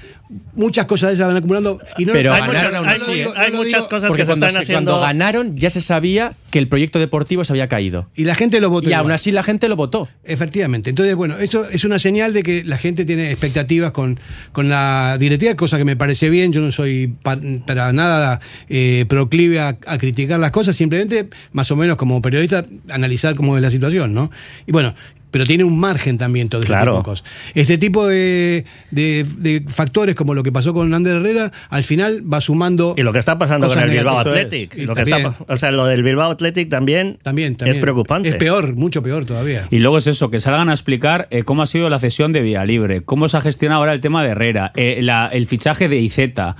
Muchas 0.55 0.85
cosas 0.85 1.09
de 1.09 1.15
esas 1.15 1.27
van 1.27 1.37
acumulando. 1.37 1.79
Y 1.99 2.05
no, 2.05 2.13
Pero 2.13 2.33
hay 2.33 2.39
ganaron 2.41 2.55
muchas, 2.63 2.73
aún 2.75 2.87
hay- 2.89 2.95
así, 2.95 3.11
¿eh? 3.21 3.27
hay 3.37 3.51
no 3.51 3.57
muchas 3.57 3.73
digo 3.83 3.89
cosas 3.89 4.07
Porque 4.09 4.21
que 4.23 4.25
se 4.25 4.31
cuando, 4.31 4.45
están 4.47 4.51
se- 4.51 4.71
haciendo. 4.71 4.91
cuando 4.91 5.05
ganaron 5.05 5.55
ya 5.57 5.69
se 5.69 5.81
sabía 5.81 6.33
que 6.49 6.57
el 6.57 6.67
proyecto 6.67 6.97
deportivo 6.97 7.43
se 7.43 7.53
había 7.53 7.67
caído. 7.67 8.09
Y 8.15 8.23
la 8.23 8.33
gente 8.33 8.59
lo 8.59 8.69
votó. 8.71 8.89
Y 8.89 8.93
aún 8.93 9.03
igual. 9.03 9.15
así 9.15 9.31
la 9.31 9.43
gente 9.43 9.69
lo 9.69 9.75
votó. 9.75 10.09
Efectivamente. 10.23 10.89
Entonces, 10.89 11.15
bueno, 11.15 11.37
eso 11.37 11.69
es 11.69 11.83
una 11.83 11.99
señal 11.99 12.33
de 12.33 12.41
que 12.41 12.63
la 12.63 12.77
gente 12.79 13.05
tiene 13.05 13.29
expectativas 13.31 13.91
con, 13.91 14.19
con 14.51 14.67
la 14.67 15.17
directiva, 15.19 15.53
cosa 15.55 15.77
que 15.77 15.85
me 15.85 15.95
parece 15.95 16.29
bien. 16.31 16.51
Yo 16.51 16.61
no 16.61 16.71
soy 16.71 17.07
pa- 17.21 17.39
para 17.67 17.93
nada 17.93 18.39
eh, 18.67 19.05
proclive 19.07 19.59
a, 19.59 19.77
a 19.85 19.97
criticar 19.99 20.39
las 20.39 20.49
cosas, 20.51 20.75
simplemente, 20.75 21.29
más 21.51 21.69
o 21.69 21.75
menos 21.75 21.97
como 21.97 22.19
periodista, 22.23 22.65
analizar 22.89 23.35
cómo 23.35 23.57
es 23.57 23.61
la 23.61 23.69
situación, 23.69 24.13
¿no? 24.15 24.31
Y 24.65 24.71
bueno. 24.71 24.95
Pero 25.31 25.45
tiene 25.45 25.65
un 25.65 25.77
margen 25.77 26.17
también 26.17 26.47
todo 26.47 26.61
Claro. 26.61 26.93
tipo 26.93 26.97
de 26.99 27.03
cosas. 27.03 27.27
Este 27.55 27.77
tipo 27.77 28.07
de, 28.07 28.63
de- 28.91 29.25
de 29.37 29.65
factores, 29.67 30.15
como 30.15 30.33
lo 30.33 30.43
que 30.43 30.51
pasó 30.53 30.73
con 30.73 30.93
Ander 30.93 31.17
Herrera, 31.17 31.51
al 31.69 31.83
final 31.83 32.23
va 32.31 32.39
sumando. 32.39 32.93
Y 32.97 33.01
lo 33.03 33.11
que 33.11 33.19
está 33.19 33.37
pasando 33.37 33.67
con 33.67 33.77
el 33.77 33.89
Bilbao. 33.89 34.19
Athletic. 34.19 34.75
Y 34.77 34.85
Lo 34.85 34.95
que 34.95 35.01
está, 35.01 35.35
o 35.47 35.57
sea, 35.57 35.71
lo 35.71 35.85
del 35.87 36.03
Bilbao 36.03 36.31
Athletic 36.31 36.69
también, 36.69 37.17
También, 37.21 37.55
también. 37.57 37.75
es 37.75 37.81
preocupante. 37.81 38.29
Es 38.29 38.35
peor, 38.35 38.75
mucho 38.75 39.03
peor 39.03 39.25
todavía. 39.25 39.67
Y 39.71 39.79
luego 39.79 39.97
es 39.97 40.07
eso, 40.07 40.29
que 40.31 40.39
salgan 40.39 40.69
a 40.69 40.73
explicar 40.73 41.27
eh, 41.31 41.43
cómo 41.43 41.63
ha 41.63 41.67
sido 41.67 41.89
la 41.89 41.99
cesión 41.99 42.31
de 42.31 42.41
Vía 42.41 42.63
Libre, 42.63 43.01
cómo 43.01 43.27
se 43.27 43.35
ha 43.35 43.41
gestionado 43.41 43.81
ahora 43.81 43.91
el 43.93 43.99
tema 44.01 44.23
de 44.23 44.29
Herrera, 44.29 44.71
eh, 44.75 44.99
la- 45.01 45.27
el 45.27 45.47
fichaje 45.47 45.89
de 45.89 45.97
Izeta. 45.97 46.55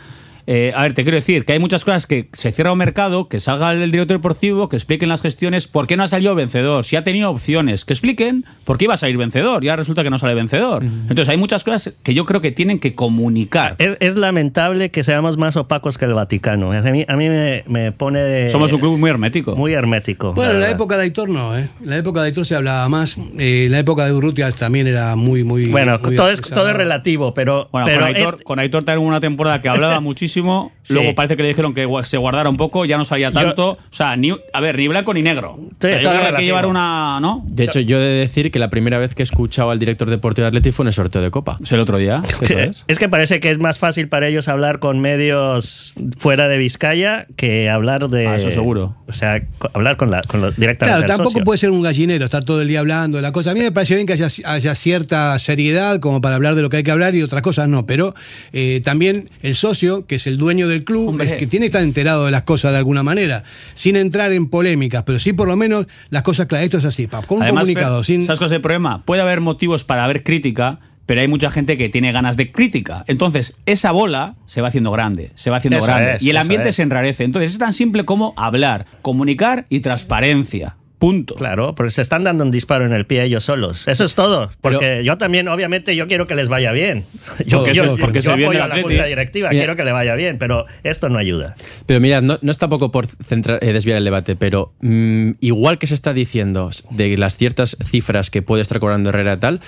Eh, 0.48 0.72
a 0.76 0.84
ver, 0.84 0.94
te 0.94 1.04
quiero 1.04 1.16
decir 1.16 1.44
que 1.46 1.54
hay 1.54 1.60
muchas 1.60 1.84
cosas 1.86 2.06
que 2.08 2.30
se 2.34 2.52
cierra 2.52 2.72
un 2.72 2.78
mercado, 2.78 3.28
que 3.28 3.40
salga 3.40 3.72
el 3.72 3.92
director 3.92 4.18
deportivo, 4.18 4.70
que 4.70 4.76
expliquen 4.76 5.10
las 5.10 5.22
gestiones, 5.22 5.68
por 5.68 5.88
qué 5.88 5.98
no 5.98 6.04
ha 6.04 6.08
salido 6.08 6.36
vencedor, 6.36 6.86
si 6.86 6.96
ha 6.96 7.04
tenido 7.04 7.30
opciones, 7.32 7.84
que 7.86 7.94
expliquen 7.94 8.46
por 8.64 8.78
qué 8.78 8.86
iba 8.86 8.94
a 8.94 8.98
salir 8.98 9.18
vencedor, 9.18 9.64
ya 9.64 9.76
resulta 9.76 10.04
que 10.04 10.10
no 10.10 10.20
sale 10.20 10.34
vencedor. 10.36 10.84
Entonces 10.84 11.30
hay 11.30 11.38
muchas 11.38 11.64
cosas 11.64 11.94
que 12.04 12.14
yo 12.14 12.26
creo 12.26 12.42
que 12.42 12.52
tienen 12.52 12.80
que 12.80 12.94
comunicar. 12.96 13.76
Es, 13.80 13.98
es 14.00 14.16
lamentable 14.16 14.92
que 14.92 15.04
seamos 15.04 15.38
más 15.38 15.56
opacos 15.56 15.98
que 15.98 16.06
el 16.06 16.14
Vaticano. 16.14 16.72
A 16.72 16.82
mí, 16.82 17.06
a 17.08 17.16
mí 17.16 17.30
me, 17.30 17.64
me 17.68 17.92
pone 17.92 18.20
de. 18.20 18.50
Somos 18.50 18.72
un 18.74 18.80
club 18.80 18.98
muy 18.98 19.10
hermético. 19.10 19.56
Muy 19.56 19.74
hermético. 19.74 20.34
Bueno, 20.34 20.52
en 20.54 20.60
la 20.60 20.70
época 20.70 20.98
de 20.98 21.04
Aitor 21.04 21.30
no, 21.30 21.58
¿eh? 21.58 21.70
En 21.82 21.90
la 21.90 21.98
época 21.98 22.22
de 22.22 22.28
Aitor 22.28 22.46
se 22.46 22.56
hablaba 22.56 22.88
más. 22.90 23.18
Eh, 23.40 23.66
en 23.66 23.72
la 23.72 23.80
época 23.80 24.06
de 24.06 24.14
Urrutia 24.14 24.52
también 24.52 24.86
era 24.88 25.16
muy, 25.16 25.44
muy. 25.44 25.66
Bueno, 25.68 26.00
muy 26.04 26.16
todo 26.16 26.30
es, 26.30 26.42
todo 26.42 26.70
es 26.70 26.76
relativo, 26.76 27.34
pero. 27.34 27.70
Bueno, 27.72 27.88
pero 27.88 28.00
con, 28.02 28.08
Aitor, 28.16 28.36
es- 28.36 28.44
con 28.44 28.60
Aitor 28.60 28.84
también 28.84 29.08
una 29.08 29.20
temporada 29.20 29.62
que 29.62 29.70
hablaba 29.70 30.00
muchísimo, 30.02 30.35
Sí. 30.84 30.94
luego 30.94 31.16
parece 31.16 31.36
que 31.36 31.44
le 31.44 31.50
dijeron 31.50 31.74
que 31.74 31.88
se 32.04 32.18
guardara 32.18 32.50
un 32.50 32.58
poco, 32.58 32.86
ya 32.86 32.98
no 32.98 33.06
salía 33.06 33.32
tanto. 33.32 33.72
o 33.72 33.78
sea, 33.90 34.16
ni, 34.16 34.32
a 34.32 34.60
ver, 34.60 34.78
ni 34.78 34.88
blanco 34.88 35.14
ni 35.14 35.22
negro. 35.22 35.54
O 35.54 35.70
sea, 35.80 36.02
yo 36.02 36.10
creo 36.10 36.36
que 36.36 36.44
llevar 36.44 36.66
una. 36.66 37.20
¿No? 37.20 37.44
De 37.46 37.64
hecho, 37.64 37.80
yo 37.80 37.98
he 37.98 38.04
de 38.04 38.20
decir 38.20 38.52
que 38.52 38.60
la 38.60 38.70
primera 38.70 38.98
vez 38.98 39.16
que 39.16 39.24
he 39.24 39.26
escuchado 39.26 39.72
al 39.72 39.80
director 39.80 40.10
deportivo 40.10 40.44
de 40.44 40.50
Atleti 40.50 40.72
fue 40.72 40.84
en 40.84 40.88
el 40.88 40.94
sorteo 40.94 41.22
de 41.22 41.32
Copa. 41.32 41.58
Es 41.62 41.72
el 41.72 41.80
otro 41.80 41.98
día. 41.98 42.22
Es. 42.42 42.84
es 42.88 43.00
que 43.00 43.10
parece 43.10 43.40
que 43.40 43.50
es 43.52 43.60
más 43.60 43.80
fácil 43.80 44.08
para 44.08 44.28
ellos 44.28 44.48
hablar 44.48 44.80
con 44.80 45.00
medios 45.00 45.94
fuera 46.18 46.48
de 46.48 46.58
Vizcaya 46.58 47.28
que 47.36 47.70
hablar 47.70 48.10
de. 48.10 48.28
Ah, 48.28 48.36
eso 48.36 48.52
seguro. 48.52 48.96
O 49.08 49.14
sea, 49.14 49.42
hablar 49.74 49.98
con, 49.98 50.12
la, 50.12 50.22
con 50.22 50.42
lo, 50.42 50.52
directamente. 50.52 50.86
Claro, 51.00 51.06
tampoco 51.06 51.32
socio. 51.32 51.44
puede 51.46 51.60
ser 51.60 51.72
un 51.72 51.82
gallinero 51.82 52.26
estar 52.26 52.44
todo 52.44 52.62
el 52.62 52.68
día 52.68 52.80
hablando 52.80 53.18
de 53.18 53.22
la 53.22 53.32
cosa. 53.32 53.52
A 53.52 53.54
mí 53.54 53.60
me 53.60 53.72
parece 53.72 53.96
bien 53.96 54.08
que 54.08 54.14
haya, 54.14 54.28
haya 54.46 54.76
cierta 54.76 55.38
seriedad 55.40 56.00
como 56.00 56.22
para 56.22 56.36
hablar 56.36 56.56
de 56.56 56.62
lo 56.62 56.70
que 56.70 56.78
hay 56.78 56.84
que 56.84 56.92
hablar 56.92 57.16
y 57.16 57.22
otras 57.22 57.42
cosas 57.42 57.68
no. 57.68 57.86
Pero 57.86 58.14
eh, 58.54 58.82
también 58.84 59.30
el 59.42 59.56
socio, 59.56 60.06
que 60.06 60.20
es 60.26 60.34
el 60.34 60.38
dueño 60.38 60.68
del 60.68 60.84
club, 60.84 61.10
Hombre. 61.10 61.28
es 61.28 61.34
que 61.34 61.48
tiene 61.48 61.66
que 61.66 61.68
estar 61.68 61.82
enterado 61.84 62.26
de 62.26 62.32
las 62.32 62.44
cosas 62.44 62.72
de 62.72 62.80
alguna 62.80 63.04
manera, 63.04 63.44
sin 63.74 63.96
entrar 63.96 64.32
en 64.32 64.48
polémicas, 64.48 65.04
pero 65.04 65.20
sí 65.20 65.34
por 65.34 65.48
lo 65.48 65.56
menos 65.56 65.86
las 66.10 66.24
cosas 66.24 66.48
claras. 66.48 66.66
Esto 66.66 66.78
es 66.80 66.86
así, 66.86 67.08
pa, 67.08 67.22
con 67.22 67.38
un 67.38 67.44
Además, 67.44 67.62
comunicado. 67.64 67.98
Fer, 67.98 68.06
sin, 68.06 68.26
¿sabes 68.26 68.40
cuál 68.40 68.50
es 68.52 68.56
el 68.56 68.62
problema? 68.62 69.04
Puede 69.06 69.22
haber 69.22 69.42
motivos 69.42 69.84
para 69.84 70.04
haber 70.04 70.24
crítica, 70.24 70.80
pero 71.06 71.22
hay 71.22 71.28
mucha 71.28 71.52
gente 71.52 71.78
que 71.78 71.90
tiene 71.90 72.12
ganas 72.12 72.38
de 72.38 72.52
crítica. 72.52 73.04
Entonces, 73.08 73.56
esa 73.66 73.92
bola 73.92 74.36
se 74.48 74.62
va 74.62 74.70
haciendo 74.70 74.92
grande, 74.92 75.32
se 75.36 75.50
va 75.52 75.58
haciendo 75.58 75.78
Eso 75.78 75.88
grande. 75.88 76.16
es, 76.16 76.24
y 76.24 76.32
el 76.32 76.38
ambiente 76.38 76.70
es. 76.70 76.76
se 76.76 76.82
enrarece. 76.82 77.24
Entonces, 77.24 77.52
es 77.52 77.60
tan 77.60 77.74
simple 77.74 78.06
como 78.06 78.34
hablar, 78.38 78.86
comunicar 79.02 79.68
y 79.70 79.82
transparencia. 79.82 80.78
Punto. 81.06 81.36
Claro, 81.36 81.76
porque 81.76 81.92
se 81.92 82.02
están 82.02 82.24
dando 82.24 82.44
un 82.44 82.50
disparo 82.50 82.84
en 82.84 82.92
el 82.92 83.06
pie 83.06 83.24
ellos 83.24 83.44
solos. 83.44 83.88
Eso 83.88 84.06
es 84.06 84.16
todo. 84.16 84.50
Porque 84.60 85.04
yo 85.04 85.20
también, 85.20 85.48
obviamente, 85.48 85.96
yo 85.96 86.08
quiero 86.08 86.26
que 86.26 86.34
les 86.34 86.48
vaya 86.48 86.72
bien. 86.72 87.06
Yo, 87.46 87.60
Porque 87.60 87.74
yo- 87.76 87.84
eso- 87.84 87.98
porque 87.98 88.22
yo 88.22 88.32
viene 88.36 88.46
apoyo 88.46 88.64
a 88.64 88.68
la 88.68 88.82
junta 88.82 89.06
directiva, 89.06 89.50
Mira. 89.50 89.60
quiero 89.62 89.76
que 89.76 89.84
le 89.84 89.92
vaya 89.92 90.16
bien, 90.16 90.40
pero 90.40 90.66
esto 90.84 91.08
no 91.10 91.20
ayuda. 91.20 91.56
Pero 91.86 92.00
mira, 92.00 92.22
no, 92.22 92.40
no 92.42 92.50
es 92.52 92.58
tampoco 92.58 92.90
por 92.92 93.06
centrar- 93.06 93.60
eh, 93.62 93.72
desviar 93.72 94.00
el 94.00 94.04
debate, 94.04 94.36
pero 94.36 94.74
mm, 94.82 95.34
igual 95.42 95.78
que 95.78 95.86
se 95.86 95.94
está 95.94 96.12
diciendo 96.14 96.72
de 96.90 97.18
las 97.18 97.38
ciertas 97.38 97.78
cifras 97.84 98.32
que 98.32 98.42
puede 98.42 98.64
estar 98.64 98.80
cobrando 98.80 99.10
Herrera 99.10 99.40
tal, 99.40 99.62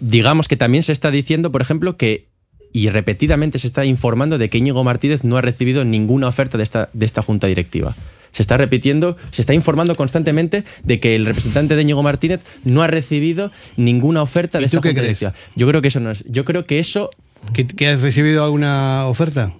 digamos 0.00 0.48
que 0.48 0.56
también 0.56 0.82
se 0.82 0.92
está 0.92 1.10
diciendo, 1.10 1.52
por 1.52 1.60
ejemplo, 1.60 1.96
que 1.96 2.28
y 2.72 2.90
repetidamente 2.90 3.58
se 3.58 3.66
está 3.66 3.84
informando 3.86 4.36
de 4.38 4.50
que 4.50 4.58
Íñigo 4.58 4.84
Martínez 4.84 5.24
no 5.24 5.38
ha 5.38 5.40
recibido 5.40 5.84
ninguna 5.84 6.28
oferta 6.28 6.58
de 6.58 6.62
esta, 6.62 6.90
de 6.92 7.06
esta 7.06 7.22
junta 7.22 7.46
directiva. 7.46 7.94
Se 8.32 8.42
está 8.42 8.56
repitiendo, 8.56 9.16
se 9.30 9.42
está 9.42 9.54
informando 9.54 9.94
constantemente 9.96 10.64
de 10.82 11.00
que 11.00 11.14
el 11.16 11.26
representante 11.26 11.76
de 11.76 11.82
Íñigo 11.82 12.02
Martínez 12.02 12.40
no 12.64 12.82
ha 12.82 12.86
recibido 12.86 13.50
ninguna 13.76 14.22
oferta 14.22 14.58
de 14.58 14.62
¿Y 14.62 14.66
esta 14.66 14.78
tú 14.78 14.82
qué 14.82 14.88
junta 14.90 15.02
crees? 15.02 15.20
directiva. 15.20 15.42
Yo 15.56 15.66
creo 15.68 15.82
que 15.82 15.88
eso 15.88 16.00
no 16.00 16.10
es. 16.10 16.24
Yo 16.28 16.44
creo 16.44 16.66
que 16.66 16.78
eso 16.78 17.10
¿Que, 17.52 17.66
que 17.66 17.88
has 17.88 18.00
recibido 18.00 18.44
alguna 18.44 19.06
oferta? 19.06 19.52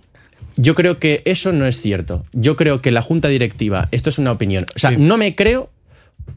yo 0.56 0.74
creo 0.74 0.98
que 0.98 1.22
eso 1.26 1.52
no 1.52 1.66
es 1.66 1.80
cierto. 1.80 2.24
Yo 2.32 2.56
creo 2.56 2.80
que 2.80 2.90
la 2.90 3.02
junta 3.02 3.28
directiva, 3.28 3.88
esto 3.92 4.08
es 4.10 4.18
una 4.18 4.32
opinión. 4.32 4.64
O 4.74 4.78
sea, 4.78 4.90
no 4.92 5.16
me 5.18 5.34
creo. 5.36 5.70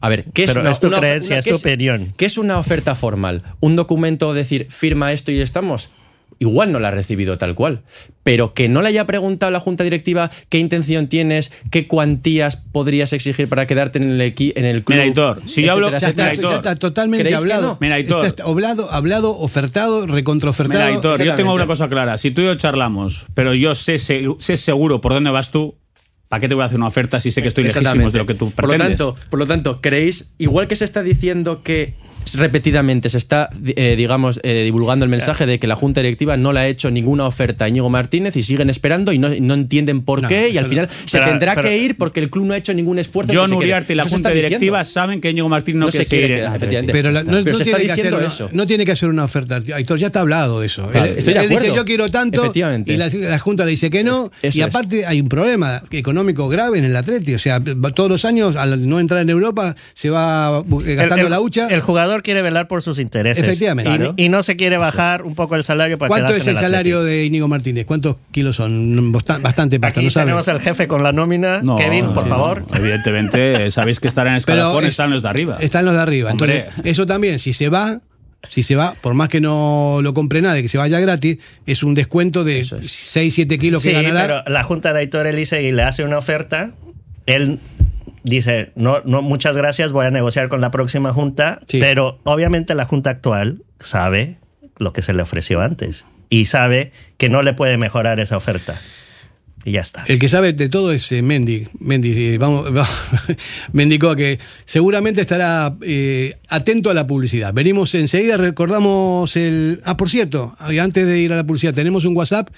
A 0.02 0.08
ver, 0.08 0.26
¿qué 0.34 0.44
es 0.44 0.50
Pero 0.50 0.60
una, 0.60 0.70
es 0.72 0.80
tu 0.80 0.86
una- 0.88 0.98
creencia, 0.98 1.30
una- 1.34 1.38
es 1.40 1.44
qué 1.46 1.50
tu 1.52 1.56
opinión. 1.56 2.12
¿Qué 2.16 2.26
es 2.26 2.38
una 2.38 2.58
oferta 2.58 2.94
formal? 2.94 3.42
¿Un 3.60 3.76
documento 3.76 4.32
decir 4.34 4.66
firma 4.70 5.12
esto 5.12 5.32
y 5.32 5.40
estamos? 5.40 5.90
Igual 6.42 6.72
no 6.72 6.80
la 6.80 6.88
ha 6.88 6.90
recibido 6.90 7.36
tal 7.36 7.54
cual. 7.54 7.82
Pero 8.22 8.54
que 8.54 8.70
no 8.70 8.80
le 8.80 8.88
haya 8.88 9.06
preguntado 9.06 9.48
a 9.48 9.52
la 9.52 9.60
junta 9.60 9.84
directiva 9.84 10.30
qué 10.48 10.58
intención 10.58 11.06
tienes, 11.06 11.52
qué 11.70 11.86
cuantías 11.86 12.56
podrías 12.56 13.12
exigir 13.12 13.46
para 13.46 13.66
quedarte 13.66 13.98
en 13.98 14.10
el, 14.10 14.20
equi- 14.34 14.54
en 14.56 14.64
el 14.64 14.82
club. 14.82 14.94
Mira, 14.96 15.04
Aitor, 15.04 15.42
si 15.46 15.62
yo 15.62 15.72
hablo- 15.72 15.88
etcétera, 15.88 16.00
Ya 16.00 16.08
está, 16.10 16.28
etcétera. 16.30 16.50
ya 16.50 16.56
está 16.56 16.76
totalmente 16.76 17.24
¿Creéis 17.24 17.36
que 17.36 17.42
hablado. 17.52 17.68
no? 17.72 17.78
Mira, 17.80 17.96
Aitor. 17.96 18.24
Está 18.24 18.44
hablado, 18.44 18.90
hablado, 18.90 19.36
ofertado, 19.38 20.06
recontraofertado. 20.06 20.80
Mira, 20.80 20.94
Aitor, 20.96 21.22
yo 21.22 21.34
tengo 21.34 21.52
una 21.52 21.66
cosa 21.66 21.88
clara. 21.90 22.16
Si 22.16 22.30
tú 22.30 22.40
y 22.40 22.46
yo 22.46 22.54
charlamos, 22.54 23.26
pero 23.34 23.52
yo 23.52 23.74
sé, 23.74 23.98
sé, 23.98 24.22
sé 24.38 24.56
seguro 24.56 25.02
por 25.02 25.12
dónde 25.12 25.28
vas 25.28 25.50
tú, 25.50 25.74
¿para 26.28 26.40
qué 26.40 26.48
te 26.48 26.54
voy 26.54 26.62
a 26.62 26.66
hacer 26.66 26.78
una 26.78 26.86
oferta 26.86 27.20
si 27.20 27.32
sé 27.32 27.42
que 27.42 27.48
estoy 27.48 27.64
lejísimos 27.64 28.14
de 28.14 28.18
lo 28.18 28.24
que 28.24 28.34
tú 28.34 28.50
por 28.50 28.64
lo 28.64 28.70
pretendes? 28.70 28.98
tanto, 28.98 29.14
por 29.28 29.38
lo 29.40 29.46
tanto, 29.46 29.80
creéis, 29.82 30.32
igual 30.38 30.68
que 30.68 30.76
se 30.76 30.86
está 30.86 31.02
diciendo 31.02 31.62
que 31.62 31.92
repetidamente 32.34 33.10
se 33.10 33.18
está, 33.18 33.48
eh, 33.76 33.94
digamos, 33.96 34.40
eh, 34.42 34.62
divulgando 34.64 35.04
el 35.04 35.10
mensaje 35.10 35.46
de 35.46 35.58
que 35.58 35.66
la 35.66 35.74
Junta 35.76 36.00
Directiva 36.02 36.36
no 36.36 36.52
le 36.52 36.60
ha 36.60 36.68
hecho 36.68 36.90
ninguna 36.90 37.26
oferta 37.26 37.64
a 37.64 37.68
Íñigo 37.68 37.88
Martínez 37.90 38.36
y 38.36 38.42
siguen 38.42 38.70
esperando 38.70 39.12
y 39.12 39.18
no, 39.18 39.28
no 39.28 39.54
entienden 39.54 40.02
por 40.02 40.22
No, 40.22 40.28
qué 40.28 40.50
y 40.50 40.58
al 40.58 40.66
final 40.66 40.88
se 41.06 41.18
Pero- 41.18 41.30
tendrá 41.30 41.54
pero- 41.54 41.68
que 41.68 41.78
ir 41.78 41.96
porque 41.96 42.20
el 42.20 42.30
club 42.30 42.46
no 42.46 42.54
ha 42.54 42.56
hecho 42.56 42.72
ningún 42.74 42.98
esfuerzo. 42.98 43.32
John. 43.34 43.52
Uriarte 43.52 43.92
y 43.92 43.96
la 43.96 44.04
Junta 44.04 44.28
diciendo. 44.30 44.48
Directiva 44.58 44.84
saben 44.84 45.20
que 45.20 45.30
Íñigo 45.30 45.48
Martín 45.48 45.78
no, 45.78 45.86
No 45.86 45.90
quiere 45.90 46.04
se 46.04 46.16
quiere 46.16 46.34
quedar, 46.36 46.56
efectivamente. 46.56 46.92
Pero, 46.92 47.10
la- 47.10 47.22
no, 47.22 47.30
Pero 47.30 47.52
no 47.52 47.54
se 47.58 47.62
está 47.62 47.64
tiene 47.64 47.78
que 47.86 47.92
hacer 47.92 48.04
diciendo 48.04 48.18
una, 48.18 48.26
eso. 48.26 48.48
no 48.52 48.66
tiene 48.66 48.84
que 48.84 48.92
hacer 48.92 49.08
una 49.08 49.24
oferta. 49.24 49.60
Aitor, 49.74 49.98
ya 49.98 50.06
está 50.06 50.20
hablado 50.20 50.60
de 50.60 50.66
eso. 50.66 50.88
Claro, 50.88 51.06
él 51.06 51.14
estoy 51.18 51.34
de 51.34 51.40
él 51.40 51.48
dice, 51.48 51.54
acuerdo. 51.60 51.76
yo 51.76 51.84
quiero 51.84 52.08
tanto, 52.08 52.52
y 52.54 52.96
la, 52.96 53.08
la 53.08 53.38
Junta 53.38 53.64
le 53.64 53.70
dice 53.72 53.90
que 53.90 54.04
no, 54.04 54.30
Es- 54.42 54.54
y 54.56 54.60
es. 54.60 54.66
aparte 54.66 55.06
hay 55.06 55.20
un 55.20 55.28
problema 55.28 55.82
económico 55.90 56.48
grave 56.48 56.78
en 56.78 56.84
el 56.84 56.96
Atleti. 56.96 57.34
O 57.34 57.38
sea, 57.38 57.60
todos 57.94 58.10
los 58.10 58.24
años, 58.24 58.56
al 58.56 58.88
no 58.88 59.00
entrar 59.00 59.22
en 59.22 59.30
Europa, 59.30 59.74
se 59.94 60.10
va 60.10 60.62
eh, 60.86 60.94
gastando 60.94 61.14
el, 61.16 61.24
el- 61.26 61.30
la 61.30 61.40
hucha. 61.40 61.66
el 61.68 61.80
jugador 61.80 62.09
quiere 62.22 62.42
velar 62.42 62.68
por 62.68 62.82
sus 62.82 62.98
intereses. 62.98 63.42
Efectivamente. 63.44 63.90
Y, 63.90 63.96
Claro. 63.96 64.14
y 64.16 64.28
no 64.28 64.42
se 64.42 64.56
quiere 64.56 64.76
bajar 64.76 65.22
un 65.22 65.34
poco 65.34 65.56
el 65.56 65.64
salario 65.64 65.98
para 65.98 66.08
¿Cuánto 66.08 66.34
es 66.34 66.46
el 66.46 66.56
salario 66.56 67.02
de 67.02 67.24
Íñigo 67.24 67.48
Martínez? 67.48 67.86
¿Cuántos 67.86 68.16
kilos 68.32 68.56
son? 68.56 69.12
Basta- 69.12 69.38
Bastante 69.38 69.78
pasta, 69.80 70.00
Aquí 70.00 70.06
no 70.06 70.10
sabe. 70.10 70.26
tenemos 70.26 70.48
al 70.48 70.60
jefe 70.60 70.86
con 70.88 71.02
la 71.02 71.12
nómina. 71.12 71.62
No, 71.62 71.76
Kevin, 71.76 72.06
por 72.12 72.26
no, 72.26 72.28
favor. 72.36 72.64
Evidentemente, 72.76 73.66
eh, 73.66 73.70
sabéis 73.70 74.00
que 74.00 74.08
estar 74.08 74.26
en 74.26 74.34
escalafón 74.34 74.84
es- 74.84 74.90
están 74.90 75.10
los 75.10 75.22
de 75.22 75.28
arriba. 75.28 75.56
Están 75.60 75.84
los 75.84 75.94
de 75.94 76.00
arriba. 76.00 76.30
Hombre. 76.32 76.56
Entonces, 76.68 76.82
eso 76.84 77.06
también, 77.06 77.38
si 77.38 77.52
se 77.52 77.68
va, 77.68 78.00
si 78.48 78.62
se 78.62 78.74
va, 78.76 78.94
por 79.00 79.14
más 79.14 79.28
que 79.28 79.40
no 79.40 80.00
lo 80.02 80.14
compre 80.14 80.40
nadie, 80.42 80.62
que 80.62 80.68
se 80.68 80.78
vaya 80.78 80.98
gratis, 81.00 81.38
es 81.66 81.82
un 81.82 81.94
descuento 81.94 82.42
de 82.44 82.64
6, 82.64 83.34
7 83.34 83.58
kilos 83.58 83.82
Sí, 83.82 83.90
que 83.90 84.02
ganará. 84.02 84.42
pero 84.44 84.54
la 84.54 84.62
junta 84.62 84.92
de 84.92 85.00
Aitor 85.00 85.26
Elisegui 85.26 85.72
le 85.72 85.82
hace 85.82 86.04
una 86.04 86.18
oferta. 86.18 86.70
Él 87.26 87.58
dice, 88.24 88.72
no, 88.74 89.00
no, 89.04 89.22
muchas 89.22 89.56
gracias, 89.56 89.92
voy 89.92 90.06
a 90.06 90.10
negociar 90.10 90.48
con 90.48 90.60
la 90.60 90.70
próxima 90.70 91.12
junta. 91.12 91.60
Sí. 91.66 91.80
Pero 91.80 92.18
obviamente 92.24 92.74
la 92.74 92.84
junta 92.84 93.10
actual 93.10 93.62
sabe 93.78 94.38
lo 94.78 94.92
que 94.92 95.02
se 95.02 95.12
le 95.12 95.22
ofreció 95.22 95.60
antes. 95.60 96.06
Y 96.28 96.46
sabe 96.46 96.92
que 97.18 97.28
no 97.28 97.42
le 97.42 97.52
puede 97.52 97.76
mejorar 97.76 98.20
esa 98.20 98.36
oferta. 98.36 98.80
Y 99.64 99.72
ya 99.72 99.82
está. 99.82 100.04
El 100.06 100.18
que 100.18 100.28
sabe 100.28 100.54
de 100.54 100.68
todo 100.70 100.90
es 100.92 101.12
eh, 101.12 101.20
Mendy. 101.20 101.66
Mendy, 101.78 102.12
eh, 102.34 102.38
vamos, 102.38 102.68
va- 102.76 102.88
Mendicoa, 103.72 104.16
que 104.16 104.38
seguramente 104.64 105.20
estará 105.20 105.76
eh, 105.82 106.34
atento 106.48 106.90
a 106.90 106.94
la 106.94 107.06
publicidad. 107.06 107.52
Venimos 107.52 107.94
enseguida, 107.94 108.36
recordamos 108.36 109.36
el. 109.36 109.80
Ah, 109.84 109.96
por 109.96 110.08
cierto, 110.08 110.54
antes 110.58 111.06
de 111.06 111.18
ir 111.20 111.32
a 111.32 111.36
la 111.36 111.44
publicidad, 111.46 111.74
tenemos 111.74 112.04
un 112.04 112.16
WhatsApp 112.16 112.48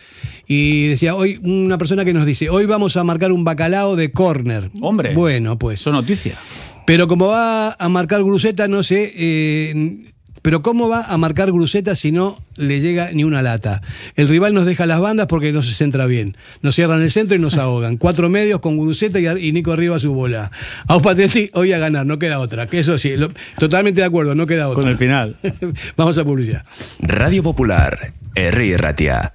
y 0.46 0.88
decía 0.88 1.14
hoy 1.16 1.40
una 1.42 1.76
persona 1.78 2.04
que 2.04 2.12
nos 2.12 2.24
dice: 2.26 2.50
Hoy 2.50 2.66
vamos 2.66 2.96
a 2.96 3.04
marcar 3.04 3.32
un 3.32 3.44
bacalao 3.44 3.96
de 3.96 4.12
corner. 4.12 4.70
Hombre. 4.80 5.14
Bueno, 5.14 5.58
pues. 5.58 5.80
Eso 5.80 5.90
es 5.90 5.94
noticia. 5.94 6.38
Pero 6.86 7.06
como 7.08 7.28
va 7.28 7.72
a 7.72 7.88
marcar 7.88 8.22
Gruseta, 8.22 8.68
no 8.68 8.82
sé. 8.82 9.12
eh, 9.16 10.11
pero 10.42 10.62
¿cómo 10.62 10.88
va 10.88 11.02
a 11.02 11.16
marcar 11.18 11.50
Gruseta 11.52 11.94
si 11.96 12.12
no 12.12 12.38
le 12.56 12.80
llega 12.80 13.10
ni 13.12 13.24
una 13.24 13.42
lata? 13.42 13.80
El 14.16 14.28
rival 14.28 14.54
nos 14.54 14.66
deja 14.66 14.86
las 14.86 15.00
bandas 15.00 15.26
porque 15.28 15.52
no 15.52 15.62
se 15.62 15.74
centra 15.74 16.06
bien. 16.06 16.36
Nos 16.62 16.74
cierran 16.74 17.00
el 17.02 17.10
centro 17.10 17.36
y 17.36 17.38
nos 17.38 17.56
ahogan. 17.56 17.96
Cuatro 17.96 18.28
medios 18.28 18.60
con 18.60 18.76
Gruseta 18.76 19.18
y, 19.38 19.52
Nico 19.52 19.72
arriba 19.72 19.98
su 19.98 20.12
bola. 20.12 20.50
A 20.88 20.98
Patensi 20.98 21.50
hoy 21.54 21.72
a 21.72 21.78
ganar, 21.78 22.04
no 22.06 22.18
queda 22.18 22.40
otra. 22.40 22.66
Que 22.66 22.80
eso 22.80 22.98
sí, 22.98 23.16
lo- 23.16 23.30
totalmente 23.58 24.00
de 24.00 24.06
acuerdo, 24.06 24.34
no 24.34 24.46
queda 24.46 24.68
otra. 24.68 24.82
Con 24.82 24.90
el 24.90 24.98
final. 24.98 25.36
Vamos 25.96 26.18
a 26.18 26.24
publicidad. 26.24 26.64
Radio 26.98 27.42
Popular, 27.42 28.12
Herri 28.34 28.76
Ratia. 28.76 29.34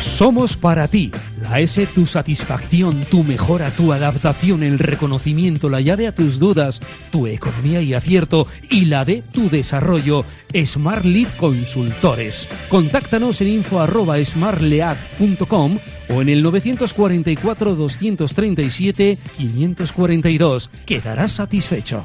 Somos 0.00 0.56
para 0.56 0.88
ti. 0.88 1.10
La 1.42 1.60
S, 1.60 1.86
tu 1.86 2.06
satisfacción, 2.06 3.04
tu 3.10 3.24
mejora, 3.24 3.70
tu 3.70 3.92
adaptación, 3.92 4.62
el 4.62 4.78
reconocimiento, 4.78 5.68
la 5.68 5.80
llave 5.80 6.06
a 6.06 6.12
tus 6.12 6.38
dudas, 6.38 6.80
tu 7.10 7.26
economía 7.26 7.82
y 7.82 7.94
acierto 7.94 8.46
y 8.70 8.86
la 8.86 9.04
de 9.04 9.22
tu 9.22 9.48
desarrollo. 9.48 10.24
Smart 10.64 11.04
Lead 11.04 11.28
Consultores. 11.36 12.48
Contáctanos 12.68 13.40
en 13.40 13.48
info 13.48 13.84
smartlead.com 14.24 15.78
o 16.10 16.22
en 16.22 16.28
el 16.28 16.42
944 16.42 17.74
237 17.74 19.18
542. 19.36 20.70
Quedarás 20.84 21.32
satisfecho. 21.32 22.04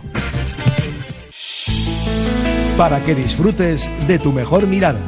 Para 2.78 3.04
que 3.04 3.16
disfrutes 3.16 3.90
de 4.08 4.20
tu 4.20 4.32
mejor 4.32 4.68
mirada. 4.68 5.00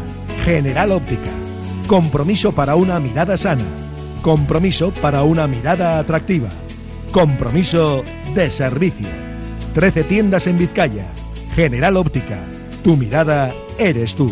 General 0.44 0.92
Óptica. 0.92 1.49
Compromiso 1.90 2.52
para 2.52 2.76
una 2.76 3.00
mirada 3.00 3.36
sana. 3.36 3.66
Compromiso 4.22 4.92
para 5.02 5.24
una 5.24 5.48
mirada 5.48 5.98
atractiva. 5.98 6.50
Compromiso 7.12 8.04
de 8.36 8.52
servicio. 8.52 9.08
13 9.74 10.04
tiendas 10.04 10.46
en 10.46 10.60
Vizcaya. 10.60 11.08
General 11.56 11.98
Óptica. 11.98 12.38
Tu 12.84 12.96
mirada 12.96 13.52
eres 13.80 14.14
tú. 14.14 14.32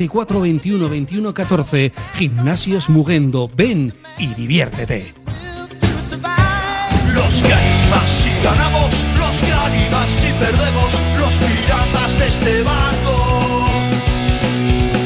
24 0.01 0.41
21 0.41 0.89
21 0.89 1.33
14. 1.33 1.91
Gimnasios 2.15 2.89
Mugendo. 2.89 3.51
Ven 3.55 3.93
y 4.17 4.33
diviértete. 4.33 5.13
Los 7.13 7.43
que 7.43 7.53
animas 7.53 8.09
si 8.23 8.31
ganamos, 8.43 8.91
los 9.19 9.41
que 9.41 9.51
animas 9.51 10.09
si 10.09 10.31
perdemos, 10.39 10.91
los 11.19 11.33
piratas 11.35 12.17
de 12.17 12.27
este 12.27 12.63
barco, 12.63 13.67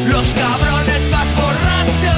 los 0.07 0.27
cabrones 0.33 1.09
más 1.11 1.27
borrachos. 1.35 2.15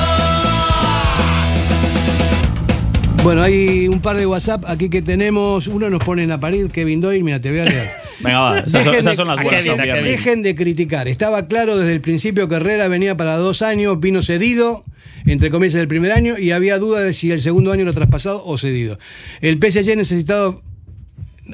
Bueno, 3.23 3.41
hay 3.41 3.88
un 3.88 4.01
par 4.01 4.17
de 4.17 4.28
WhatsApp 4.28 4.65
aquí 4.67 4.89
que 4.89 5.01
tenemos. 5.01 5.65
Uno 5.65 5.89
nos 5.89 6.03
pone 6.03 6.21
en 6.21 6.30
la 6.30 6.39
pared, 6.39 6.69
Kevin 6.69 7.01
Doyle, 7.01 7.23
mira, 7.23 7.39
te 7.39 7.49
voy 7.49 7.61
a 7.61 7.65
leer. 7.65 7.89
Venga, 8.28 8.39
va, 8.39 8.59
esas, 8.59 8.71
son- 8.71 8.84
Dejen 8.84 8.99
esas 8.99 9.11
de- 9.11 9.15
son 9.15 9.28
las 9.28 9.41
buenas. 9.41 9.63
dejen, 9.63 9.78
también. 9.78 10.03
dejen 10.05 10.43
de 10.43 10.55
criticar. 10.55 11.07
Estaba 11.07 11.47
claro 11.47 11.78
desde 11.78 11.93
el 11.93 12.01
principio 12.01 12.47
que 12.47 12.55
Herrera 12.55 12.88
venía 12.88 13.17
para 13.17 13.36
dos 13.38 13.61
años, 13.61 13.99
vino 13.99 14.21
cedido, 14.21 14.84
entre 15.25 15.49
comillas, 15.49 15.73
del 15.75 15.88
primer 15.88 16.11
año, 16.11 16.38
y 16.38 16.51
había 16.51 16.78
duda 16.78 17.01
de 17.01 17.13
si 17.13 17.32
el 17.32 17.41
segundo 17.41 17.71
año 17.71 17.84
era 17.84 17.93
traspasado 17.93 18.43
o 18.45 18.57
cedido. 18.57 18.99
El 19.41 19.57
PSG 19.59 19.95
necesitado 19.97 20.61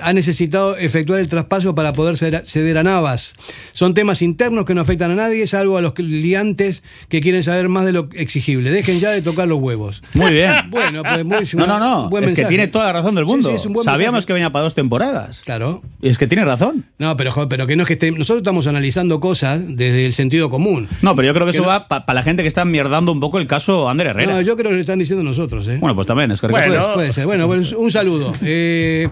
ha 0.01 0.13
necesitado 0.13 0.77
efectuar 0.77 1.19
el 1.19 1.27
traspaso 1.27 1.75
para 1.75 1.93
poder 1.93 2.15
ceder- 2.15 2.77
a 2.77 2.83
Navas. 2.83 3.35
Son 3.73 3.93
temas 3.93 4.21
internos 4.21 4.65
que 4.65 4.73
no 4.73 4.81
afectan 4.81 5.11
a 5.11 5.15
nadie, 5.15 5.45
salvo 5.47 5.77
a 5.77 5.81
los 5.81 5.93
liantes 5.99 6.83
que 7.09 7.21
quieren 7.21 7.43
saber 7.43 7.69
más 7.69 7.85
de 7.85 7.91
lo 7.93 8.09
exigible. 8.13 8.71
Dejen 8.71 8.99
ya 8.99 9.11
de 9.11 9.21
tocar 9.21 9.47
los 9.47 9.59
huevos. 9.59 10.01
Muy 10.13 10.31
bien. 10.33 10.51
Bueno, 10.69 11.03
pues 11.03 11.23
muy 11.25 11.37
No, 11.53 11.67
no, 11.67 11.79
no. 11.79 12.09
buen 12.09 12.23
es 12.23 12.33
que 12.33 12.45
tiene 12.45 12.67
toda 12.67 12.85
la 12.85 12.93
razón 12.93 13.15
del 13.15 13.25
mundo. 13.25 13.49
sí, 13.49 13.55
es 13.55 13.65
un 13.65 13.73
buen 13.73 13.85
Sabíamos 13.85 14.13
mensaje. 14.13 14.27
que 14.27 14.33
venía 14.33 14.51
para 14.51 14.63
dos 14.63 14.73
temporadas. 14.73 15.41
Claro. 15.45 15.81
Y 16.01 16.09
es 16.09 16.17
que 16.17 16.25
tiene 16.27 16.43
razón. 16.45 16.85
No, 16.97 17.15
pero, 17.17 17.31
joder, 17.31 17.47
pero 17.49 17.67
que 17.67 17.75
no 17.75 17.83
es 17.83 17.87
que 17.87 17.93
esté. 17.93 18.11
Nosotros 18.11 18.37
estamos 18.37 18.65
analizando 18.67 19.19
cosas 19.19 19.61
desde 19.67 20.05
el 20.05 20.13
sentido 20.13 20.49
común. 20.49 20.87
No, 21.01 21.15
pero 21.15 21.27
yo 21.27 21.33
creo 21.33 21.45
que, 21.45 21.51
eso 21.51 21.61
no- 21.61 21.67
va 21.67 21.87
para 21.87 22.13
la 22.13 22.23
gente 22.23 22.41
que 22.41 22.47
está 22.47 22.65
mierdando 22.65 23.11
un 23.11 23.19
poco 23.19 23.39
el 23.39 23.47
caso 23.47 23.89
Ander 23.89 24.07
Herrera. 24.07 24.33
No, 24.33 24.41
yo 24.41 24.55
creo 24.57 24.69
que 24.71 24.75
lo 24.75 24.81
están 24.81 24.99
diciendo 24.99 25.23
nosotros, 25.23 25.67
¿eh? 25.67 25.77
Bueno, 25.79 25.95
pues 25.95 26.07
también, 26.07 26.31
es 26.31 26.41
que 26.41 26.47
Puede- 26.47 26.67
Ricardo- 26.67 26.93
puede, 26.93 27.13
ser. 27.13 27.25
Bueno, 27.25 27.45
pues 27.47 27.71
un 27.73 27.91
saludo. 27.91 28.33
Eh, 28.43 29.09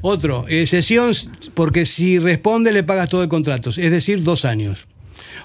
otro, 0.00 0.46
eh, 0.48 0.66
sesión, 0.66 1.12
porque 1.54 1.86
si 1.86 2.18
responde 2.18 2.72
le 2.72 2.82
pagas 2.82 3.08
todo 3.08 3.22
el 3.22 3.28
contrato, 3.28 3.70
es 3.70 3.90
decir, 3.90 4.22
dos 4.22 4.44
años. 4.44 4.86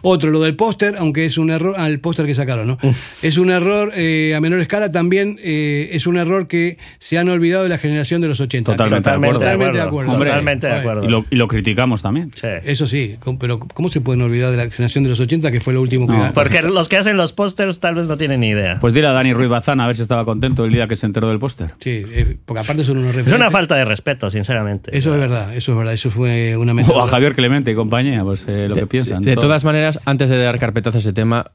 Otro, 0.05 0.29
lo 0.31 0.41
del 0.41 0.55
póster, 0.55 0.95
aunque 0.99 1.25
es 1.25 1.37
un 1.37 1.49
error, 1.49 1.75
al 1.77 1.99
póster 1.99 2.25
que 2.25 2.35
sacaron, 2.35 2.67
¿no? 2.67 2.77
Es 3.21 3.37
un 3.37 3.49
error 3.49 3.91
eh, 3.95 4.33
a 4.35 4.41
menor 4.41 4.59
escala, 4.59 4.91
también 4.91 5.39
eh, 5.41 5.89
es 5.93 6.05
un 6.07 6.17
error 6.17 6.47
que 6.47 6.77
se 6.99 7.17
han 7.17 7.29
olvidado 7.29 7.63
de 7.63 7.69
la 7.69 7.77
generación 7.77 8.21
de 8.21 8.27
los 8.27 8.39
80. 8.41 8.73
Totalmente, 8.73 9.09
de 9.09 9.15
acuerdo. 9.15 9.39
Totalmente 9.39 9.77
de 9.77 9.83
acuerdo. 9.83 10.11
Hombre, 10.11 10.29
Totalmente 10.29 10.67
de 10.67 10.73
acuerdo. 10.73 11.03
Y 11.05 11.07
lo, 11.07 11.25
y 11.29 11.35
lo 11.37 11.47
criticamos 11.47 12.01
también. 12.01 12.31
Eso 12.65 12.85
sí, 12.85 13.15
pero 13.39 13.59
¿cómo 13.59 13.89
se 13.89 14.01
pueden 14.01 14.21
olvidar 14.21 14.51
de 14.51 14.57
la 14.57 14.69
generación 14.69 15.03
de 15.05 15.09
los 15.11 15.19
80 15.21 15.51
que 15.51 15.59
fue 15.61 15.73
lo 15.73 15.81
último 15.81 16.05
que 16.05 16.13
No? 16.13 16.31
Porque 16.33 16.61
los 16.61 16.89
que 16.89 16.97
hacen 16.97 17.15
los 17.17 17.31
pósters 17.33 17.79
tal 17.79 17.95
vez 17.95 18.07
no 18.09 18.17
tienen 18.17 18.41
ni 18.41 18.49
idea. 18.49 18.79
Pues 18.81 18.93
dile 18.93 19.07
a 19.07 19.11
Dani 19.13 19.33
Ruiz 19.33 19.47
Bazán 19.49 19.79
a 19.79 19.87
ver 19.87 19.95
si 19.95 20.01
estaba 20.01 20.25
contento 20.25 20.65
el 20.65 20.71
día 20.73 20.87
que 20.87 20.95
se 20.97 21.05
enteró 21.05 21.29
del 21.29 21.39
póster. 21.39 21.69
Sí, 21.79 22.03
eh, 22.11 22.35
porque 22.45 22.59
aparte 22.59 22.83
son 22.83 22.97
unos 22.97 23.11
Es 23.11 23.15
referentes. 23.15 23.39
una 23.39 23.51
falta 23.51 23.75
de 23.75 23.85
respeto, 23.85 24.29
sinceramente. 24.29 24.95
Eso 24.97 25.13
es 25.13 25.19
verdad, 25.19 25.55
eso 25.55 25.71
es 25.71 25.77
verdad, 25.77 25.93
eso 25.93 26.11
fue 26.11 26.57
una 26.57 26.73
O 26.73 26.75
metodología. 26.75 27.07
a 27.07 27.11
Javier 27.11 27.35
Clemente 27.35 27.71
y 27.71 27.75
compañía, 27.75 28.23
pues 28.23 28.45
eh, 28.49 28.67
lo 28.67 28.75
que 28.75 28.85
piensan. 28.87 29.23
De 29.23 29.35
todas 29.35 29.63
maneras, 29.63 29.92
antes 30.05 30.29
de 30.29 30.41
dar 30.41 30.59
carpetazo 30.59 30.97
a 30.97 31.01
ese 31.01 31.13
tema, 31.13 31.51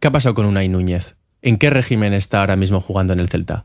¿qué 0.00 0.08
ha 0.08 0.12
pasado 0.12 0.34
con 0.34 0.46
Unai 0.46 0.68
Núñez? 0.68 1.16
¿En 1.42 1.58
qué 1.58 1.70
régimen 1.70 2.12
está 2.12 2.40
ahora 2.40 2.56
mismo 2.56 2.80
jugando 2.80 3.12
en 3.12 3.20
el 3.20 3.28
Celta? 3.28 3.64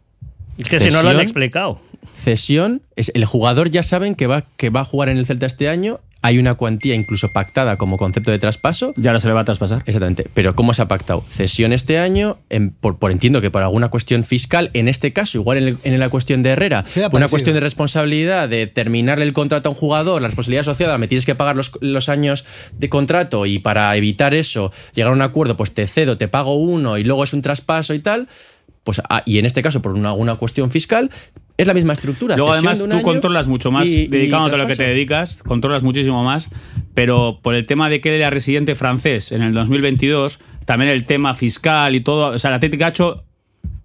Es 0.58 0.70
que 0.70 0.80
si 0.80 0.90
no 0.90 1.02
lo 1.04 1.10
han 1.10 1.20
explicado. 1.20 1.80
Cesión, 2.16 2.82
es, 2.96 3.12
el 3.16 3.26
jugador 3.26 3.70
ya 3.72 3.84
saben 3.84 4.16
que 4.16 4.28
va, 4.28 4.44
que 4.58 4.70
va 4.70 4.82
a 4.82 4.86
jugar 4.86 5.10
en 5.10 5.18
el 5.18 5.26
Celta 5.26 5.46
este 5.46 5.70
año. 5.70 6.00
Hay 6.24 6.38
una 6.38 6.54
cuantía 6.54 6.94
incluso 6.94 7.32
pactada 7.34 7.78
como 7.78 7.98
concepto 7.98 8.30
de 8.32 8.38
traspaso. 8.40 8.94
Y 9.02 9.08
ahora 9.08 9.20
se 9.20 9.28
le 9.28 9.34
va 9.34 9.40
a 9.42 9.46
traspasar. 9.46 9.84
Exactamente. 9.86 10.28
Pero 10.34 10.56
¿cómo 10.56 10.74
se 10.74 10.84
ha 10.84 10.88
pactado? 10.88 11.26
Cesión 11.30 11.74
este 11.74 11.98
año, 11.98 12.38
en- 12.50 12.72
por, 12.72 13.00
por 13.00 13.12
entiendo 13.12 13.42
que 13.42 13.50
por 13.50 13.64
alguna 13.64 13.90
cuestión 13.90 14.24
fiscal, 14.24 14.70
en 14.74 14.88
este 14.88 15.14
caso, 15.14 15.40
igual 15.40 15.58
en, 15.58 15.64
el- 15.68 15.78
en 15.84 16.00
la 16.00 16.10
cuestión 16.10 16.44
de 16.44 16.52
Herrera, 16.52 16.86
una 16.96 17.10
parecido. 17.10 17.30
cuestión 17.30 17.54
de 17.56 17.60
responsabilidad 17.62 18.48
de 18.50 18.68
terminarle 18.68 19.26
el 19.26 19.34
contrato 19.34 19.70
a 19.70 19.72
un 19.72 19.78
jugador, 19.78 20.22
la 20.22 20.28
responsabilidad 20.28 20.62
asociada, 20.62 20.98
me 20.98 21.08
tienes 21.08 21.26
que 21.26 21.34
pagar 21.36 21.56
los, 21.56 21.72
los 21.82 22.08
años 22.10 22.46
de 22.78 22.88
contrato 22.90 23.46
y 23.48 23.58
para 23.60 23.96
evitar 23.96 24.34
eso, 24.36 24.72
llegar 24.94 25.12
a 25.12 25.16
un 25.16 25.22
acuerdo, 25.24 25.58
pues 25.58 25.74
te 25.74 25.88
cedo, 25.88 26.18
te 26.18 26.28
pago 26.28 26.54
uno 26.56 26.98
y 27.00 27.04
luego 27.04 27.24
es 27.24 27.34
un 27.34 27.42
traspaso 27.42 27.94
y 27.96 28.00
tal. 28.00 28.28
Pues, 28.84 29.00
ah, 29.10 29.22
y 29.28 29.38
en 29.38 29.46
este 29.46 29.62
caso, 29.62 29.82
por 29.84 29.92
una, 29.94 30.10
alguna 30.10 30.36
cuestión 30.38 30.72
fiscal, 30.72 31.12
es 31.62 31.68
la 31.68 31.74
misma 31.74 31.94
estructura. 31.94 32.36
Luego 32.36 32.52
además 32.54 32.78
de 32.80 32.84
un 32.86 32.90
tú 32.92 32.96
año 32.98 33.04
controlas 33.04 33.48
mucho 33.48 33.72
más, 33.72 33.86
y- 33.88 34.02
y 34.04 34.08
dedicándote 34.08 34.56
a 34.56 34.58
lo 34.60 34.68
que 34.68 34.76
te 34.76 34.84
dedicas, 34.88 35.42
controlas 35.44 35.84
muchísimo 35.84 36.24
más, 36.24 36.50
pero 36.94 37.40
por 37.42 37.56
el 37.56 37.66
tema 37.68 37.90
de 37.90 38.02
que 38.02 38.16
era 38.16 38.30
residente 38.30 38.76
francés 38.76 39.32
en 39.32 39.42
el 39.42 39.54
2022, 39.54 40.40
también 40.66 40.92
el 40.92 41.06
tema 41.06 41.34
fiscal 41.34 41.96
y 41.96 42.02
todo, 42.02 42.28
o 42.30 42.40
sea, 42.40 42.50
el 42.50 42.56
Atlético 42.56 42.86
ha 42.86 42.90
hecho 42.90 43.24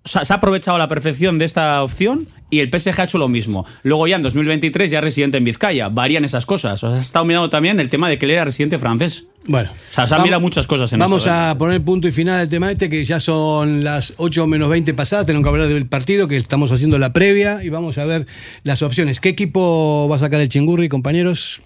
o 0.07 0.09
sea, 0.09 0.24
se 0.24 0.32
ha 0.32 0.36
aprovechado 0.36 0.76
a 0.76 0.78
la 0.78 0.86
perfección 0.86 1.36
de 1.36 1.44
esta 1.44 1.82
opción 1.82 2.28
y 2.48 2.61
el 2.61 2.70
PSG 2.70 3.00
ha 3.00 3.04
hecho 3.04 3.18
lo 3.18 3.28
mismo. 3.28 3.66
Luego 3.82 4.07
ya 4.07 4.14
en 4.14 4.22
2023 4.22 4.88
ya 4.88 4.98
es 4.98 5.04
residente 5.04 5.36
en 5.38 5.42
Vizcaya. 5.42 5.88
Varían 5.88 6.24
esas 6.24 6.46
cosas. 6.46 6.74
O 6.74 6.86
sea, 6.86 6.90
se 6.90 6.96
ha 6.98 7.00
estado 7.00 7.24
mirando 7.24 7.50
también 7.50 7.80
el 7.80 7.88
tema 7.88 8.09
de 8.09 8.16
que 8.16 8.26
él 8.26 8.30
era 8.30 8.44
residente 8.44 8.78
francés. 8.78 9.26
Bueno, 9.48 9.68
O 9.72 9.92
sea, 9.92 10.07
se 10.07 10.14
han 10.14 10.22
mirado 10.22 10.40
muchas 10.40 10.68
cosas 10.68 10.92
en 10.92 11.00
Vamos 11.00 11.26
esto, 11.26 11.30
¿eh? 11.30 11.50
a 11.50 11.59
poner 11.59 11.82
punto 11.82 12.07
y 12.07 12.12
final 12.12 12.38
al 12.38 12.48
tema 12.48 12.70
este, 12.70 12.88
que 12.88 13.04
ya 13.04 13.18
son 13.18 13.82
las 13.82 14.14
8 14.18 14.46
menos 14.46 14.68
20 14.68 14.94
pasadas, 14.94 15.26
tenemos 15.26 15.44
que 15.44 15.48
hablar 15.48 15.66
del 15.66 15.86
partido, 15.86 16.28
que 16.28 16.36
estamos 16.36 16.70
haciendo 16.70 17.00
la 17.00 17.12
previa 17.12 17.64
y 17.64 17.68
vamos 17.68 17.98
a 17.98 18.04
ver 18.04 18.28
las 18.62 18.82
opciones. 18.82 19.18
¿Qué 19.18 19.30
equipo 19.30 20.07
va 20.09 20.14
a 20.14 20.20
sacar 20.20 20.40
el 20.40 20.48
chingurri, 20.48 20.88
compañeros? 20.88 21.62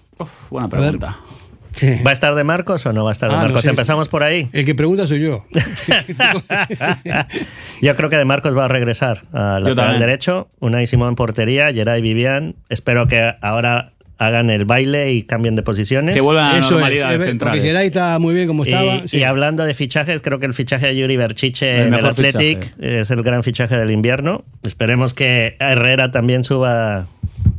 buena 0.49 0.65
ver. 0.65 0.97
Pregunta. 1.73 2.03
¿Va 2.03 2.09
a 2.09 2.13
estar 2.13 2.35
de 2.35 2.43
Marcos 2.43 2.85
o 2.85 2.93
no 2.93 3.03
va 3.03 3.11
a 3.11 3.13
estar 3.13 3.29
de 3.29 3.35
Ah, 3.35 3.39
no 3.39 3.43
Marcos? 3.45 3.63
sé. 3.63 3.69
Empezamos 3.69 4.07
por 4.09 4.23
ahí. 4.23 4.49
El 4.53 4.65
que 4.65 4.75
pregunta 4.75 5.07
soy 5.07 5.21
yo. 5.21 5.45
Yo 7.81 7.95
creo 7.95 8.09
que 8.09 8.17
de 8.17 8.25
Marcos 8.25 8.55
va 8.57 8.65
a 8.65 8.67
regresar 8.67 9.23
al 9.33 9.63
Yo 9.63 9.69
lateral 9.69 9.99
derecho. 9.99 10.49
Unai 10.59 10.87
Simón 10.87 11.09
en 11.09 11.15
portería, 11.15 11.73
Geray 11.73 12.01
Vivian. 12.01 12.55
Espero 12.69 13.07
que 13.07 13.33
ahora 13.41 13.93
hagan 14.17 14.51
el 14.51 14.65
baile 14.65 15.13
y 15.13 15.23
cambien 15.23 15.55
de 15.55 15.63
posiciones. 15.63 16.13
Que 16.13 16.21
vuelvan 16.21 16.45
a 16.45 16.51
la 16.53 16.57
Eso 16.59 16.65
es, 16.65 16.71
normalidad 16.73 17.15
es 17.15 17.25
centrales. 17.25 17.57
porque 17.57 17.67
Geray 17.69 17.87
está 17.87 18.19
muy 18.19 18.35
bien 18.35 18.47
como 18.47 18.63
Y, 18.65 18.69
estaba. 18.69 18.95
y 18.97 19.07
sí. 19.07 19.23
hablando 19.23 19.63
de 19.63 19.73
fichajes, 19.73 20.21
creo 20.21 20.39
que 20.39 20.45
el 20.45 20.53
fichaje 20.53 20.87
de 20.87 20.95
Yuri 20.95 21.17
Berchiche 21.17 21.79
El 21.79 21.87
en 21.87 21.93
el 21.95 22.05
Athletic 22.05 22.63
fichaje. 22.75 23.01
es 23.01 23.09
el 23.09 23.23
gran 23.23 23.41
fichaje 23.43 23.77
del 23.77 23.89
invierno. 23.89 24.43
Esperemos 24.63 25.15
que 25.15 25.55
Herrera 25.59 26.11
también 26.11 26.43
suba 26.43 27.07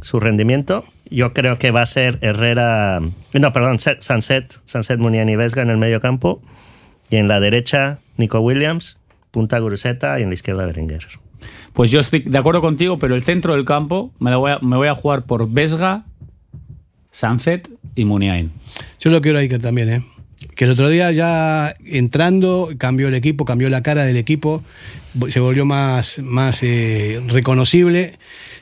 su 0.01 0.21
rendimiento. 0.21 0.85
Yo 1.13 1.33
creo 1.33 1.59
que 1.59 1.71
va 1.71 1.83
a 1.83 1.87
ser 1.87 2.19
Herrera, 2.23 3.01
no, 3.33 3.53
perdón, 3.53 3.79
Set- 3.79 4.01
Sunset, 4.03 4.59
Sunset 4.65 4.99
Muniani 4.99 5.37
Vesga 5.37 5.63
en 5.63 5.71
el 5.71 5.77
medio 5.79 6.01
campo 6.01 6.43
y 7.11 7.17
en 7.17 7.29
la 7.29 7.41
derecha 7.41 7.99
Nico 8.17 8.41
Williams, 8.41 8.99
punta 9.31 9.59
Guruseta 9.59 10.19
y 10.19 10.23
en 10.23 10.29
la 10.29 10.35
izquierda 10.35 10.67
Berenguer. 10.67 11.07
Pues 11.73 11.91
yo 11.91 12.01
estoy 12.01 12.21
de 12.21 12.39
acuerdo 12.39 12.61
contigo, 12.61 12.99
pero 12.99 13.15
el 13.15 13.23
centro 13.23 13.55
del 13.55 13.65
campo 13.65 14.13
me, 14.19 14.31
lo 14.31 14.41
voy, 14.41 14.53
a, 14.53 14.59
me 14.61 14.77
voy 14.77 14.89
a 14.89 14.95
jugar 14.95 15.25
por 15.25 15.51
Vesga, 15.51 16.05
Sanzet 17.11 17.69
y 17.95 18.05
Muniain. 18.05 18.53
Yo 19.01 19.11
lo 19.11 19.21
quiero 19.21 19.39
a 19.39 19.43
Iker 19.43 19.61
también, 19.61 19.89
¿eh? 19.91 20.03
Que 20.55 20.65
el 20.67 20.71
otro 20.71 20.89
día 20.91 21.11
ya 21.13 21.75
entrando 21.85 22.69
cambió 22.79 23.09
el 23.09 23.15
equipo, 23.15 23.45
cambió 23.45 23.69
la 23.71 23.83
cara 23.83 24.05
del 24.05 24.17
equipo, 24.19 24.63
se 25.31 25.41
volvió 25.41 25.65
más, 25.65 26.19
más 26.19 26.63
eh, 26.63 27.21
reconocible. 27.29 28.13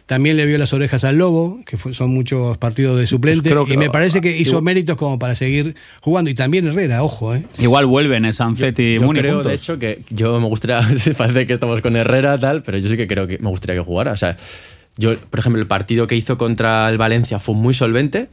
También 0.07 0.37
le 0.37 0.45
vio 0.47 0.59
las 0.59 0.73
orejas 0.73 1.05
al 1.05 1.19
Lobo, 1.19 1.61
que 1.65 1.77
fue- 1.77 1.95
son 1.95 2.11
muchos 2.11 2.59
partidos 2.59 2.99
de 2.99 3.07
suplente. 3.07 3.43
Pues 3.43 3.53
creo 3.53 3.65
que- 3.67 3.75
y 3.75 3.77
me 3.77 3.91
parece 3.91 4.21
que 4.21 4.37
hizo 4.37 4.51
igual- 4.51 4.65
méritos 4.65 4.97
como 4.97 5.19
para 5.21 5.35
seguir 5.37 5.75
jugando. 6.01 6.31
Y 6.31 6.35
también 6.35 6.67
Herrera, 6.67 7.03
ojo, 7.05 7.35
¿eh? 7.35 7.45
Igual 7.59 7.87
vuelven 7.87 8.25
eh, 8.25 8.33
Sanzet 8.33 8.77
y 8.81 8.95
Yo 8.97 9.03
Muni 9.03 9.21
creo, 9.21 9.35
juntos. 9.35 9.51
de 9.51 9.55
hecho, 9.57 9.79
que 9.79 10.01
yo 10.11 10.39
me 10.41 10.47
gustaría, 10.49 10.81
parece 11.17 11.47
que 11.47 11.53
estamos 11.53 11.81
con 11.81 11.95
Herrera 11.97 12.39
tal, 12.39 12.63
pero 12.63 12.79
yo 12.79 12.89
sí 12.89 12.97
que 12.97 13.07
creo 13.07 13.27
que 13.29 13.39
me 13.39 13.49
gustaría 13.51 13.77
que 13.81 13.85
jugara. 13.85 14.11
O 14.13 14.17
sea, 14.17 14.37
yo, 14.97 15.17
por 15.17 15.39
ejemplo, 15.41 15.61
el 15.63 15.69
partido 15.69 16.07
que 16.09 16.17
hizo 16.17 16.37
contra 16.39 16.89
el 16.89 16.99
Valencia 16.99 17.39
fue 17.39 17.55
muy 17.55 17.75
solvente. 17.75 18.29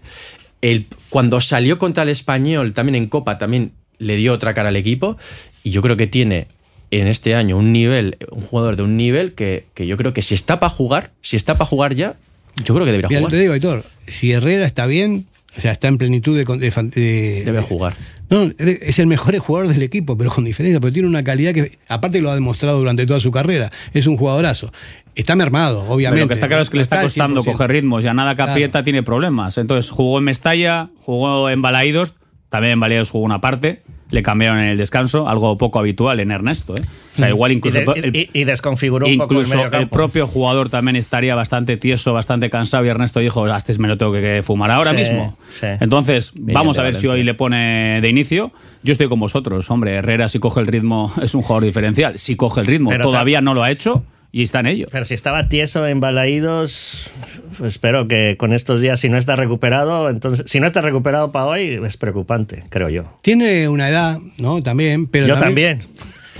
El, 0.62 0.86
cuando 1.10 1.40
salió 1.42 1.78
contra 1.78 2.04
el 2.04 2.10
Español, 2.10 2.74
también 2.74 2.96
en 2.96 3.08
Copa, 3.08 3.38
también 3.38 3.72
le 4.00 4.16
dio 4.16 4.34
otra 4.34 4.54
cara 4.54 4.70
al 4.70 4.76
equipo. 4.76 5.18
Y 5.64 5.70
yo 5.72 5.82
creo 5.82 5.98
que 5.98 6.08
tiene 6.08 6.48
en 6.92 7.08
este 7.08 7.36
año 7.36 7.58
un 7.58 7.74
nivel, 7.74 8.18
un 8.32 8.42
jugador 8.42 8.76
de 8.76 8.84
un 8.84 8.96
nivel 8.98 9.34
que, 9.34 9.66
que 9.74 9.86
yo 9.88 9.98
creo 9.98 10.14
que 10.14 10.22
si 10.22 10.34
está 10.36 10.60
para 10.60 10.70
jugar, 10.70 11.12
si 11.22 11.36
está 11.36 11.56
para 11.56 11.66
jugar 11.70 11.94
ya, 11.96 12.16
yo 12.64 12.74
creo 12.74 12.86
que 12.86 12.92
debería 12.92 13.10
jugar. 13.20 13.32
te 13.32 13.40
digo, 13.40 13.54
Aitor, 13.54 13.84
si 14.08 14.32
Herrera 14.32 14.66
está 14.66 14.86
bien, 14.88 15.26
o 15.58 15.62
sea, 15.62 15.72
está 15.72 15.88
en 15.90 15.98
plenitud 15.98 16.38
de... 16.38 16.46
con- 16.46 16.60
de 16.60 16.70
de- 16.72 17.42
Debe 17.46 17.62
jugar. 17.62 17.96
No, 18.30 18.52
es 18.58 19.00
el 19.00 19.08
mejor 19.08 19.38
jugador 19.40 19.72
del 19.74 19.84
equipo, 19.84 20.18
pero 20.18 20.32
con 20.32 20.44
diferencia, 20.44 20.80
porque 20.80 20.94
tiene 20.94 21.08
una 21.08 21.24
calidad 21.24 21.54
que, 21.54 21.80
aparte 21.88 22.22
lo 22.22 22.30
ha 22.30 22.36
demostrado 22.36 22.78
durante 22.78 23.06
toda 23.06 23.20
su 23.20 23.32
carrera, 23.32 23.72
es 23.94 24.08
un 24.08 24.18
jugadorazo. 24.18 24.72
Está 25.16 25.36
mermado, 25.36 25.86
obviamente. 25.88 26.12
Pero 26.12 26.26
lo 26.26 26.28
que 26.28 26.34
está 26.36 26.48
claro 26.48 26.62
es 26.62 26.70
que 26.70 26.78
le 26.78 26.84
está 26.84 27.02
costando 27.02 27.44
coger 27.44 27.72
ritmos, 27.72 28.04
ya 28.04 28.14
nada 28.14 28.36
Capieta 28.36 28.84
tiene 28.84 29.02
problemas. 29.02 29.58
Entonces 29.58 29.90
jugó 29.90 30.20
en 30.20 30.26
Mestalla, 30.26 30.90
jugó 31.02 31.50
en 31.50 31.62
Balaídos, 31.62 32.14
también 32.50 32.74
en 32.74 32.80
Balaídos 32.80 33.10
jugó 33.10 33.26
una 33.26 33.42
parte, 33.42 33.82
le 34.10 34.24
cambiaron 34.24 34.60
en 34.60 34.70
el 34.70 34.78
descanso, 34.78 35.28
algo 35.28 35.58
poco 35.58 35.80
habitual 35.80 36.22
en 36.22 36.32
Ernesto. 36.32 36.76
¿eh? 36.78 36.82
O 37.16 37.18
sea, 37.18 37.28
igual 37.28 37.52
incluso. 37.52 37.80
Y, 37.96 38.02
de- 38.02 38.30
y- 38.34 38.40
y 38.42 38.44
desconfiguró 38.46 39.06
un 39.06 39.12
incluso 39.14 39.28
poco 39.52 39.66
el 39.66 39.70
medio 39.72 39.80
el 39.82 39.90
propio 39.90 40.28
jugador 40.28 40.70
también 40.70 40.96
estaría 40.96 41.36
bastante 41.36 41.76
tieso, 41.76 42.14
bastante 42.14 42.50
cansado 42.50 42.86
y 42.86 42.88
Ernesto 42.90 43.20
dijo, 43.20 43.46
"Ah, 43.48 43.58
este 43.58 43.78
me 43.80 43.90
lo 43.90 43.98
tengo 43.98 44.14
que 44.14 44.42
fumar 44.44 44.72
ahora 44.72 44.92
Sí, 44.92 44.98
mismo. 44.98 45.38
sí. 45.60 45.68
Entonces, 45.82 46.32
vamos 46.38 46.78
a 46.78 46.84
ver 46.84 46.96
si 46.96 47.08
hoy 47.08 47.24
le 47.24 47.34
pone 47.34 48.00
de 48.02 48.08
inicio. 48.10 48.52
Yo 48.82 48.94
estoy 48.94 49.10
con 49.10 49.20
vosotros, 49.20 49.70
hombre. 49.72 49.96
Herrera, 49.96 50.30
si 50.30 50.40
coge 50.40 50.62
el 50.62 50.68
ritmo, 50.68 51.12
es 51.22 51.36
un 51.36 51.42
jugador 51.42 51.66
diferencial. 51.66 52.18
Si 52.18 52.38
coge 52.38 52.62
el 52.62 52.68
ritmo, 52.68 52.90
Pero 52.92 53.04
todavía 53.04 53.42
no 53.42 53.54
lo 53.54 53.64
ha 53.64 53.72
hecho 53.72 54.06
y 54.38 54.44
está 54.44 54.60
en 54.60 54.68
ello. 54.68 54.86
Pero 54.92 55.04
si 55.04 55.16
estaba 55.16 55.50
tieso 55.50 55.88
en 55.88 56.00
Balaídos, 56.00 57.10
pues 57.58 57.74
espero 57.74 58.08
que 58.08 58.38
con 58.38 58.54
estos 58.54 58.82
días, 58.82 59.00
si 59.00 59.10
no 59.10 59.18
está 59.18 59.36
recuperado, 59.36 60.10
entonces, 60.10 60.46
si 60.48 60.60
no 60.60 60.68
está 60.68 60.82
recuperado 60.82 61.32
para 61.32 61.48
hoy, 61.48 61.82
es 61.84 61.98
preocupante, 61.98 62.64
creo 62.70 62.88
yo. 62.90 63.02
Tiene 63.24 63.68
una 63.68 63.90
edad, 63.90 64.20
¿no? 64.38 64.62
También, 64.62 65.08
pero. 65.08 65.26
yo 65.26 65.40
también. 65.40 65.82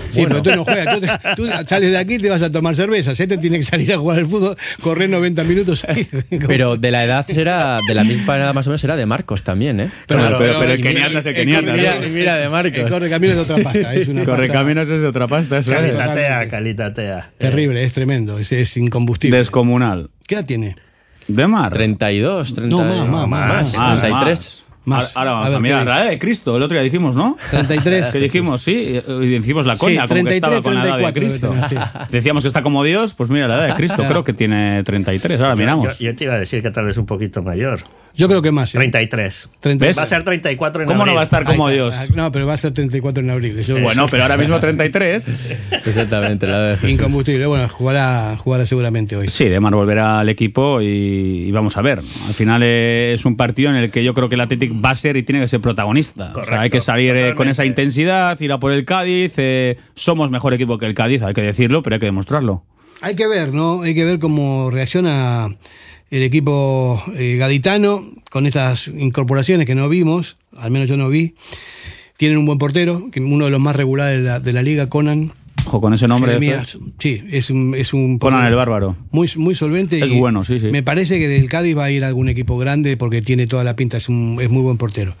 Sí, 0.08 0.22
pero 0.26 0.42
tú 0.42 0.50
no 0.54 0.64
juegas. 0.64 0.94
Tú, 0.94 1.00
te- 1.00 1.08
tú 1.36 1.46
sales 1.66 1.90
de 1.90 1.98
aquí 1.98 2.14
y 2.14 2.18
te 2.18 2.30
vas 2.30 2.42
a 2.42 2.50
tomar 2.50 2.74
cerveza. 2.74 3.12
Este 3.12 3.36
tiene 3.38 3.58
que 3.58 3.64
salir 3.64 3.92
a 3.92 3.98
jugar 3.98 4.18
al 4.18 4.26
fútbol, 4.26 4.56
correr 4.80 5.10
90 5.10 5.44
minutos. 5.44 5.84
ahí. 5.88 6.08
Pero 6.46 6.76
de 6.76 6.90
la 6.90 7.04
edad 7.04 7.26
será, 7.26 7.80
de 7.86 7.94
la 7.94 8.04
misma 8.04 8.36
edad 8.36 8.54
más 8.54 8.66
o 8.66 8.70
menos, 8.70 8.82
era 8.84 8.96
de 8.96 9.06
Marcos 9.06 9.42
también, 9.42 9.80
¿eh? 9.80 9.90
Claro, 10.06 10.38
pero- 10.38 10.58
pero 10.60 10.72
el 10.72 10.80
y 10.80 10.82
keniata 10.82 11.18
es 11.18 11.26
el 11.26 11.36
el 11.36 11.44
keniata, 11.44 12.00
¿no? 12.00 12.08
Mira 12.08 12.36
de 12.36 12.48
Marcos. 12.48 12.78
El 12.78 12.88
corre 12.88 13.10
camino 13.10 13.32
es 13.32 13.46
de 13.46 13.54
otra 13.54 13.62
pasta. 13.64 13.94
Es 13.94 14.08
una 14.08 14.24
Corre 14.24 14.46
pasta 14.48 14.52
caminos 14.52 14.88
es 14.88 15.00
de 15.00 15.06
otra 15.06 15.26
pasta, 15.28 15.58
eso 15.58 15.70
es. 15.72 15.76
Calitatea, 15.76 16.48
calitatea. 16.48 17.30
terrible, 17.38 17.84
es 17.84 17.92
tremendo. 17.92 18.38
Es, 18.38 18.52
es 18.52 18.76
incombustible. 18.76 19.36
Descomunal. 19.38 20.08
¿Qué 20.26 20.36
edad 20.36 20.44
tiene? 20.46 20.76
De 21.26 21.46
mar. 21.46 21.72
32, 21.72 22.54
30, 22.54 22.70
No, 22.74 22.84
más, 22.84 23.08
más, 23.08 23.28
más. 23.28 23.76
Más, 23.76 24.00
33. 24.00 24.64
Más. 24.84 25.14
Ahora, 25.16 25.32
vamos 25.32 25.46
A 25.46 25.48
a, 25.48 25.52
ver, 25.52 25.60
mirar 25.60 25.84
¿qué 25.84 25.88
la 25.90 26.02
edad 26.02 26.10
de 26.10 26.18
Cristo. 26.18 26.56
El 26.56 26.62
otro 26.62 26.74
día 26.76 26.82
dijimos, 26.82 27.14
¿no? 27.14 27.36
33. 27.50 28.08
Que 28.12 28.18
dijimos, 28.20 28.60
sí, 28.62 29.00
y 29.06 29.28
decimos 29.28 29.66
la 29.66 29.76
coña, 29.76 30.02
Sí, 30.02 30.08
como 30.08 30.08
que 30.08 30.14
33, 30.30 30.34
estaba 30.36 30.62
con 30.62 30.74
la 30.74 30.80
edad 30.84 30.96
de 30.98 31.12
34 31.12 31.12
Cristo. 31.12 31.68
tener, 31.68 31.68
sí. 31.68 31.98
Decíamos 32.10 32.44
que 32.44 32.48
está 32.48 32.62
como 32.62 32.82
Dios, 32.84 33.12
pues 33.14 33.28
mira, 33.28 33.48
la 33.48 33.56
edad 33.56 33.66
de 33.68 33.74
Cristo, 33.74 34.02
creo 34.08 34.24
que 34.24 34.32
tiene 34.32 34.82
33. 34.84 35.40
Ahora 35.40 35.52
Yo, 35.52 35.56
miramos. 35.58 35.98
yo 35.98 36.16
te 36.16 36.24
iba 36.24 36.34
a 36.34 36.38
decir 36.38 36.62
que 36.62 36.70
tal 36.70 36.86
vez 36.86 36.96
un 36.96 37.06
poquito 37.06 37.42
mayor. 37.42 37.80
Yo 38.18 38.26
creo 38.28 38.42
que 38.42 38.50
más. 38.50 38.74
¿eh? 38.74 38.78
33. 38.78 39.48
30. 39.60 39.86
¿Ves? 39.86 39.96
Va 39.98 40.02
a 40.02 40.06
ser 40.06 40.24
34 40.24 40.82
en 40.82 40.88
¿Cómo 40.88 40.96
no 40.98 41.02
abril. 41.02 41.16
va 41.16 41.20
a 41.20 41.24
estar 41.24 41.44
como 41.44 41.70
Dios? 41.70 41.94
está. 41.94 42.16
No, 42.16 42.32
pero 42.32 42.46
va 42.46 42.54
a 42.54 42.56
ser 42.56 42.74
34 42.74 43.22
en 43.22 43.30
abril. 43.30 43.64
Bueno, 43.80 44.08
pero 44.10 44.24
ahora 44.24 44.36
mismo 44.36 44.58
33. 44.58 45.28
Exactamente, 45.86 46.46
la 46.48 46.60
de 46.60 46.74
Jesús. 46.78 46.90
Incombustible. 46.90 47.46
Bueno, 47.46 47.68
jugará, 47.68 48.36
jugará 48.36 48.66
seguramente 48.66 49.16
hoy. 49.16 49.28
Sí, 49.28 49.44
Demar 49.44 49.72
volverá 49.74 50.18
al 50.18 50.28
equipo 50.28 50.82
y, 50.82 50.86
y 51.46 51.50
vamos 51.52 51.76
a 51.76 51.82
ver. 51.82 52.00
Al 52.00 52.34
final 52.34 52.62
es 52.64 53.24
un 53.24 53.36
partido 53.36 53.70
en 53.70 53.76
el 53.76 53.90
que 53.92 54.02
yo 54.02 54.14
creo 54.14 54.28
que 54.28 54.34
el 54.34 54.40
Athletic 54.40 54.72
va 54.84 54.90
a 54.90 54.94
ser 54.96 55.16
y 55.16 55.22
tiene 55.22 55.40
que 55.40 55.46
ser 55.48 55.60
protagonista. 55.60 56.32
o 56.34 56.44
sea, 56.44 56.60
hay 56.62 56.70
que 56.70 56.80
salir 56.80 57.14
eh, 57.16 57.34
con 57.36 57.48
esa 57.48 57.64
intensidad, 57.64 58.38
ir 58.40 58.50
a 58.50 58.58
por 58.58 58.72
el 58.72 58.84
Cádiz. 58.84 59.34
eh, 59.36 59.76
somos 59.94 60.28
mejor 60.30 60.54
equipo 60.54 60.76
que 60.76 60.86
el 60.86 60.94
Cádiz, 60.94 61.22
hay 61.22 61.34
que 61.34 61.42
decirlo, 61.42 61.82
pero 61.84 61.94
hay 61.94 62.00
que 62.00 62.06
demostrarlo. 62.06 62.64
Hay 63.00 63.14
que 63.14 63.28
ver, 63.28 63.52
¿no? 63.54 63.82
Hay 63.82 63.94
que 63.94 64.04
ver 64.04 64.18
cómo 64.18 64.70
reacciona 64.72 65.48
el 66.10 66.22
equipo 66.22 67.02
eh, 67.14 67.36
gaditano 67.36 68.02
con 68.30 68.46
estas 68.46 68.88
incorporaciones 68.88 69.66
que 69.66 69.74
no 69.74 69.88
vimos, 69.88 70.36
al 70.56 70.70
menos 70.70 70.88
yo 70.88 70.96
no 70.96 71.08
vi. 71.08 71.34
Tienen 72.16 72.38
un 72.38 72.46
buen 72.46 72.58
portero, 72.58 73.10
que 73.12 73.20
uno 73.20 73.44
de 73.44 73.50
los 73.50 73.60
más 73.60 73.76
regulares 73.76 74.18
de 74.18 74.24
la, 74.24 74.40
de 74.40 74.52
la 74.52 74.62
liga, 74.62 74.88
Conan. 74.88 75.32
Ojo, 75.66 75.80
con 75.80 75.94
ese 75.94 76.08
nombre. 76.08 76.32
Jeremías. 76.32 76.78
Sí, 76.98 77.22
es 77.30 77.50
un, 77.50 77.74
es 77.76 77.92
un 77.92 78.18
Conan 78.18 78.46
el 78.46 78.54
Bárbaro. 78.54 78.96
Muy, 79.10 79.30
muy 79.36 79.54
solvente. 79.54 80.02
Es 80.02 80.10
y 80.10 80.18
bueno, 80.18 80.44
sí, 80.44 80.58
sí. 80.58 80.68
Me 80.68 80.82
parece 80.82 81.18
que 81.18 81.28
del 81.28 81.48
Cádiz 81.48 81.76
va 81.76 81.84
a 81.84 81.90
ir 81.90 82.04
a 82.04 82.08
algún 82.08 82.28
equipo 82.28 82.56
grande 82.58 82.96
porque 82.96 83.22
tiene 83.22 83.46
toda 83.46 83.64
la 83.64 83.76
pinta, 83.76 83.98
es, 83.98 84.08
un, 84.08 84.38
es 84.40 84.50
muy 84.50 84.62
buen 84.62 84.78
portero. 84.78 85.14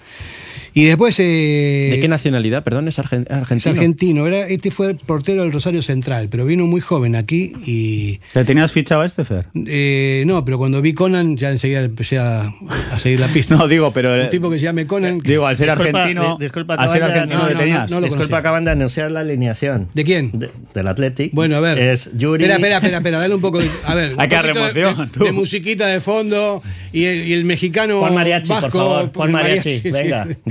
Y 0.74 0.84
después... 0.84 1.16
eh, 1.20 1.88
¿De 1.92 2.00
qué 2.00 2.08
nacionalidad? 2.08 2.62
Perdón, 2.64 2.88
es 2.88 2.98
argen- 2.98 3.26
es 3.28 3.30
argentino. 3.36 3.74
argentino. 3.74 4.26
Era, 4.26 4.46
este 4.46 4.70
fue 4.70 4.90
el 4.90 4.96
portero 4.96 5.42
del 5.42 5.52
Rosario 5.52 5.82
Central, 5.82 6.28
pero 6.30 6.44
vino 6.44 6.66
muy 6.66 6.80
joven 6.80 7.16
aquí 7.16 7.52
y... 7.66 8.20
¿Le 8.34 8.44
tenías 8.44 8.72
fichado 8.72 9.00
a 9.02 9.06
este, 9.06 9.24
Fer? 9.24 9.46
Eh, 9.66 10.22
no, 10.26 10.44
pero 10.44 10.58
cuando 10.58 10.80
vi 10.82 10.92
Conan 10.94 11.36
ya 11.36 11.50
enseguida 11.50 11.80
empecé 11.80 12.18
a, 12.18 12.52
a 12.92 12.98
seguir 12.98 13.20
la 13.20 13.28
pista. 13.32 13.56
No, 13.56 13.66
digo, 13.68 13.92
pero. 13.92 14.14
eh, 14.14 14.24
Un 14.24 14.30
tipo 14.30 14.50
que 14.50 14.58
se 14.58 14.64
llame 14.66 14.86
Conan. 14.86 15.18
Digo, 15.20 15.46
al 15.46 15.56
ser 15.56 15.68
Disculpa, 15.68 15.98
argentino. 16.02 16.36
di- 16.38 16.44
disculpa, 16.44 16.74
al 16.74 16.88
ser 16.88 17.02
acaban 17.02 17.14
de- 17.14 17.34
argentino 17.34 17.42
no, 17.42 17.48
le 17.48 17.54
no, 17.54 17.60
tenías. 17.60 17.90
no, 17.90 17.94
no 17.96 18.00
lo 18.00 18.04
Disculpa, 18.06 18.18
conocía. 18.26 18.38
acaban 18.38 18.64
de 18.64 18.70
anunciar 18.70 19.10
la 19.10 19.20
alineación 19.20 19.88
¿De 19.94 20.04
quién? 20.04 20.30
de- 20.38 20.50
del 20.74 20.88
Athletic. 20.88 21.32
Bueno, 21.32 21.56
a 21.56 21.60
ver. 21.60 21.78
Es 21.78 22.10
Yuri. 22.16 22.44
Espera, 22.44 22.56
espera, 22.56 22.76
espera, 22.76 22.96
espera, 22.98 23.18
dale 23.20 23.34
un 23.34 23.40
poco 23.40 23.58
de. 23.60 23.68
A 23.86 23.94
ver. 23.94 24.12
un 24.14 24.20
Hay 24.20 24.28
que 24.28 24.34
dar 24.34 24.46
poquito 24.52 24.64
de- 24.74 25.24
de, 25.26 25.32
musiquita 25.32 25.86
de 25.86 26.00
fondo 26.00 26.62
y 26.92 27.04
el, 27.04 27.26
y 27.26 27.32
el 27.32 27.44
mexicano. 27.44 28.00
Juan 28.00 28.14
Mariachi, 28.14 28.48
vasco, 28.48 28.68
por 28.70 28.80
favor. 28.80 29.10
Juan 29.14 29.32
Mariachi, 29.32 29.78
sí. 29.80 29.90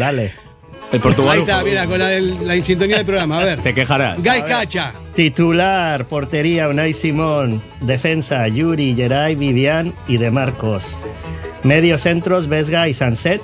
Dale. 0.08 0.32
El 0.91 1.01
Portugal. 1.01 1.34
Ahí 1.34 1.39
está, 1.41 1.64
mira, 1.64 1.86
con 1.86 1.99
la, 1.99 2.18
la 2.20 2.64
sintonía 2.64 2.97
del 2.97 3.05
programa. 3.05 3.39
A 3.39 3.43
ver. 3.43 3.60
Te 3.64 3.74
quejarás. 3.74 4.24
Guy 4.24 4.41
Cacha. 4.47 4.93
Titular, 5.14 6.05
portería, 6.05 6.70
Unai 6.70 6.93
Simón. 6.93 7.62
Defensa, 7.82 8.47
Yuri, 8.47 8.95
Geray, 8.95 9.36
Vivian 9.36 9.93
y 10.08 10.18
De 10.18 10.32
Marcos. 10.32 10.95
Medio 11.64 11.97
centros, 11.97 12.47
Vesga 12.47 12.88
y 12.88 12.93
Sanset. 12.93 13.41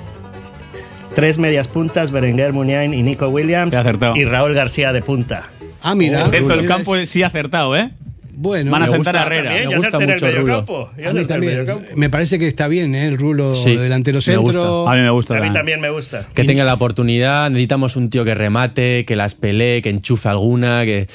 Tres 1.14 1.38
medias 1.38 1.68
puntas, 1.68 2.10
Berenguer, 2.10 2.52
Muniain 2.52 2.94
y 2.94 3.02
Nico 3.02 3.28
Williams. 3.28 3.70
Te 3.72 3.76
acertado. 3.76 4.16
Y 4.16 4.24
Raúl 4.24 4.54
García 4.54 4.92
de 4.92 5.02
punta. 5.02 5.44
Ah, 5.82 5.94
mira. 5.94 6.26
Dentro 6.28 6.56
del 6.56 6.62
mira, 6.64 6.76
campo 6.76 6.96
sí 7.04 7.22
ha 7.22 7.26
acertado, 7.26 7.76
¿eh? 7.76 7.90
Bueno, 8.36 8.70
Van 8.70 8.82
a 8.82 8.86
me 8.86 8.92
sentar 8.92 9.16
a 9.16 9.22
Herrera. 9.22 9.50
También, 9.50 9.68
me 9.68 9.76
gusta 9.76 10.00
mucho 10.00 10.26
el 10.26 10.36
Rulo. 10.36 10.90
A 11.06 11.12
mí 11.12 11.24
también. 11.24 11.66
Me 11.96 12.10
parece 12.10 12.38
que 12.38 12.46
está 12.46 12.68
bien, 12.68 12.94
¿eh? 12.94 13.08
El 13.08 13.18
rulo 13.18 13.54
Sí, 13.54 13.76
de 13.76 13.82
delantero 13.84 14.20
centro. 14.20 14.88
A 14.88 14.94
mí 14.94 15.00
me 15.00 15.10
gusta. 15.10 15.36
A 15.36 15.40
mí 15.40 15.52
también. 15.52 15.80
me 15.80 15.90
gusta. 15.90 16.28
Que 16.34 16.44
tenga 16.44 16.64
la 16.64 16.74
oportunidad, 16.74 17.50
necesitamos 17.50 17.96
un 17.96 18.10
tío 18.10 18.24
que 18.24 18.34
remate, 18.34 19.04
que 19.04 19.16
las 19.16 19.34
pelee, 19.34 19.82
que 19.82 19.90
enchufe 19.90 20.28
alguna, 20.28 20.84
que... 20.84 21.08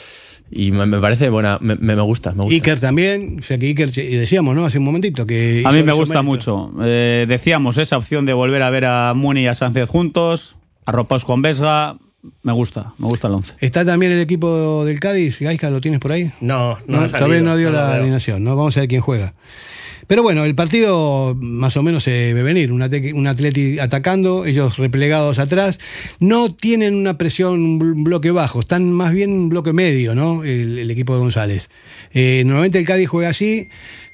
Y 0.51 0.71
me, 0.71 0.85
me 0.87 0.99
parece 0.99 1.29
buena, 1.29 1.59
me, 1.61 1.75
gusta, 2.01 2.31
me 2.31 2.41
gusta. 2.41 2.55
Iker 2.55 2.79
también. 2.79 3.37
O 3.39 3.43
sea 3.43 3.59
que 3.59 3.67
Iker, 3.67 3.89
y 3.95 4.15
decíamos, 4.15 4.55
¿no? 4.55 4.65
Hace 4.65 4.79
un 4.79 4.85
momentito 4.85 5.25
que. 5.25 5.61
A 5.63 5.71
mí 5.71 5.83
me 5.83 5.93
gusta 5.93 6.23
mucho. 6.23 6.71
Eh, 6.81 7.25
decíamos 7.29 7.77
esa 7.77 7.97
opción 7.97 8.25
de 8.25 8.33
volver 8.33 8.63
a 8.63 8.71
ver 8.71 8.85
a 8.85 9.13
Muni 9.13 9.41
y 9.43 9.47
a 9.47 9.53
Sánchez 9.53 9.87
juntos, 9.87 10.55
arropados 10.85 11.23
con 11.23 11.43
Vesga. 11.43 11.97
Me 12.43 12.51
gusta, 12.51 12.93
me 12.97 13.07
gusta 13.07 13.27
el 13.27 13.33
once. 13.33 13.53
Está 13.59 13.85
también 13.85 14.11
el 14.11 14.19
equipo 14.19 14.83
del 14.83 14.99
Cádiz. 14.99 15.39
Gaisca, 15.39 15.69
¿lo 15.69 15.79
tienes 15.79 15.99
por 16.01 16.11
ahí? 16.11 16.31
No, 16.41 16.77
no, 16.87 17.01
No, 17.01 17.07
todavía 17.07 17.41
no 17.41 17.55
dio 17.55 17.69
no 17.69 17.77
la 17.77 17.87
veo. 17.91 18.01
alineación, 18.01 18.43
¿no? 18.43 18.55
Vamos 18.57 18.75
a 18.75 18.81
ver 18.81 18.89
quién 18.89 19.01
juega. 19.01 19.33
Pero 20.07 20.23
bueno, 20.23 20.43
el 20.43 20.55
partido 20.55 21.35
más 21.39 21.77
o 21.77 21.83
menos 21.83 22.03
se 22.03 22.33
ve 22.33 22.41
venir. 22.41 22.71
Un, 22.73 22.81
un 23.13 23.27
Atleti 23.27 23.77
atacando, 23.79 24.45
ellos 24.45 24.77
replegados 24.77 25.37
atrás. 25.39 25.79
No 26.19 26.53
tienen 26.53 26.95
una 26.95 27.17
presión, 27.17 27.53
un 27.61 27.79
bl- 27.79 28.03
bloque 28.03 28.31
bajo, 28.31 28.59
están 28.59 28.91
más 28.91 29.13
bien 29.13 29.31
un 29.31 29.49
bloque 29.49 29.71
medio, 29.71 30.15
¿no? 30.15 30.43
El, 30.43 30.79
el 30.79 30.89
equipo 30.91 31.13
de 31.13 31.19
González. 31.19 31.69
Eh, 32.11 32.41
normalmente 32.45 32.79
el 32.79 32.85
Cádiz 32.85 33.07
juega 33.07 33.29
así. 33.29 33.69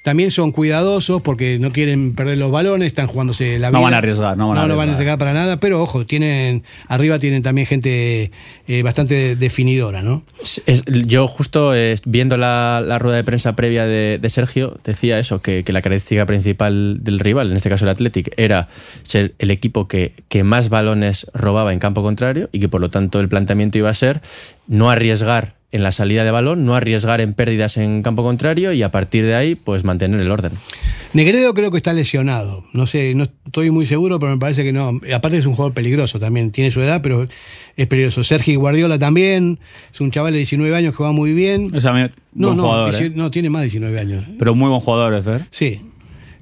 También 0.06 0.30
son 0.30 0.51
cuidadosos 0.51 1.24
porque 1.24 1.58
no 1.60 1.72
quieren 1.72 2.14
perder 2.14 2.38
los 2.38 2.51
balones, 2.51 2.86
están 2.86 3.08
jugándose 3.08 3.58
la 3.58 3.70
vida. 3.70 3.80
No 3.80 3.84
van 3.84 3.95
a 3.95 3.97
arriesgar, 3.97 4.38
no 4.38 4.49
van 4.49 4.58
a 4.60 4.62
no, 4.68 4.68
van 4.78 4.89
a 4.89 4.93
arriesgar. 4.93 4.95
arriesgar 4.95 5.18
para 5.18 5.34
nada, 5.34 5.60
pero 5.60 5.82
ojo, 5.82 6.06
tienen 6.06 6.62
arriba 6.88 7.18
tienen 7.18 7.41
también 7.41 7.66
gente 7.66 8.30
eh, 8.68 8.84
bastante 8.84 9.36
definidora, 9.36 10.03
¿no? 10.03 10.22
Es- 10.68 10.84
yo 10.86 11.28
justo 11.28 11.74
eh, 11.76 11.95
viendo 12.06 12.38
la, 12.38 12.84
la 12.86 12.99
rueda 12.99 13.18
de 13.18 13.24
prensa 13.24 13.56
previa 13.56 13.88
de, 13.88 14.20
de 14.22 14.30
Sergio 14.30 14.78
decía 14.84 15.18
eso, 15.18 15.41
que, 15.41 15.64
que 15.64 15.74
la 15.74 15.82
característica 15.82 16.26
principal 16.28 16.99
del 17.01 17.20
rival, 17.20 17.49
en 17.49 17.58
este 17.58 17.70
caso 17.70 17.86
el 17.86 17.89
Athletic, 17.89 18.32
era 18.38 18.70
ser 19.01 19.34
el 19.39 19.49
equipo 19.49 19.88
que, 19.88 20.14
que 20.30 20.43
más 20.43 20.70
balones 20.70 21.26
robaba 21.34 21.74
en 21.74 21.80
campo 21.80 22.03
contrario 22.03 22.47
y 22.51 22.60
que 22.60 22.70
por 22.70 22.80
lo 22.80 22.91
tanto 22.91 23.20
el 23.20 23.28
planteamiento 23.28 23.80
iba 23.80 23.89
a 23.89 23.93
ser 23.95 24.22
no 24.68 24.91
arriesgar 24.91 25.56
en 25.76 25.84
la 25.84 25.92
salida 25.92 26.24
de 26.24 26.32
balón, 26.32 26.64
no 26.66 26.76
arriesgar 26.76 27.20
en 27.22 27.34
pérdidas 27.34 27.78
en 27.78 28.02
campo 28.02 28.24
contrario 28.24 28.72
y 28.74 28.82
a 28.82 28.92
partir 28.92 29.26
de 29.26 29.36
ahí 29.36 29.56
pues 29.56 29.84
mantener 29.84 30.20
el 30.22 30.32
orden. 30.32 30.54
Negredo 31.14 31.54
creo 31.54 31.70
que 31.72 31.78
está 31.78 31.94
lesionado. 31.94 32.64
No 32.74 32.88
sé, 32.88 33.14
no 33.16 33.26
estoy 33.46 33.72
muy 33.72 33.86
seguro, 33.86 34.20
pero 34.20 34.32
me 34.32 34.38
parece 34.38 34.64
que 34.64 34.74
no. 34.74 34.92
Aparte 35.14 35.38
es 35.38 35.46
un 35.46 35.54
jugador 35.54 35.74
peligroso 35.74 36.20
también. 36.20 36.52
Tiene 36.52 36.72
su 36.72 36.82
edad, 36.82 37.02
pero 37.02 37.28
es 37.78 37.88
peligroso. 37.88 38.24
Sergi 38.24 38.56
Guardiola 38.56 38.98
también. 39.00 39.60
Es 39.94 40.02
un 40.02 40.12
chaval 40.12 40.34
de 40.34 40.40
19 40.40 40.76
años 40.76 40.96
que 40.96 41.04
va 41.04 41.12
muy 41.12 41.34
bien. 41.34 41.74
O 41.76 41.80
sea, 41.80 41.94
me- 41.94 42.10
No, 42.34 42.48
buen 42.48 42.58
no, 42.58 42.64
jugador, 42.64 42.96
¿eh? 42.96 43.12
no, 43.16 43.32
tiene 43.32 43.50
más 43.50 43.62
de 43.62 43.66
19 43.68 44.00
años. 44.00 44.26
Pero 44.38 44.56
muy 44.56 44.70
buen 44.70 44.82
jugador, 44.82 45.14
¿eh, 45.14 45.22
Fer? 45.22 45.46
Sí. 45.52 45.82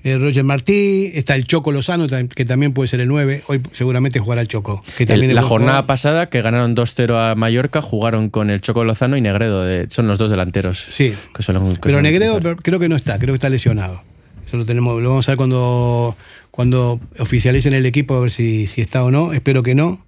Eh, 0.06 0.18
Roger 0.18 0.44
Martí, 0.44 1.12
está 1.14 1.36
el 1.36 1.46
Choco 1.46 1.72
Lozano, 1.72 2.08
que 2.08 2.44
también 2.46 2.74
puede 2.74 2.90
ser 2.90 3.00
el 3.00 3.08
9. 3.08 3.44
Hoy 3.48 3.62
seguramente 3.72 4.20
jugará 4.20 4.42
el 4.42 4.50
Choco. 4.50 4.84
Que 4.98 5.06
también 5.06 5.34
la 5.34 5.42
jornada 5.42 5.72
jugador. 5.78 5.88
pasada 5.88 6.30
que 6.30 6.42
ganaron 6.42 6.76
2-0 6.76 7.16
a 7.32 7.36
Mallorca, 7.36 7.82
jugaron 7.82 8.30
con 8.30 8.50
el 8.50 8.60
Choco 8.60 8.84
Lozano 8.84 9.16
y 9.16 9.22
Negredo, 9.22 9.64
de- 9.64 9.90
son 9.90 10.08
los 10.08 10.18
dos 10.18 10.30
delanteros. 10.30 10.78
Sí. 10.78 11.14
que 11.34 11.44
Pero 11.82 12.02
Negredo 12.02 12.36
utilizar. 12.36 12.62
creo 12.62 12.80
que 12.80 12.90
no 12.90 12.96
está, 12.98 13.18
creo 13.18 13.30
que 13.34 13.38
está 13.38 13.50
lesionado. 13.50 14.02
Eso 14.46 14.58
lo 14.58 14.66
tenemos, 14.66 15.02
lo 15.02 15.10
vamos 15.10 15.28
a 15.30 15.32
ver 15.32 15.38
cuando, 15.38 16.18
cuando 16.52 17.00
oficialicen 17.20 17.74
el 17.74 17.86
equipo 17.86 18.16
a 18.16 18.20
ver 18.20 18.30
si, 18.32 18.68
si 18.68 18.82
está 18.82 19.04
o 19.06 19.10
no. 19.12 19.32
Espero 19.32 19.64
que 19.64 19.74
no. 19.74 20.06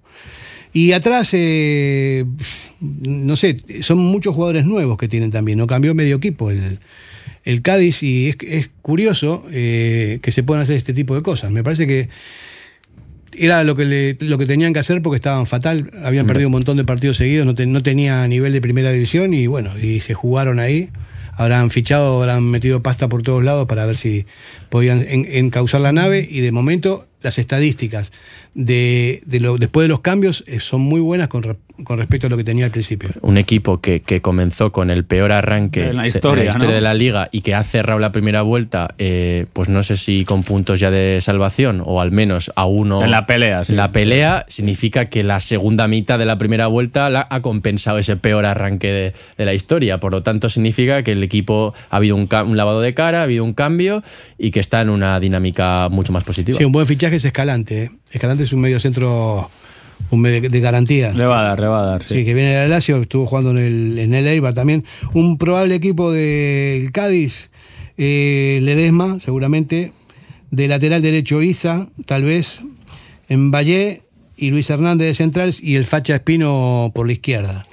Y 0.74 0.92
atrás, 0.92 1.30
eh, 1.32 2.26
no 2.80 3.36
sé, 3.38 3.56
son 3.82 3.96
muchos 3.96 4.34
jugadores 4.34 4.66
nuevos 4.66 4.98
que 4.98 5.08
tienen 5.08 5.30
también, 5.30 5.56
no 5.56 5.66
cambió 5.66 5.94
medio 5.94 6.16
equipo 6.16 6.50
el, 6.50 6.80
el 7.46 7.62
Cádiz 7.62 8.02
y 8.02 8.28
es, 8.28 8.36
es 8.42 8.70
curioso 8.82 9.44
eh, 9.50 10.18
que 10.20 10.30
se 10.32 10.42
puedan 10.42 10.62
hacer 10.62 10.76
este 10.76 10.92
tipo 10.92 11.14
de 11.14 11.22
cosas. 11.22 11.50
Me 11.50 11.64
parece 11.64 11.86
que 11.86 12.10
era 13.38 13.64
lo 13.64 13.74
que, 13.76 13.84
le- 13.84 14.16
lo 14.20 14.38
que 14.38 14.46
tenían 14.46 14.72
que 14.72 14.78
hacer 14.78 15.02
porque 15.02 15.16
estaban 15.16 15.46
fatal, 15.46 15.90
habían 16.04 16.22
Hombre. 16.22 16.34
perdido 16.34 16.48
un 16.48 16.52
montón 16.52 16.76
de 16.76 16.84
partidos 16.84 17.18
seguidos, 17.18 17.44
no, 17.46 17.54
te- 17.54 17.66
no 17.66 17.82
tenía 17.82 18.26
nivel 18.28 18.52
de 18.52 18.60
primera 18.60 18.90
división 18.92 19.34
y 19.34 19.46
bueno, 19.46 19.78
y 19.78 20.00
se 20.00 20.14
jugaron 20.14 20.58
ahí. 20.58 20.90
Habrán 21.38 21.70
fichado, 21.70 22.22
habrán 22.22 22.44
metido 22.44 22.82
pasta 22.82 23.08
por 23.10 23.22
todos 23.22 23.44
lados 23.44 23.66
para 23.66 23.84
ver 23.84 23.96
si 23.98 24.24
podían 24.70 25.04
en- 25.06 25.26
encauzar 25.30 25.82
la 25.82 25.92
nave 25.92 26.26
y 26.28 26.40
de 26.40 26.50
momento 26.50 27.06
las 27.26 27.38
estadísticas 27.38 28.12
de, 28.54 29.20
de 29.26 29.40
lo, 29.40 29.58
después 29.58 29.84
de 29.84 29.88
los 29.88 30.00
cambios 30.00 30.44
eh, 30.46 30.60
son 30.60 30.80
muy 30.80 31.00
buenas 31.00 31.28
con, 31.28 31.42
re- 31.42 31.56
con 31.84 31.98
respecto 31.98 32.26
a 32.26 32.30
lo 32.30 32.36
que 32.36 32.44
tenía 32.44 32.64
al 32.64 32.70
principio. 32.70 33.10
Un 33.20 33.36
equipo 33.36 33.80
que, 33.80 34.00
que 34.00 34.22
comenzó 34.22 34.72
con 34.72 34.90
el 34.90 35.04
peor 35.04 35.32
arranque 35.32 35.88
En 35.90 35.96
la 35.96 36.02
de- 36.02 36.08
historia, 36.08 36.52
¿no? 36.54 36.66
de 36.70 36.80
la 36.80 36.94
liga 36.94 37.28
y 37.32 37.42
que 37.42 37.54
ha 37.54 37.62
cerrado 37.64 37.98
la 38.00 38.12
primera 38.12 38.42
vuelta, 38.42 38.94
eh, 38.98 39.46
pues 39.52 39.68
no 39.68 39.82
sé 39.82 39.96
si 39.96 40.24
con 40.24 40.42
puntos 40.42 40.80
ya 40.80 40.90
de 40.90 41.18
salvación 41.20 41.82
o 41.84 42.00
al 42.00 42.12
menos 42.12 42.50
a 42.56 42.64
uno. 42.64 43.02
En 43.04 43.10
la 43.10 43.26
pelea, 43.26 43.64
sí. 43.64 43.72
En 43.72 43.76
la 43.76 43.92
pelea 43.92 44.46
significa 44.48 45.06
que 45.06 45.22
la 45.22 45.40
segunda 45.40 45.86
mitad 45.88 46.18
de 46.18 46.24
la 46.24 46.38
primera 46.38 46.66
vuelta 46.68 47.10
la- 47.10 47.26
ha 47.28 47.42
compensado 47.42 47.98
ese 47.98 48.16
peor 48.16 48.46
arranque 48.46 48.90
de, 48.92 49.14
de 49.36 49.44
la 49.44 49.52
historia. 49.52 50.00
Por 50.00 50.12
lo 50.12 50.22
tanto, 50.22 50.48
significa 50.48 51.02
que 51.02 51.12
el 51.12 51.22
equipo 51.22 51.74
ha 51.90 51.96
habido 51.96 52.16
un, 52.16 52.28
un 52.46 52.56
lavado 52.56 52.80
de 52.80 52.94
cara, 52.94 53.20
ha 53.20 53.22
habido 53.24 53.44
un 53.44 53.52
cambio 53.52 54.02
y 54.38 54.50
que 54.50 54.60
está 54.60 54.80
en 54.80 54.88
una 54.88 55.20
dinámica 55.20 55.88
mucho 55.90 56.12
más 56.12 56.24
positiva. 56.24 56.56
Sí, 56.56 56.64
un 56.64 56.72
buen 56.72 56.86
fichaje 56.86 57.15
es 57.16 57.24
Escalante. 57.24 57.84
¿eh? 57.84 57.90
Escalante 58.10 58.44
es 58.44 58.52
un 58.52 58.60
medio 58.60 58.80
centro 58.80 59.50
un 60.10 60.20
medio 60.20 60.48
de 60.48 60.60
garantía. 60.60 61.12
Le 61.12 61.26
va 61.26 61.40
a 61.40 61.42
dar, 61.42 61.60
le 61.60 61.66
va 61.66 61.82
a 61.82 61.86
dar. 61.86 62.02
Sí, 62.02 62.24
que 62.24 62.34
viene 62.34 62.54
del 62.54 62.70
Lazio, 62.70 63.02
estuvo 63.02 63.26
jugando 63.26 63.50
en 63.50 63.58
el, 63.58 63.98
en 63.98 64.14
el 64.14 64.26
Eibar 64.26 64.54
también. 64.54 64.84
Un 65.14 65.38
probable 65.38 65.74
equipo 65.74 66.12
del 66.12 66.92
Cádiz, 66.92 67.50
eh, 67.98 68.60
Ledesma, 68.62 69.18
seguramente. 69.20 69.92
De 70.50 70.68
lateral 70.68 71.02
derecho, 71.02 71.42
Isa, 71.42 71.88
tal 72.06 72.24
vez. 72.24 72.60
En 73.28 73.50
Valle 73.50 74.02
y 74.36 74.50
Luis 74.50 74.70
Hernández 74.70 75.08
de 75.08 75.14
centrales 75.14 75.60
y 75.60 75.76
el 75.76 75.84
Facha 75.84 76.16
Espino 76.16 76.92
por 76.94 77.06
la 77.06 77.12
izquierda. 77.14 77.66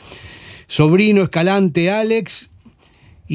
Sobrino, 0.68 1.24
Escalante, 1.24 1.92
Alex 1.92 2.50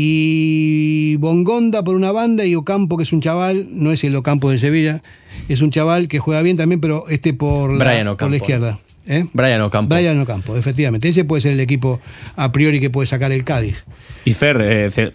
y 0.01 1.17
Bongonda 1.17 1.83
por 1.83 1.97
una 1.97 2.13
banda 2.13 2.45
y 2.45 2.55
Ocampo, 2.55 2.97
que 2.97 3.03
es 3.03 3.13
un 3.13 3.21
chaval, 3.21 3.67
no 3.73 3.91
es 3.91 4.05
el 4.05 4.15
Ocampo 4.15 4.49
de 4.49 4.57
Sevilla, 4.59 5.03
es 5.49 5.61
un 5.61 5.73
chaval 5.73 6.07
que 6.07 6.21
juega 6.21 6.41
bien 6.43 6.57
también, 6.57 6.81
pero 6.81 7.09
este 7.09 7.35
por 7.35 7.73
la, 7.73 7.85
Brian 7.85 8.17
por 8.17 8.31
la 8.31 8.37
izquierda. 8.37 8.79
¿eh? 9.09 9.27
Brian 9.33 9.61
Ocampo. 9.61 9.93
Brian 9.93 10.21
Ocampo, 10.21 10.57
efectivamente. 10.57 11.09
Ese 11.09 11.25
puede 11.25 11.41
ser 11.41 11.55
el 11.55 11.59
equipo 11.59 12.01
a 12.37 12.53
priori 12.53 12.79
que 12.79 12.91
puede 12.91 13.09
sacar 13.09 13.33
el 13.33 13.43
Cádiz. 13.43 13.85
Y 14.25 14.35
Fer, 14.35 14.61
eh, 14.61 15.11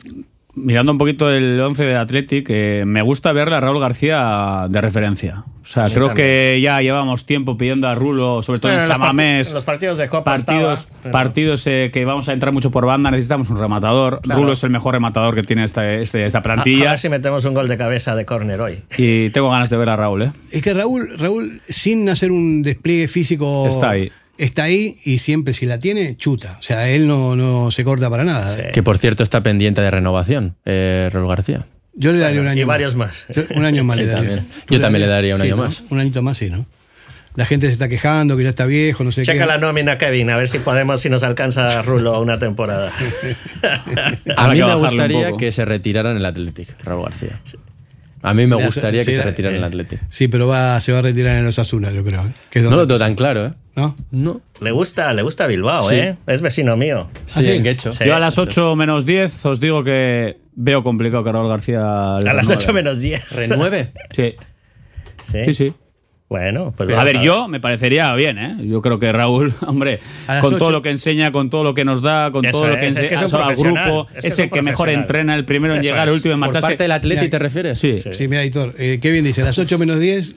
mirando 0.56 0.92
un 0.92 0.98
poquito 0.98 1.30
el 1.32 1.60
11 1.60 1.84
de 1.86 1.96
Athletic, 1.96 2.48
eh, 2.50 2.84
me 2.86 3.02
gusta 3.02 3.32
verle 3.32 3.56
a 3.56 3.60
Raúl 3.60 3.80
García 3.80 4.68
de 4.70 4.82
referencia. 4.82 5.44
O 5.62 5.66
sea, 5.66 5.86
Sí, 5.86 5.94
creo 5.96 6.08
también. 6.08 6.28
que 6.28 6.60
ya 6.62 6.82
llevamos 6.82 7.26
tiempo 7.26 7.58
pidiendo 7.58 7.88
a 7.88 7.96
Rulo, 7.96 8.42
sobre 8.42 8.60
todo 8.60 8.72
Bueno, 8.74 8.84
en 8.84 8.90
en 8.92 8.94
Samamés. 8.96 9.54
los 9.54 9.64
partidos 9.64 9.98
de 9.98 10.10
Copa 10.10 10.32
Partidos, 10.32 10.80
estaba, 10.82 11.00
pero- 11.04 11.12
partidos 11.14 11.68
eh, 11.68 11.90
que 11.94 12.04
vamos 12.04 12.28
a 12.28 12.34
entrar 12.34 12.52
mucho 12.52 12.70
por 12.70 12.86
banda, 12.86 13.10
necesitamos 13.12 13.50
un 13.50 13.58
rematador. 13.58 14.20
Claro. 14.22 14.42
Rulo 14.42 14.54
es 14.54 14.64
el 14.64 14.72
mejor 14.72 14.94
rematador 14.94 15.36
que 15.36 15.44
tiene 15.44 15.64
esta, 15.64 15.90
este- 15.94 16.26
esta 16.26 16.40
A, 16.40 16.42
a 16.42 16.44
plantilla. 16.44 16.90
ver 16.92 17.00
si 17.00 17.08
metemos 17.10 17.46
un 17.46 17.54
gol 17.54 17.68
de 17.70 17.78
cabeza 17.78 18.14
de 18.16 18.26
córner 18.26 18.60
hoy. 18.60 18.80
Y 18.98 19.30
tengo 19.30 19.50
ganas 19.50 19.70
de 19.70 19.78
ver 19.78 19.90
a 19.90 19.96
Raúl, 19.96 20.24
¿eh? 20.24 20.32
Es 20.52 20.62
que 20.62 20.74
Raúl, 20.74 21.18
Raúl, 21.18 21.62
sin 21.68 22.10
hacer 22.10 22.32
un 22.32 22.62
despliegue 22.62 23.08
físico. 23.08 23.66
Está 23.68 23.92
ahí. 23.92 24.12
Está 24.38 24.64
ahí 24.64 24.98
y 25.06 25.20
siempre, 25.20 25.54
si 25.54 25.66
la 25.68 25.80
tiene, 25.80 26.18
chuta. 26.18 26.58
O 26.60 26.64
sea, 26.64 26.90
él 26.90 27.08
no, 27.08 27.36
no 27.36 27.70
se 27.72 27.84
corta 27.84 28.10
para 28.10 28.24
nada. 28.24 28.72
Que 28.72 28.82
por 28.82 28.98
cierto 28.98 29.22
está 29.24 29.44
pendiente 29.44 29.82
de 29.82 29.92
renovación, 29.92 30.56
eh, 30.66 31.10
Raúl 31.14 31.28
García. 31.30 31.68
Yo 31.96 32.12
le 32.12 32.20
daría 32.20 32.42
un 32.42 32.48
año 32.48 32.62
y 32.62 32.64
varios 32.66 32.96
más. 32.96 33.26
Yo- 33.36 33.44
un 33.56 33.66
año 33.66 33.84
más 33.84 33.98
Sí, 33.98 34.04
le 34.04 34.08
daría. 34.12 34.28
también. 34.30 34.48
¿Tú 34.66 34.74
Yo 34.74 34.80
también 34.82 35.02
le 35.02 35.08
daría 35.08 35.36
un 35.36 35.42
Sí, 35.42 35.48
año 35.48 35.58
¿no? 35.58 35.64
más. 35.64 35.84
Un 35.92 36.00
añito 36.00 36.24
más, 36.24 36.38
sí, 36.38 36.50
¿no? 36.50 36.66
La 37.36 37.46
gente 37.46 37.68
se 37.68 37.74
está 37.74 37.88
quejando, 37.88 38.36
que 38.38 38.44
ya 38.44 38.50
está 38.50 38.66
viejo, 38.66 39.04
no 39.04 39.12
sé 39.12 39.24
Checa 39.24 39.40
qué. 39.42 39.46
la 39.48 39.58
nómina, 39.58 39.98
Kevin, 39.98 40.30
a 40.32 40.38
ver 40.38 40.48
si 40.50 40.60
podemos, 40.60 41.02
si 41.02 41.10
nos 41.10 41.22
alcanza 41.24 41.82
Rulo 41.84 42.20
una 42.22 42.38
temporada. 42.40 42.92
A 44.38 44.48
mí 44.50 44.62
me 44.62 44.76
gustaría 44.76 45.32
que 45.38 45.52
se 45.52 45.66
retirara 45.66 46.12
en 46.12 46.18
el 46.18 46.26
Athletic, 46.26 46.76
Raúl 46.84 47.04
García. 47.06 47.40
A 48.22 48.34
mí 48.34 48.48
me 48.48 48.56
gustaría 48.56 49.04
que 49.04 49.14
se 49.14 49.20
eh, 49.22 49.24
retirara 49.24 49.56
en 49.56 49.62
el 49.64 49.68
Athletic. 49.68 50.00
Sí, 50.10 50.28
pero 50.28 50.48
va, 50.48 50.80
se 50.80 50.92
va 50.92 51.00
a 51.00 51.02
retirar 51.02 51.38
en 51.38 51.44
los 51.46 51.60
Azunas, 51.60 51.94
yo 51.94 52.04
creo. 52.04 52.26
¿eh? 52.28 52.32
Que 52.50 52.62
No 52.62 52.72
lo 52.76 52.88
tengo 52.88 53.00
tan 53.00 53.16
claro, 53.16 53.48
¿eh? 53.48 53.54
¿No? 53.76 53.96
No. 54.12 54.42
Le 54.62 54.72
gusta, 54.72 55.12
le 55.14 55.24
gusta 55.24 55.48
Bilbao, 55.48 55.90
Sí. 55.90 55.96
¿eh? 55.96 56.16
Es 56.28 56.42
vecino 56.42 56.78
mío. 56.78 57.10
Sí, 57.26 57.50
en 57.50 57.64
Guecho. 57.64 57.92
Sí. 57.92 58.06
Yo 58.06 58.16
a 58.16 58.20
las 58.20 58.38
8 58.38 58.76
menos 58.76 59.06
10 59.06 59.46
os 59.48 59.60
digo 59.60 59.84
que 59.84 60.38
veo 60.56 60.84
complicado 60.84 61.24
que 61.24 61.32
Raúl 61.32 61.50
García. 61.50 61.80
le 62.22 62.30
A 62.30 62.34
las 62.34 62.48
renueve. 62.48 62.56
8 62.64 62.74
menos 62.74 63.00
10. 63.00 63.32
¿Renueve? 63.36 63.92
Sí, 64.12 64.36
Sí. 65.24 65.44
sí, 65.46 65.54
sí. 65.54 65.74
Bueno, 66.30 66.74
pues 66.76 66.90
a 66.90 66.94
vamos 66.96 67.14
ver, 67.14 67.22
yo 67.22 67.48
me 67.48 67.60
parecería 67.60 68.12
bien, 68.16 68.38
¿eh? 68.40 68.58
Yo 68.66 68.82
creo 68.82 69.00
que 69.00 69.12
Raúl, 69.12 69.54
hombre, 69.68 70.00
A 70.28 70.40
con 70.40 70.50
ocho. 70.54 70.58
todo 70.60 70.72
lo 70.72 70.82
que 70.82 70.90
enseña, 70.90 71.32
con 71.32 71.50
todo 71.52 71.64
lo 71.64 71.74
que 71.76 71.86
nos 71.86 72.02
da, 72.02 72.32
con 72.32 72.44
Eso 72.44 72.52
todo 72.60 72.70
lo 72.70 72.76
que 72.80 72.88
es, 72.88 72.96
es 72.98 73.08
que 73.08 73.16
es 73.16 73.22
enseña 73.22 73.46
al 73.46 73.56
grupo, 73.56 74.08
es 74.08 74.14
que 74.14 74.28
es, 74.28 74.34
es 74.34 74.40
el 74.40 74.50
que 74.50 74.62
mejor 74.64 74.90
entrena, 74.90 75.36
el 75.36 75.46
primero 75.46 75.76
en 75.76 75.82
Eso 75.82 75.90
llegar, 75.90 76.08
es. 76.08 76.12
el 76.12 76.16
último 76.16 76.34
en 76.34 76.40
¿Por 76.40 76.48
marcharse. 76.48 76.68
parte 76.70 76.84
del 76.86 76.92
Atleti 76.92 77.20
Mira, 77.22 77.30
te 77.30 77.40
refieres? 77.40 77.80
Sí. 77.80 78.02
Sí, 78.14 78.28
mira, 78.28 78.44
Hitor, 78.46 78.74
eh, 78.80 78.98
qué 79.00 79.12
bien 79.12 79.24
dice, 79.26 79.42
a 79.44 79.46
las 79.46 79.60
8 79.60 79.78
menos 79.78 80.00
10 80.00 80.34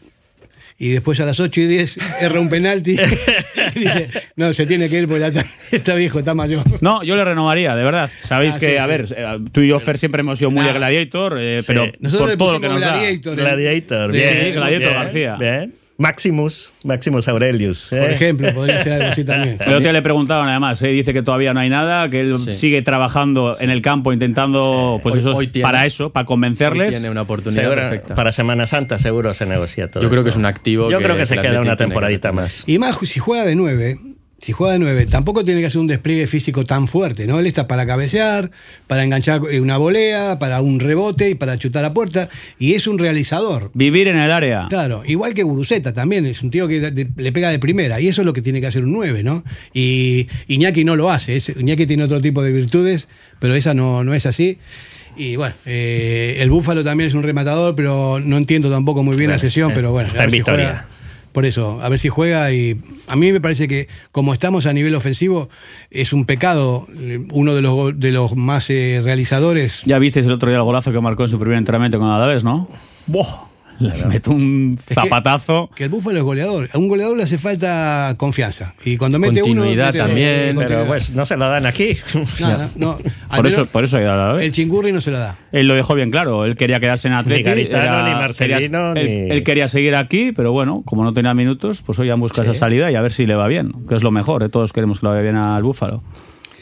y 0.78 0.90
después 0.90 1.18
a 1.20 1.24
las 1.26 1.40
8 1.40 1.60
y 1.60 1.66
10 1.66 1.98
erra 2.20 2.40
un 2.40 2.48
penalti 2.48 2.92
y 2.92 2.96
dice, 3.78 4.08
no, 4.36 4.52
se 4.52 4.66
tiene 4.66 4.88
que 4.88 4.98
ir 4.98 5.06
porque 5.08 5.20
ya 5.20 5.26
está, 5.28 5.44
está 5.72 5.94
viejo, 5.94 6.18
está 6.18 6.34
mayor. 6.34 6.62
No, 6.82 7.02
yo 7.02 7.16
le 7.16 7.24
renovaría, 7.24 7.74
de 7.74 7.82
verdad. 7.84 8.10
Sabéis 8.22 8.56
Ah, 8.56 8.58
que, 8.60 8.70
sí, 8.70 8.76
a 8.76 8.82
sí. 8.84 8.88
ver, 8.88 9.06
eh, 9.16 9.38
tú 9.52 9.60
y 9.62 9.68
yo, 9.68 9.78
Fer, 9.80 9.98
siempre 9.98 10.20
hemos 10.20 10.38
sido 10.38 10.50
muy 10.50 10.60
Nah. 10.64 10.72
de 10.72 10.78
Gladiator, 10.78 11.38
eh, 11.40 11.58
Sí. 11.60 11.66
pero 11.68 11.86
Nosotros 12.00 12.20
por 12.20 12.28
le 12.30 12.36
todo 12.36 12.52
lo 12.54 12.60
que 12.60 12.66
pusimos 12.68 12.80
nos. 12.82 12.90
Gladiator, 13.00 13.32
¿eh? 13.38 13.42
Gladiator, 13.42 14.12
bien. 14.12 14.54
Gladiator 14.54 14.88
bien, 14.88 15.02
García. 15.02 15.36
Bien. 15.36 15.74
Maximus, 15.98 16.70
Maximus 16.84 17.26
Aurelius. 17.28 17.86
Por 17.90 17.98
¿eh? 17.98 18.14
ejemplo, 18.14 18.48
podría 18.54 18.82
ser 18.82 18.92
algo 18.94 19.08
así 19.12 19.24
también. 19.24 19.58
El 19.66 19.72
otro 19.74 19.92
le 19.92 20.02
preguntaban 20.02 20.48
además, 20.48 20.82
eh, 20.82 20.88
dice 20.88 21.12
que 21.14 21.22
todavía 21.22 21.54
no 21.54 21.60
hay 21.60 21.70
nada, 21.70 22.08
que 22.10 22.20
él 22.20 22.36
Sí. 22.36 22.54
sigue 22.54 22.82
trabajando 22.82 23.56
en 23.58 23.70
el 23.70 23.80
campo 23.82 24.12
intentando, 24.12 25.00
pues 25.02 25.14
Hoy- 25.14 25.20
eso, 25.20 25.32
hoy 25.34 25.46
tiene- 25.48 25.64
para 25.66 25.86
eso, 25.86 26.10
para 26.10 26.26
convencerles. 26.26 26.90
tiene 26.90 27.08
una 27.10 27.22
oportunidad 27.22 27.62
Seguro- 27.62 27.80
perfecta. 27.80 28.14
para 28.14 28.30
Semana 28.32 28.66
Santa 28.66 28.98
seguro 28.98 29.32
se 29.34 29.46
negocia 29.46 29.88
todo. 29.88 30.02
Yo 30.02 30.08
creo 30.10 30.20
esto. 30.20 30.24
que 30.24 30.30
es 30.30 30.36
un 30.36 30.44
activo 30.44 30.90
Yo 30.90 30.98
que 30.98 31.04
creo 31.04 31.16
que 31.16 31.26
se 31.26 31.36
queda 31.38 31.60
una 31.60 31.76
temporadita 31.76 32.30
más. 32.32 32.64
Y 32.66 32.78
más 32.78 32.98
si 33.02 33.18
juega 33.18 33.44
de 33.46 33.54
9, 33.56 33.98
si 34.46 34.52
juega 34.52 34.74
de 34.74 34.78
9, 34.78 35.06
tampoco 35.06 35.42
tiene 35.42 35.60
que 35.60 35.66
hacer 35.66 35.80
un 35.80 35.88
despliegue 35.88 36.28
físico 36.28 36.64
tan 36.64 36.86
fuerte, 36.86 37.26
¿no? 37.26 37.40
Él 37.40 37.48
está 37.48 37.66
para 37.66 37.84
cabecear, 37.84 38.52
para 38.86 39.02
enganchar 39.02 39.40
una 39.40 39.76
volea, 39.76 40.38
para 40.38 40.60
un 40.60 40.78
rebote 40.78 41.30
y 41.30 41.34
para 41.34 41.58
chutar 41.58 41.84
a 41.84 41.92
puerta, 41.92 42.28
y 42.56 42.74
es 42.74 42.86
un 42.86 43.00
realizador. 43.00 43.72
Vivir 43.74 44.06
en 44.06 44.16
el 44.16 44.30
área. 44.30 44.66
Claro, 44.68 45.02
igual 45.04 45.34
que 45.34 45.42
Guruceta 45.42 45.92
también, 45.92 46.26
es 46.26 46.42
un 46.42 46.52
tío 46.52 46.68
que 46.68 47.08
le 47.16 47.32
pega 47.32 47.50
de 47.50 47.58
primera, 47.58 48.00
y 48.00 48.06
eso 48.06 48.22
es 48.22 48.24
lo 48.24 48.32
que 48.32 48.40
tiene 48.40 48.60
que 48.60 48.68
hacer 48.68 48.84
un 48.84 48.92
9, 48.92 49.24
¿no? 49.24 49.42
Y 49.74 50.28
Iñaki 50.46 50.84
no 50.84 50.94
lo 50.94 51.10
hace, 51.10 51.36
Iñaki 51.56 51.88
tiene 51.88 52.04
otro 52.04 52.20
tipo 52.20 52.40
de 52.44 52.52
virtudes, 52.52 53.08
pero 53.40 53.56
esa 53.56 53.74
no, 53.74 54.04
no 54.04 54.14
es 54.14 54.26
así. 54.26 54.58
Y 55.16 55.34
bueno, 55.34 55.56
eh, 55.66 56.36
el 56.38 56.50
Búfalo 56.50 56.84
también 56.84 57.08
es 57.08 57.14
un 57.14 57.24
rematador, 57.24 57.74
pero 57.74 58.20
no 58.20 58.36
entiendo 58.36 58.70
tampoco 58.70 59.02
muy 59.02 59.16
bien 59.16 59.28
la 59.28 59.38
sesión, 59.38 59.72
eh, 59.72 59.74
pero 59.74 59.90
bueno. 59.90 60.06
está 60.06 60.22
en 60.22 60.30
si 60.30 60.38
juega. 60.38 60.86
Por 61.36 61.44
eso, 61.44 61.82
a 61.82 61.90
ver 61.90 61.98
si 61.98 62.08
juega 62.08 62.50
y 62.50 62.80
a 63.08 63.14
mí 63.14 63.30
me 63.30 63.42
parece 63.42 63.68
que 63.68 63.88
como 64.10 64.32
estamos 64.32 64.64
a 64.64 64.72
nivel 64.72 64.94
ofensivo, 64.94 65.50
es 65.90 66.14
un 66.14 66.24
pecado, 66.24 66.86
eh, 66.98 67.18
uno 67.30 67.54
de 67.54 67.60
los, 67.60 67.74
go- 67.74 67.92
de 67.92 68.10
los 68.10 68.34
más 68.36 68.70
eh, 68.70 69.02
realizadores. 69.04 69.82
Ya 69.84 69.98
visteis 69.98 70.24
el 70.24 70.32
otro 70.32 70.48
día 70.48 70.56
el 70.56 70.64
golazo 70.64 70.92
que 70.92 71.00
marcó 71.02 71.24
en 71.24 71.28
su 71.28 71.38
primer 71.38 71.58
entrenamiento 71.58 71.98
con 71.98 72.08
Adaves, 72.08 72.42
¿no? 72.42 72.68
Le 73.78 74.06
metió 74.06 74.32
un 74.32 74.78
que- 74.86 74.94
zapatazo. 74.94 75.70
Que 75.74 75.84
el 75.84 75.90
Búfalo 75.90 76.18
es 76.18 76.24
goleador. 76.24 76.68
A 76.72 76.78
un 76.78 76.88
goleador 76.88 77.16
le 77.16 77.22
hace 77.24 77.38
falta 77.38 78.14
confianza. 78.16 78.74
Y 78.84 78.96
cuando 78.96 79.18
mete 79.18 79.40
Continuidad 79.40 79.72
uno. 79.72 79.92
mete- 79.92 79.98
también, 79.98 80.56
Pero 80.56 80.86
pues 80.86 81.10
no 81.12 81.26
se 81.26 81.36
lo 81.36 81.48
dan 81.48 81.66
aquí. 81.66 81.96
No, 82.40 82.58
no, 82.58 82.70
no. 82.76 82.98
Al 83.28 83.36
Por 83.36 83.46
eso, 83.46 83.66
por 83.66 83.84
eso 83.84 83.98
la 84.00 84.42
el 84.42 84.50
chingurri 84.52 84.92
no 84.92 85.00
se 85.00 85.10
lo 85.10 85.18
da. 85.18 85.36
Él 85.52 85.66
lo 85.66 85.74
dejó 85.74 85.94
bien 85.94 86.10
claro. 86.10 86.44
Él 86.44 86.56
quería 86.56 86.80
quedarse 86.80 87.08
en 87.08 87.14
Atleti. 87.14 87.42
Garitano, 87.42 88.08
ni 88.08 88.14
Marcelino, 88.14 88.94
quería, 88.94 89.02
él, 89.14 89.24
ni- 89.26 89.30
él 89.34 89.42
quería 89.42 89.68
seguir 89.68 89.94
aquí, 89.96 90.32
pero 90.32 90.52
bueno, 90.52 90.82
como 90.84 91.04
no 91.04 91.12
tenía 91.12 91.34
minutos, 91.34 91.82
pues 91.82 91.98
hoy 91.98 92.10
han 92.10 92.20
buscado 92.20 92.50
esa 92.50 92.58
salida 92.58 92.90
y 92.90 92.94
a 92.94 93.00
ver 93.00 93.12
si 93.12 93.26
le 93.26 93.34
va 93.34 93.46
bien. 93.48 93.72
Que 93.88 93.94
es 93.96 94.02
lo 94.02 94.10
mejor. 94.10 94.42
¿eh? 94.42 94.48
Todos 94.48 94.72
queremos 94.72 95.00
que 95.00 95.06
le 95.06 95.10
vaya 95.10 95.22
bien 95.22 95.36
al 95.36 95.62
Búfalo. 95.62 96.02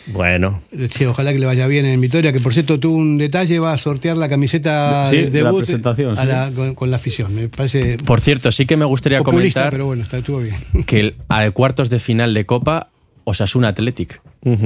Bueno, 0.06 0.60
Sí, 0.90 1.04
ojalá 1.06 1.32
que 1.32 1.38
le 1.38 1.46
vaya 1.46 1.66
bien 1.66 1.86
en 1.86 2.00
Vitoria, 2.00 2.32
que 2.32 2.40
por 2.40 2.52
cierto 2.52 2.78
tuvo 2.78 2.96
un 2.96 3.16
detalle, 3.18 3.58
va 3.58 3.72
a 3.72 3.78
sortear 3.78 4.16
la 4.16 4.28
camiseta 4.28 5.08
Sí, 5.10 5.16
de 5.16 5.30
de 5.30 5.42
la 5.42 5.48
debut 5.48 5.60
presentación, 5.64 6.18
a 6.18 6.22
sí. 6.22 6.28
la- 6.28 6.50
con, 6.54 6.74
con 6.74 6.90
la 6.90 6.96
afición. 6.96 7.34
Me 7.34 7.48
parece 7.48 7.96
Por 7.98 8.20
cierto, 8.20 8.52
sí 8.52 8.66
que 8.66 8.76
me 8.76 8.84
gustaría 8.84 9.22
comentar 9.22 9.70
pero 9.70 9.86
bueno, 9.86 10.02
está, 10.02 10.18
estuvo 10.18 10.38
bien. 10.40 10.54
que 10.86 11.00
el, 11.00 11.14
a 11.28 11.50
cuartos 11.52 11.88
de 11.90 11.98
final 12.00 12.34
de 12.34 12.44
Copa, 12.46 12.90
Osasuna 13.24 13.68
Athletic. 13.68 14.20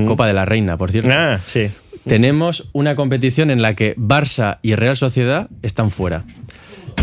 Copa 0.07 0.27
de 0.27 0.33
la 0.33 0.45
Reina, 0.45 0.77
por 0.77 0.91
cierto. 0.91 1.11
ah, 1.13 1.39
sí. 1.47 1.69
Tenemos 2.05 2.69
una 2.73 2.97
competición 2.97 3.51
en 3.51 3.63
la 3.63 3.75
que 3.77 3.95
Barça 3.97 4.59
y 4.63 4.75
Real 4.75 4.97
Sociedad 4.97 5.49
están 5.63 5.91
fuera. 5.93 6.25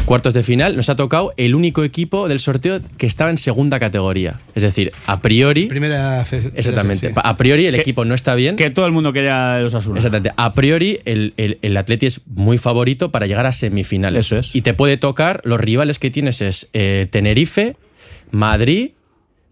Cuartos 0.06 0.34
de 0.34 0.43
final, 0.43 0.76
nos 0.76 0.89
ha 0.89 0.96
tocado 0.96 1.34
el 1.38 1.56
único 1.56 1.84
equipo 1.84 2.28
del 2.28 2.39
sorteo 2.39 2.80
que 2.98 3.08
estaba 3.08 3.30
en 3.30 3.38
segunda 3.38 3.80
categoría. 3.80 4.39
Es 4.54 4.64
decir, 4.64 4.91
a 5.08 5.22
priori. 5.22 5.66
Primera 5.68 6.22
Exactamente. 6.22 7.08
sí. 7.10 7.14
A 7.16 7.38
priori 7.38 7.66
el 7.66 7.76
Que- 7.76 7.82
equipo 7.82 8.06
no 8.06 8.14
está 8.14 8.36
bien. 8.36 8.56
Que 8.56 8.70
todo 8.70 8.86
el 8.86 8.91
mundo 8.91 9.14
quería 9.14 9.60
los 9.60 9.74
Asuna. 9.74 9.98
Exactamente. 9.98 10.32
A 10.38 10.54
priori, 10.54 11.00
el, 11.06 11.34
el, 11.38 11.58
el 11.62 11.78
Atleti 11.78 12.06
es 12.06 12.22
muy 12.28 12.58
favorito 12.58 13.12
para 13.12 13.26
llegar 13.28 13.46
a 13.46 13.52
semifinales. 13.52 14.28
Eso 14.28 14.38
es. 14.38 14.56
Y 14.56 14.62
te 14.62 14.74
puede 14.74 14.98
tocar, 14.98 15.41
los 15.43 15.60
rivales 15.60 15.98
que 16.00 16.12
tienes 16.12 16.41
es 16.41 16.70
eh, 16.74 17.08
Tenerife, 17.10 17.76
Madrid, 18.32 18.91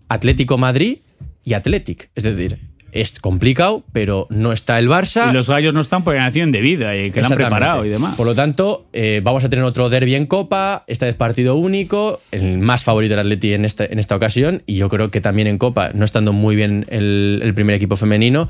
Atlético 0.10 0.58
Madrid 0.58 0.98
y 1.46 1.54
Athletic. 1.54 2.10
Es 2.16 2.24
decir, 2.24 2.60
es 2.94 3.20
complicado, 3.20 3.84
pero 3.92 4.28
no 4.30 4.52
está 4.52 4.80
el 4.80 4.88
Barça. 4.88 5.30
Y 5.30 5.34
los 5.34 5.50
gallos 5.50 5.74
no 5.74 5.82
están 5.82 6.04
por 6.04 6.14
generación 6.14 6.52
de 6.52 6.62
vida 6.62 6.96
y 6.96 7.12
que 7.12 7.22
lo 7.22 7.28
han 7.28 7.34
preparado 7.34 7.86
y 7.86 7.90
demás. 7.90 8.16
Por 8.16 8.28
lo 8.28 8.36
tanto, 8.36 8.86
eh, 8.94 9.22
vamos 9.24 9.44
a 9.44 9.50
tener 9.50 9.66
otro 9.66 9.90
derby 9.90 10.16
en 10.16 10.26
Copa, 10.26 10.84
esta 10.88 11.06
vez 11.06 11.16
partido 11.16 11.56
único, 11.56 12.22
el 12.32 12.60
más 12.60 12.84
favorito 12.84 13.12
del 13.12 13.20
Atleti 13.20 13.54
en 13.54 13.66
esta, 13.66 13.86
en 13.86 14.00
esta 14.00 14.16
ocasión, 14.16 14.64
y 14.66 14.76
yo 14.76 14.90
creo 14.90 15.12
que 15.12 15.22
también 15.22 15.48
en 15.48 15.58
Copa, 15.58 15.92
no 15.94 16.06
estando 16.06 16.34
muy 16.34 16.56
bien 16.56 16.86
el, 16.90 17.40
el 17.44 17.54
primer 17.54 17.76
equipo 17.76 17.96
femenino, 17.96 18.48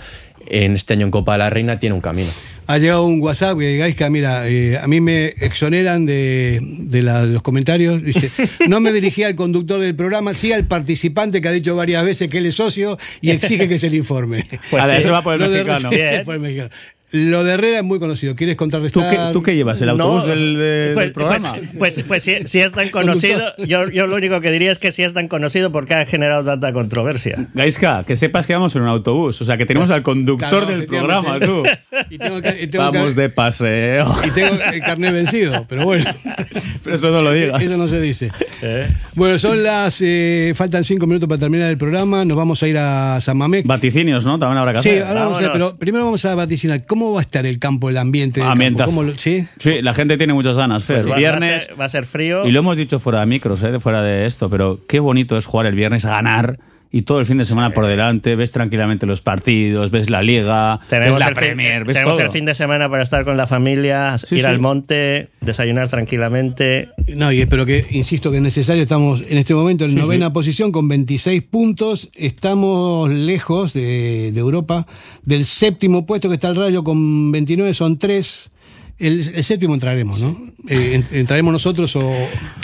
en 0.48 0.74
este 0.74 0.94
año 0.94 1.06
en 1.06 1.12
Copa 1.12 1.34
de 1.34 1.38
la 1.40 1.50
Reina 1.50 1.80
tiene 1.80 1.96
un 1.96 2.02
camino. 2.02 2.30
Ha 2.68 2.78
llegado 2.78 3.04
un 3.06 3.20
WhatsApp 3.22 3.58
que 3.60 3.78
Gaisca, 3.78 4.10
mira, 4.10 4.48
eh, 4.48 4.78
a 4.78 4.88
mí 4.88 5.02
me 5.02 5.26
exoneran 5.40 6.06
de, 6.06 6.60
de 6.62 7.02
la- 7.02 7.24
los 7.26 7.42
comentarios. 7.42 8.02
Dice, 8.04 8.30
no 8.68 8.80
me 8.80 8.92
dirigía 8.92 9.28
al 9.28 9.36
conductor 9.36 9.80
del 9.82 9.96
programa, 9.96 10.34
sí 10.34 10.54
al 10.54 10.66
participante 10.66 11.42
que 11.42 11.48
ha 11.48 11.52
dicho 11.52 11.76
varias 11.76 12.04
veces 12.06 12.30
que 12.30 12.38
él 12.38 12.46
es 12.46 12.56
socio 12.56 12.98
y 13.22 13.32
exige 13.32 13.68
que 13.68 13.78
se 13.78 13.90
le 13.90 13.98
informe. 13.98 14.46
Pues 14.70 14.84
sí. 14.86 14.92
eso 14.98 15.12
va 15.12 15.22
por 15.24 15.34
el 15.34 15.40
de- 15.42 15.64
mexicano. 15.64 15.90
sí, 15.90 15.96
Bien. 15.98 16.24
por 16.26 16.36
el 16.36 16.42
mexicano. 16.42 16.70
Lo 17.14 17.44
de 17.44 17.54
Herrera 17.54 17.78
es 17.78 17.84
muy 17.84 18.00
conocido. 18.00 18.36
¿Quieres 18.36 18.56
¿Tú 18.56 18.60
contrarrestar? 18.60 19.10
qué, 19.10 19.18
¿Tú 19.34 19.44
qué 19.44 19.56
llevas? 19.56 19.80
¿El 19.82 19.90
autobús 19.90 20.24
No, 20.24 20.30
del, 20.30 20.58
de- 20.58 20.92
pues, 20.96 21.06
del 21.06 21.14
programa? 21.14 21.54
Pues, 21.78 21.94
pues, 21.96 22.04
pues 22.08 22.24
si, 22.24 22.48
si 22.48 22.60
es 22.60 22.72
tan 22.74 22.90
conocido, 22.90 23.40
yo, 23.60 23.88
yo 23.90 24.08
lo 24.08 24.16
único 24.16 24.42
que 24.42 24.50
diría 24.52 24.72
es 24.72 24.80
que 24.80 24.92
si 24.92 25.04
es 25.04 25.14
tan 25.14 25.28
conocido, 25.28 25.72
¿por 25.72 25.86
qué 25.86 25.94
ha 25.94 26.06
generado 26.08 26.44
tanta 26.44 26.74
controversia? 26.74 27.48
Gaiska, 27.54 28.04
que 28.04 28.16
sepas 28.16 28.48
que 28.48 28.54
vamos 28.54 28.76
en 28.76 28.82
un 28.82 28.88
autobús. 28.88 29.40
O 29.42 29.46
sea, 29.46 29.58
que 29.58 29.66
tenemos 29.68 29.92
al 29.92 30.02
conductor 30.02 30.50
Claro, 30.50 30.66
del 30.66 30.86
programa, 30.88 31.40
tú. 31.40 31.64
Y 32.10 32.18
tengo 32.18 32.42
que- 32.42 32.64
y 32.64 32.68
tengo 32.68 32.92
que- 32.92 32.98
Vamos 32.98 33.16
de 33.16 33.30
paseo. 33.30 34.16
y 34.26 34.32
tengo 34.32 34.56
el 34.74 34.82
carnet 34.82 35.14
vencido, 35.14 35.66
pero 35.70 35.86
bueno. 35.86 36.06
Pero 36.84 36.96
eso 36.96 37.12
no 37.12 37.22
lo 37.22 37.32
digas. 37.32 37.62
Eso 37.62 37.78
no 37.78 37.88
se 37.88 38.02
dice. 38.02 38.32
¿Eh? 38.62 38.88
Bueno, 39.16 39.38
son 39.38 39.62
las. 39.64 40.00
eh, 40.02 40.54
faltan 40.56 40.84
cinco 40.84 41.06
minutos 41.06 41.30
para 41.30 41.40
terminar 41.40 41.70
el 41.70 41.78
programa. 41.78 42.26
Nos 42.26 42.36
vamos 42.38 42.62
a 42.64 42.68
ir 42.68 42.78
a 42.78 43.20
San 43.22 43.38
Mamés. 43.38 43.64
Vaticinios, 43.66 44.26
¿no? 44.26 44.40
También 44.40 44.58
habrá 44.58 44.74
que 44.74 44.80
Sí, 44.80 44.90
hacer. 44.90 45.04
ahora 45.04 45.24
vamos 45.26 45.38
a 45.38 45.42
Vámonos. 45.42 45.68
pero 45.70 45.78
primero 45.80 46.06
vamos 46.06 46.26
a 46.26 46.34
vaticinar. 46.36 46.86
¿Cómo 46.86 47.03
va 47.12 47.20
a 47.20 47.22
estar 47.22 47.46
el 47.46 47.60
campo, 47.60 47.90
el 47.90 47.98
ambiente? 47.98 48.40
del 48.40 48.54
campo? 48.58 48.86
¿Cómo 48.86 49.04
lo- 49.04 49.18
¿Sí? 49.18 49.46
Sí, 49.60 49.82
la 49.82 49.94
gente 49.94 50.18
tiene 50.18 50.34
muchas 50.34 50.56
ganas, 50.56 50.86
Fer. 50.86 51.04
Pues 51.04 51.18
viernes. 51.18 51.50
va 51.52 51.56
a 51.56 51.60
ser, 51.60 51.80
va 51.82 51.86
a 51.86 51.90
ser 51.90 52.06
frío. 52.06 52.48
Y 52.48 52.52
lo 52.52 52.60
hemos 52.60 52.78
dicho 52.78 53.00
fuera 53.00 53.20
de 53.20 53.26
micros, 53.26 53.62
¿eh? 53.64 53.78
fuera 53.82 54.02
de 54.02 54.26
esto, 54.26 54.50
pero 54.50 54.80
qué 54.88 55.00
bonito 55.02 55.36
es 55.36 55.46
jugar 55.46 55.66
el 55.66 55.76
viernes, 55.76 56.06
ganar 56.06 56.58
y 56.96 57.02
todo 57.02 57.20
el 57.20 57.26
fin 57.26 57.38
de 57.40 57.46
semana 57.46 57.72
por 57.72 57.88
delante. 57.88 58.36
Ves 58.36 58.52
tranquilamente 58.52 59.08
los 59.08 59.20
partidos, 59.20 59.90
ves 59.90 60.12
la 60.12 60.22
liga, 60.22 60.80
Tenemos, 60.88 61.16
ves 61.16 61.20
la 61.20 61.28
el, 61.30 61.36
fin, 61.36 61.44
Premier, 61.44 61.84
ves 61.86 61.96
tenemos 61.96 62.18
todo. 62.18 62.26
el 62.28 62.32
fin 62.32 62.46
de 62.46 62.54
semana 62.54 62.88
para 62.88 63.02
estar 63.02 63.26
con 63.26 63.36
la 63.36 63.48
familia, 63.48 64.16
Sí, 64.20 64.36
ir 64.36 64.42
sí. 64.42 64.48
al 64.48 64.60
monte, 64.60 65.30
desayunar 65.42 65.90
tranquilamente. 65.90 66.90
No, 67.16 67.32
y 67.32 67.42
espero 67.42 67.66
que, 67.66 67.84
insisto 67.90 68.30
que 68.30 68.38
es 68.38 68.44
necesario. 68.44 68.84
Estamos 68.84 69.24
en 69.28 69.40
este 69.40 69.56
momento 69.56 69.86
en 69.86 69.96
novena 69.96 70.32
posición 70.32 70.72
con 70.72 70.88
26 70.88 71.42
puntos. 71.42 72.10
Estamos 72.14 73.10
lejos 73.10 73.74
de, 73.74 74.32
de 74.32 74.40
Europa. 74.40 74.86
Del 75.24 75.46
séptimo 75.46 76.06
puesto 76.06 76.30
que 76.30 76.36
está 76.36 76.50
el 76.50 76.56
Rayo 76.56 76.84
con 76.84 77.32
29, 77.32 77.74
son 77.74 77.98
tres. 77.98 78.52
El, 79.00 79.20
el 79.36 79.44
séptimo 79.44 79.74
entraremos, 79.74 80.22
¿no? 80.22 80.38
Eh, 80.70 80.96
en- 80.96 81.18
entraremos 81.18 81.52
nosotros 81.52 81.96
o. 81.96 82.14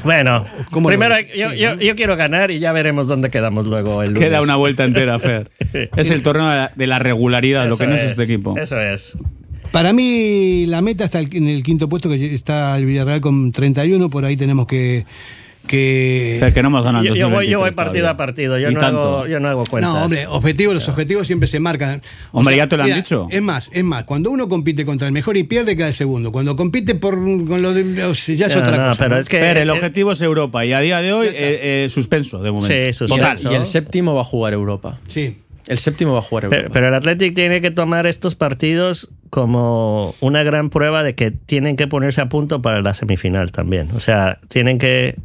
Bueno, 0.03 0.45
¿Cómo 0.69 0.87
primero 0.87 1.15
yo, 1.35 1.51
Sí, 1.51 1.57
yo- 1.57 1.75
¿no? 1.75 1.81
yo 1.81 1.95
quiero 1.95 2.15
ganar 2.15 2.51
y 2.51 2.59
ya 2.59 2.71
veremos 2.71 3.07
dónde 3.07 3.29
quedamos 3.29 3.67
luego 3.67 4.03
el 4.03 4.13
lunes. 4.13 4.27
Queda 4.29 4.41
una 4.41 4.55
vuelta 4.55 4.83
entera, 4.85 5.19
Fer. 5.19 5.49
es 5.97 6.09
el 6.09 6.21
torneo 6.23 6.69
de 6.75 6.87
la, 6.87 6.99
regularidad, 6.99 7.67
lo 7.67 7.77
que 7.77 7.87
no 7.87 7.95
es 7.95 8.03
este 8.03 8.23
equipo. 8.23 8.57
Eso 8.57 8.79
es. 8.79 9.17
Para 9.71 9.91
mí, 9.93 10.65
la 10.67 10.81
meta 10.81 11.03
está 11.05 11.19
en 11.19 11.47
el 11.47 11.61
quinto 11.63 11.89
puesto, 11.89 12.09
que 12.09 12.33
está 12.33 12.77
el 12.77 12.85
Villarreal 12.85 13.21
con 13.21 13.51
31. 13.51 14.09
Por 14.09 14.23
ahí 14.25 14.37
tenemos 14.37 14.65
que. 14.65 15.05
Que 15.69 16.51
que 16.53 16.61
no 16.63 16.69
hemos 16.69 16.83
ganado 16.83 17.05
Yo, 17.05 17.13
yo 17.15 17.29
voy, 17.29 17.47
yo 17.47 17.59
voy 17.59 17.69
2023 17.69 17.75
partido 17.75 18.01
todavía. 18.03 18.09
a 18.11 18.17
partido, 18.17 18.57
yo 18.57 18.71
no, 18.71 18.81
hago, 18.81 19.27
yo 19.27 19.39
no 19.39 19.47
hago 19.49 19.63
cuentas. 19.65 19.93
No, 19.93 20.03
hombre, 20.03 20.27
objetivos, 20.27 20.73
los 20.73 20.89
objetivos 20.89 21.27
siempre 21.27 21.47
se 21.47 21.59
marcan. 21.59 22.01
O 22.31 22.39
Hombre, 22.39 22.57
ya 22.57 22.67
te 22.67 22.75
lo 22.75 22.83
han 22.83 22.93
dicho. 22.93 23.27
Es 23.29 23.41
más, 23.41 23.69
es 23.73 23.83
más, 23.83 24.03
cuando 24.05 24.31
uno 24.31 24.49
compite 24.49 24.85
contra 24.85 25.07
el 25.07 25.13
mejor 25.13 25.37
y 25.37 25.43
pierde, 25.43 25.77
queda 25.77 25.87
el 25.87 25.93
segundo. 25.93 26.31
Cuando 26.31 26.55
compite 26.55 26.95
por 26.95 27.15
con 27.45 27.61
lo 27.61 27.73
de, 27.73 28.03
o 28.03 28.13
sea, 28.13 28.35
ya 28.35 28.47
es 28.47 28.55
No, 28.55 28.61
otra 28.61 28.77
no, 28.77 28.89
cosa. 28.89 29.03
pero 29.03 29.15
¿no? 29.15 29.21
es 29.21 29.29
que- 29.29 29.39
Fer, 29.39 29.57
el 29.57 29.69
eh, 29.69 29.71
objetivo 29.71 30.11
es 30.11 30.21
Europa 30.21 30.65
y 30.65 30.73
a 30.73 30.79
día 30.79 30.99
de 31.01 31.13
hoy 31.13 31.27
eh, 31.27 31.33
eh, 31.85 31.87
suspenso, 31.89 32.41
de 32.41 32.51
momento. 32.51 32.67
Sí, 32.69 32.73
Y 32.73 32.83
el, 32.87 32.93
suspenso. 32.93 33.51
y 33.51 33.55
el 33.55 33.65
séptimo 33.65 34.15
va 34.15 34.21
a 34.21 34.25
jugar 34.25 34.53
Europa. 34.53 34.99
Sí. 35.07 35.37
El 35.67 35.77
séptimo 35.77 36.13
va 36.13 36.19
a 36.19 36.21
jugar 36.23 36.45
Europa. 36.45 36.61
Pero, 36.63 36.73
pero 36.73 36.87
el 36.87 36.93
Athletic 36.95 37.35
tiene 37.35 37.61
que 37.61 37.69
tomar 37.69 38.07
estos 38.07 38.33
partidos 38.33 39.11
como 39.29 40.15
una 40.19 40.41
gran 40.41 40.71
prueba 40.71 41.03
de 41.03 41.13
que 41.13 41.29
tienen 41.29 41.75
que 41.75 41.85
ponerse 41.85 42.21
a 42.21 42.29
punto 42.29 42.61
para 42.63 42.81
la 42.81 42.95
semifinal 42.95 43.51
también. 43.51 43.89
O 43.95 43.99
sea, 43.99 44.39
tienen 44.47 44.79
que. 44.79 45.15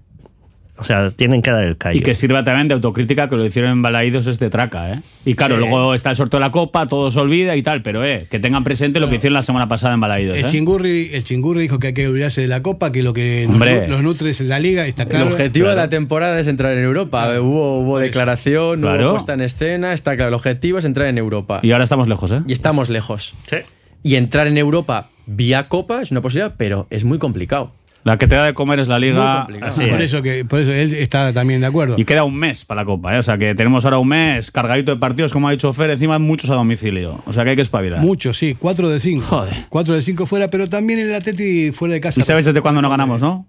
O 0.77 0.83
sea, 0.83 1.13
tienen 1.13 1.41
que 1.41 1.53
dar 1.53 1.63
el 1.63 1.77
callo. 1.77 1.97
Y 1.99 2.03
que 2.03 2.17
sirva 2.17 2.43
también 2.43 2.67
de 2.67 2.75
autocrítica 2.75 3.29
que 3.29 3.37
lo 3.37 3.47
hicieron 3.47 3.71
en 3.71 3.83
Balaídos 3.83 4.27
es 4.27 4.41
de 4.41 4.51
traca, 4.51 4.93
¿eh? 4.93 5.03
Y 5.25 5.35
claro, 5.35 5.55
Sí. 5.55 5.61
luego 5.61 5.95
está 5.95 6.11
el 6.11 6.17
sorteo 6.17 6.41
de 6.41 6.47
la 6.47 6.51
Copa, 6.51 6.87
todo 6.87 7.13
se 7.13 7.21
olvida 7.21 7.55
y 7.55 7.63
tal, 7.63 7.81
pero 7.83 8.05
eh, 8.05 8.27
que 8.29 8.41
tengan 8.41 8.65
presente 8.65 8.99
lo 8.99 9.09
que 9.09 9.17
hicieron 9.17 9.35
la 9.35 9.43
semana 9.43 9.69
pasada 9.69 9.95
en 9.95 10.01
Balaídos, 10.01 10.37
El 10.37 10.47
¿eh? 10.47 10.49
chingurri, 10.49 11.11
el 11.13 11.23
chingurri 11.23 11.63
dijo 11.63 11.79
que 11.79 11.87
hay 11.89 11.95
que 11.95 12.09
olvidarse 12.09 12.41
de 12.41 12.49
la 12.49 12.61
copa, 12.63 12.91
que 12.91 13.05
lo 13.05 13.13
que 13.13 13.47
Hombre. 13.49 13.87
nos 13.87 14.03
nutre 14.03 14.31
es 14.31 14.41
la 14.41 14.59
liga, 14.59 14.85
está 14.87 15.07
claro. 15.07 15.27
el 15.27 15.33
objetivo 15.33 15.69
de 15.69 15.77
la 15.77 15.89
temporada 15.89 16.41
es 16.41 16.49
entrar 16.49 16.77
en 16.77 16.83
Europa. 16.85 17.29
Hubo, 17.41 17.79
hubo 17.81 17.99
declaración, 18.01 18.81
Claro. 18.81 19.05
hubo 19.05 19.11
puesta 19.13 19.35
en 19.35 19.43
escena, 19.43 19.93
está 19.93 20.17
claro. 20.17 20.29
El 20.31 20.35
objetivo 20.35 20.79
es 20.79 20.85
entrar 20.85 21.07
en 21.07 21.19
Europa. 21.19 21.61
Y 21.63 21.71
ahora 21.71 21.85
estamos 21.85 22.09
lejos, 22.09 22.33
¿eh? 22.33 22.41
Y 22.49 22.53
estamos 22.53 22.89
lejos. 22.91 23.35
Sí. 23.47 23.59
Y 24.03 24.17
entrar 24.17 24.49
en 24.49 24.59
Europa 24.59 25.09
vía 25.27 25.69
Copa 25.69 26.03
es 26.03 26.11
una 26.11 26.21
posibilidad, 26.21 26.55
pero 26.59 26.87
es 26.91 27.05
muy 27.05 27.19
complicado. 27.19 27.73
La 28.05 28.19
que 28.19 28.27
te 28.27 28.35
da 28.35 28.45
de 28.45 28.53
comer 28.55 28.81
es 28.81 28.89
la 28.89 28.99
liga. 28.99 29.49
Así 29.63 29.87
por 29.87 30.01
es. 30.01 30.13
eso 30.13 30.23
que 30.23 30.45
por 30.45 30.61
eso 30.61 30.71
él 30.73 30.93
está 30.95 31.33
también 31.33 31.63
de 31.63 31.67
acuerdo. 31.67 31.97
Y 31.99 32.05
queda 32.05 32.25
un 32.25 32.37
mes 32.37 32.65
para 32.67 32.83
la 32.83 32.85
Copa, 32.85 33.15
¿eh? 33.15 33.19
O 33.19 33.23
sea 33.23 33.39
que 33.39 33.55
tenemos 33.55 33.85
ahora 33.87 33.99
un 33.99 34.09
mes 34.09 34.51
cargadito 34.51 34.93
de 34.95 34.99
partidos, 35.01 35.33
como 35.33 35.49
ha 35.49 35.53
dicho 35.53 35.73
Fer, 35.73 35.91
encima 35.91 36.19
muchos 36.19 36.51
a 36.51 36.55
domicilio. 36.55 37.23
O 37.27 37.33
sea 37.33 37.45
que 37.45 37.51
hay 37.51 37.57
que 37.57 37.63
espabilar. 37.63 38.01
Mucho, 38.01 38.35
sí, 38.35 38.55
4 38.59 38.91
de 38.91 39.01
5. 39.01 39.27
Joder. 39.27 39.55
4 39.71 39.95
de 39.95 40.03
5 40.03 40.27
fuera, 40.27 40.51
pero 40.51 40.69
también 40.69 40.99
el 40.99 41.15
Atleti 41.15 41.73
fuera 41.73 41.95
de 41.95 42.01
casa. 42.01 42.21
¿Y 42.21 42.23
sabes 42.23 42.45
desde 42.45 42.61
cuándo 42.61 42.83
no 42.83 42.91
ganamos, 42.91 43.23
no? 43.23 43.47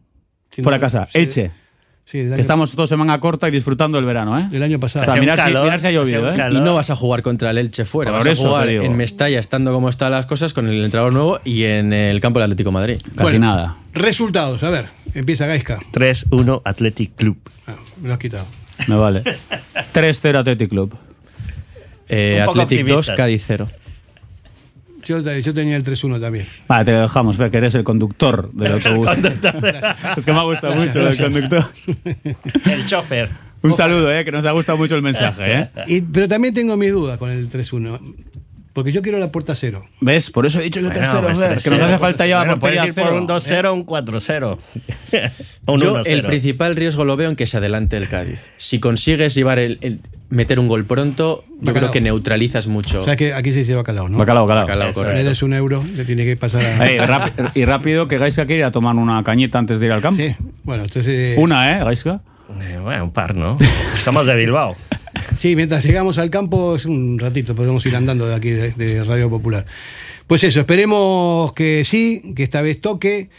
Fuera 0.64 0.78
de 0.78 0.82
casa. 0.82 1.08
sí. 1.12 1.50
Sí, 2.06 2.20
Que 2.20 2.26
año, 2.26 2.36
estamos 2.36 2.72
todos 2.72 2.88
semana 2.88 3.20
corta 3.20 3.48
y 3.48 3.52
disfrutando 3.52 3.98
del 3.98 4.06
verano, 4.06 4.38
¿eh? 4.38 4.48
del 4.52 4.62
año 4.62 4.80
pasado. 4.80 5.06
O 5.06 5.12
sea, 5.12 5.20
mirar, 5.20 5.38
si, 5.40 5.44
calor, 5.46 5.64
mirar 5.64 5.80
si 5.80 5.88
ha 5.88 5.92
llovido, 5.92 6.32
¿eh? 6.32 6.36
Y 6.52 6.62
no 6.62 6.76
vas 6.76 6.92
a 6.92 6.96
jugar 6.96 7.24
contra 7.24 7.50
el 7.50 7.58
Elche 7.58 7.84
fuera, 7.84 8.12
Por 8.12 8.20
vas 8.20 8.28
eso 8.28 8.46
a 8.46 8.50
jugar 8.50 8.70
en 8.70 8.96
Mestalla, 8.96 9.40
estando 9.40 9.74
como 9.74 9.90
están 9.90 10.12
las 10.12 10.28
cosas, 10.28 10.54
con 10.54 10.68
el 10.68 10.84
entrenador 10.84 11.14
nuevo 11.14 11.40
y 11.44 11.64
en 11.64 11.94
el 11.94 12.20
campo 12.22 12.40
del 12.40 12.46
Atlético 12.46 12.70
de 12.70 12.74
Madrid. 12.74 12.98
Casi 13.04 13.22
Bueno. 13.24 13.40
nada. 13.40 13.78
Resultados, 13.94 14.62
a 14.62 14.70
ver, 14.70 14.86
empieza 15.16 15.48
Gaisca. 15.48 15.80
3-1 15.94 16.62
Athletic 16.64 17.16
Club. 17.16 17.38
Ah, 17.66 17.74
me 18.00 18.08
lo 18.10 18.14
has 18.14 18.20
quitado. 18.20 18.46
Me 18.88 18.96
vale. 18.98 19.24
3-0 19.94 20.36
Athletic 20.38 20.70
Club. 20.70 20.96
Eh, 22.08 22.40
Athletic 22.48 22.82
2, 22.86 22.92
optimistas. 23.00 23.16
Cádiz 23.18 23.44
0. 23.48 23.68
Yo, 25.06 25.20
yo 25.22 25.54
tenía 25.54 25.76
el 25.76 25.84
3-1 25.84 26.20
también. 26.20 26.48
Vale, 26.68 26.86
te 26.86 26.92
lo 26.92 27.02
dejamos, 27.02 27.38
Fer, 27.38 27.52
que 27.52 27.58
eres 27.58 27.76
el 27.76 27.84
conductor 27.84 28.52
del 28.54 28.72
autobús. 28.74 29.10
es 30.18 30.26
que 30.26 30.34
me 30.34 30.40
ha 30.40 30.44
gustado 30.44 30.76
mucho 30.76 31.04
del 31.04 31.18
conductor. 31.18 31.66
El 32.66 32.86
chofer. 32.86 33.30
Un 33.62 33.74
saludo, 33.74 34.12
¿eh? 34.14 34.24
Que 34.26 34.32
nos 34.32 34.46
ha 34.46 34.52
gustado 34.52 34.78
mucho 34.78 34.96
el 34.96 35.02
mensaje, 35.02 35.44
¿eh? 35.60 35.70
Y- 35.88 36.02
pero 36.02 36.28
también 36.28 36.54
tengo 36.54 36.78
mis 36.78 36.92
dudas 36.92 37.18
con 37.18 37.32
el 37.32 37.50
3-1. 37.50 38.00
Porque 38.74 38.92
yo 38.92 39.02
quiero 39.02 39.18
la 39.20 39.32
puerta 39.32 39.56
cero. 39.56 39.86
¿Ves? 40.02 40.30
Por 40.30 40.46
eso 40.46 40.60
he 40.60 40.64
dicho 40.64 40.82
yo 40.82 40.90
Bueno, 40.90 41.02
3-0, 41.02 41.22
pues 41.22 41.40
Fer, 41.40 41.58
que 41.64 41.70
nos 41.70 41.80
3-0. 41.80 41.84
hace 41.86 41.98
falta 41.98 42.28
ya 42.28 42.38
Bueno, 42.40 42.60
portería 42.60 42.82
puedes 42.82 42.98
ir 42.98 43.04
por 43.04 43.10
cero. 43.12 43.22
un 43.22 43.28
2-0 43.28 43.66
o 43.70 43.74
un 43.74 43.86
4-0. 43.86 44.58
O 45.66 45.74
un 45.74 45.80
Yo 45.80 45.96
1-0. 45.96 46.08
el 46.08 46.24
principal 46.26 46.76
riesgo 46.76 47.06
lo 47.06 47.16
veo 47.16 47.30
en 47.30 47.36
que 47.38 47.48
se 47.48 47.56
adelante 47.58 47.96
el 47.98 48.10
Cádiz. 48.10 48.50
Si 48.58 48.80
consigues 48.80 49.34
llevar 49.34 49.60
el, 49.60 49.78
el- 49.82 50.02
meter 50.36 50.60
un 50.60 50.68
gol 50.68 50.86
pronto, 50.86 51.44
yo 51.48 51.56
Bacalao. 51.58 51.74
creo 51.74 51.92
que 51.92 52.02
neutralizas 52.02 52.68
mucho. 52.68 53.00
O 53.00 53.04
sea 53.04 53.16
que 53.16 53.34
aquí 53.34 53.52
se 53.52 53.60
dice 53.60 53.74
bacalao, 53.74 54.08
¿no? 54.10 54.18
Bacalao, 54.18 54.46
bacalao. 54.46 54.68
Bacalao, 54.68 54.94
correcto. 54.94 55.32
le 55.32 55.46
un 55.46 55.54
euro, 55.54 55.84
le 55.96 56.06
tiene 56.06 56.26
que 56.26 56.36
pasar 56.36 56.64
a. 56.64 56.92
Y 57.56 57.66
rápido, 57.66 58.08
que 58.08 58.18
Gaiska 58.18 58.46
quiere 58.46 58.60
ir 58.60 58.66
a 58.66 58.72
tomar 58.72 58.96
una 58.96 59.24
cañita 59.24 59.58
antes 59.58 59.80
de 59.80 59.88
ir 59.88 59.92
al 59.92 60.02
campo. 60.02 60.18
Sí, 60.18 60.36
bueno, 60.64 60.84
entonces. 60.84 61.38
Una, 61.38 61.78
¿eh, 61.78 61.84
Gaiska? 61.84 62.22
Eh, 62.62 62.80
bueno, 62.82 63.06
un 63.06 63.12
par, 63.12 63.34
¿no? 63.36 63.58
Somos 63.96 64.28
de 64.28 64.36
Bilbao. 64.36 64.76
Sí, 65.36 65.56
mientras 65.56 65.84
llegamos 65.84 66.18
al 66.18 66.30
campo 66.30 66.76
es 66.76 66.86
un 66.86 67.18
ratito, 67.18 67.56
podemos 67.56 67.86
ir 67.86 67.96
andando 67.96 68.28
de 68.28 68.36
aquí 68.36 68.52
de, 68.52 68.72
de 68.72 69.04
Radio 69.04 69.30
Popular. 69.30 69.66
Pues 70.28 70.44
eso, 70.44 70.60
esperemos 70.60 71.54
que 71.54 71.84
sí, 71.84 72.34
que 72.36 72.44
esta 72.44 72.62
vez 72.62 72.82
toque. 72.82 73.30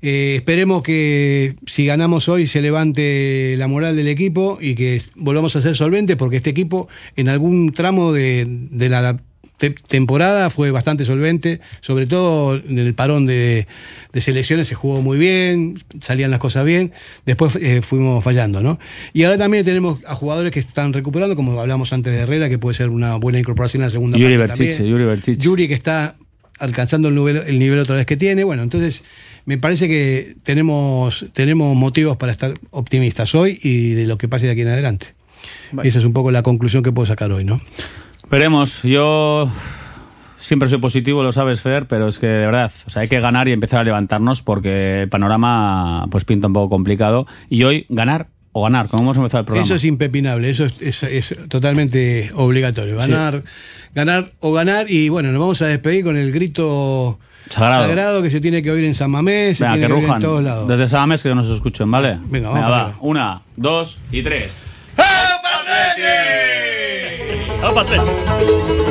Eh, 0.00 0.34
esperemos 0.36 0.82
que 0.82 1.54
si 1.66 1.84
ganamos 1.86 2.28
hoy 2.28 2.46
se 2.46 2.60
levante 2.62 3.54
la 3.58 3.66
moral 3.66 3.96
del 3.96 4.08
equipo 4.08 4.58
y 4.60 4.74
que 4.74 5.02
volvamos 5.16 5.56
a 5.56 5.60
ser 5.60 5.76
solventes, 5.76 6.16
porque 6.16 6.36
este 6.36 6.50
equipo 6.50 6.88
en 7.16 7.28
algún 7.28 7.72
tramo 7.72 8.12
de, 8.12 8.46
de 8.48 8.88
la 8.88 9.20
te- 9.56 9.70
temporada 9.70 10.50
fue 10.50 10.70
bastante 10.70 11.04
solvente, 11.04 11.60
sobre 11.80 12.06
todo 12.06 12.54
en 12.54 12.78
el 12.78 12.94
parón 12.94 13.26
de, 13.26 13.66
de 14.12 14.20
selecciones 14.20 14.68
se 14.68 14.76
jugó 14.76 15.02
muy 15.02 15.18
bien, 15.18 15.78
salían 15.98 16.30
las 16.30 16.38
cosas 16.38 16.64
bien, 16.64 16.92
después 17.26 17.56
eh, 17.60 17.82
fuimos 17.82 18.22
fallando, 18.22 18.60
¿no? 18.60 18.78
Y 19.12 19.24
ahora 19.24 19.36
también 19.36 19.64
tenemos 19.64 19.98
a 20.06 20.14
jugadores 20.14 20.52
que 20.52 20.60
están 20.60 20.92
recuperando, 20.92 21.34
como 21.34 21.58
hablamos 21.60 21.92
antes 21.92 22.12
de 22.12 22.20
Herrera, 22.20 22.48
que 22.48 22.58
puede 22.58 22.76
ser 22.76 22.90
una 22.90 23.16
buena 23.16 23.40
incorporación 23.40 23.80
en 23.82 23.86
la 23.86 23.90
segunda 23.90 24.16
Yuri 24.16 24.36
parte 24.36 24.62
Berchiche, 24.62 24.84
también. 24.84 25.08
Yuri. 25.16 25.36
Yuri 25.38 25.66
que 25.66 25.74
está 25.74 26.14
alcanzando 26.60 27.08
el 27.08 27.14
nivel, 27.16 27.36
el 27.46 27.58
nivel 27.58 27.78
otra 27.80 27.96
vez 27.96 28.06
que 28.06 28.16
tiene. 28.16 28.42
Bueno, 28.44 28.62
entonces 28.64 29.04
me 29.48 29.56
parece 29.56 29.88
que 29.88 30.36
tenemos, 30.42 31.24
tenemos 31.32 31.74
motivos 31.74 32.18
para 32.18 32.32
estar 32.32 32.52
optimistas 32.70 33.34
hoy 33.34 33.58
y 33.62 33.94
de 33.94 34.04
lo 34.04 34.18
que 34.18 34.28
pase 34.28 34.44
de 34.44 34.52
aquí 34.52 34.60
en 34.60 34.68
adelante. 34.68 35.14
Esa 35.82 36.00
es 36.00 36.04
un 36.04 36.12
poco 36.12 36.30
la 36.30 36.42
conclusión 36.42 36.82
que 36.82 36.92
puedo 36.92 37.06
sacar 37.06 37.32
hoy, 37.32 37.44
¿no? 37.44 37.62
Veremos, 38.30 38.82
yo 38.82 39.50
siempre 40.36 40.68
soy 40.68 40.76
positivo, 40.78 41.22
lo 41.22 41.32
sabes, 41.32 41.62
Fer, 41.62 41.86
pero 41.88 42.08
es 42.08 42.18
que 42.18 42.26
de 42.26 42.44
verdad, 42.44 42.70
o 42.86 42.90
sea, 42.90 43.00
hay 43.00 43.08
que 43.08 43.20
ganar 43.20 43.48
y 43.48 43.52
empezar 43.52 43.80
a 43.80 43.84
levantarnos 43.84 44.42
porque 44.42 45.00
el 45.04 45.08
panorama 45.08 46.06
pues 46.10 46.26
pinta 46.26 46.48
un 46.48 46.52
poco 46.52 46.68
complicado. 46.68 47.26
Y 47.48 47.62
hoy 47.64 47.86
ganar 47.88 48.28
o 48.52 48.62
ganar, 48.64 48.88
como 48.88 49.02
hemos 49.04 49.16
empezado 49.16 49.40
el 49.40 49.46
programa. 49.46 49.64
Eso 49.64 49.76
es 49.76 49.84
impepinable, 49.84 50.50
eso 50.50 50.66
es, 50.66 50.74
es- 50.82 51.02
es 51.04 51.36
totalmente 51.48 52.28
obligatorio. 52.34 52.96
Ganar, 52.98 53.44
ganar 53.94 54.32
o 54.40 54.52
ganar. 54.52 54.90
Y 54.90 55.08
bueno, 55.08 55.32
nos 55.32 55.40
vamos 55.40 55.62
a 55.62 55.68
despedir 55.68 56.04
con 56.04 56.18
el 56.18 56.32
grito 56.32 57.18
Sagrado. 57.46 58.22
que 58.22 58.30
se 58.30 58.40
tiene 58.40 58.62
que 58.62 58.70
oír 58.70 58.84
en 58.84 58.94
San 58.94 59.10
Mamés, 59.10 59.58
se 59.58 59.64
Venga, 59.64 59.74
tiene 59.76 59.86
que 59.86 59.88
que, 59.88 59.92
oír 59.94 60.02
en 60.04 60.08
rujan. 60.08 60.22
todos 60.22 60.42
lados. 60.44 60.68
Desde 60.68 60.86
Samames 60.86 61.22
que 61.22 61.34
nos 61.34 61.48
escuchen, 61.48 61.90
¿vale? 61.90 62.18
Venga, 62.24 62.50
vamos 62.50 62.64
va. 62.64 62.84
para 62.86 62.94
Una, 63.00 63.40
dos 63.56 63.98
y 64.12 64.22
tres. 64.22 64.58
¡Atleti! 67.62 68.87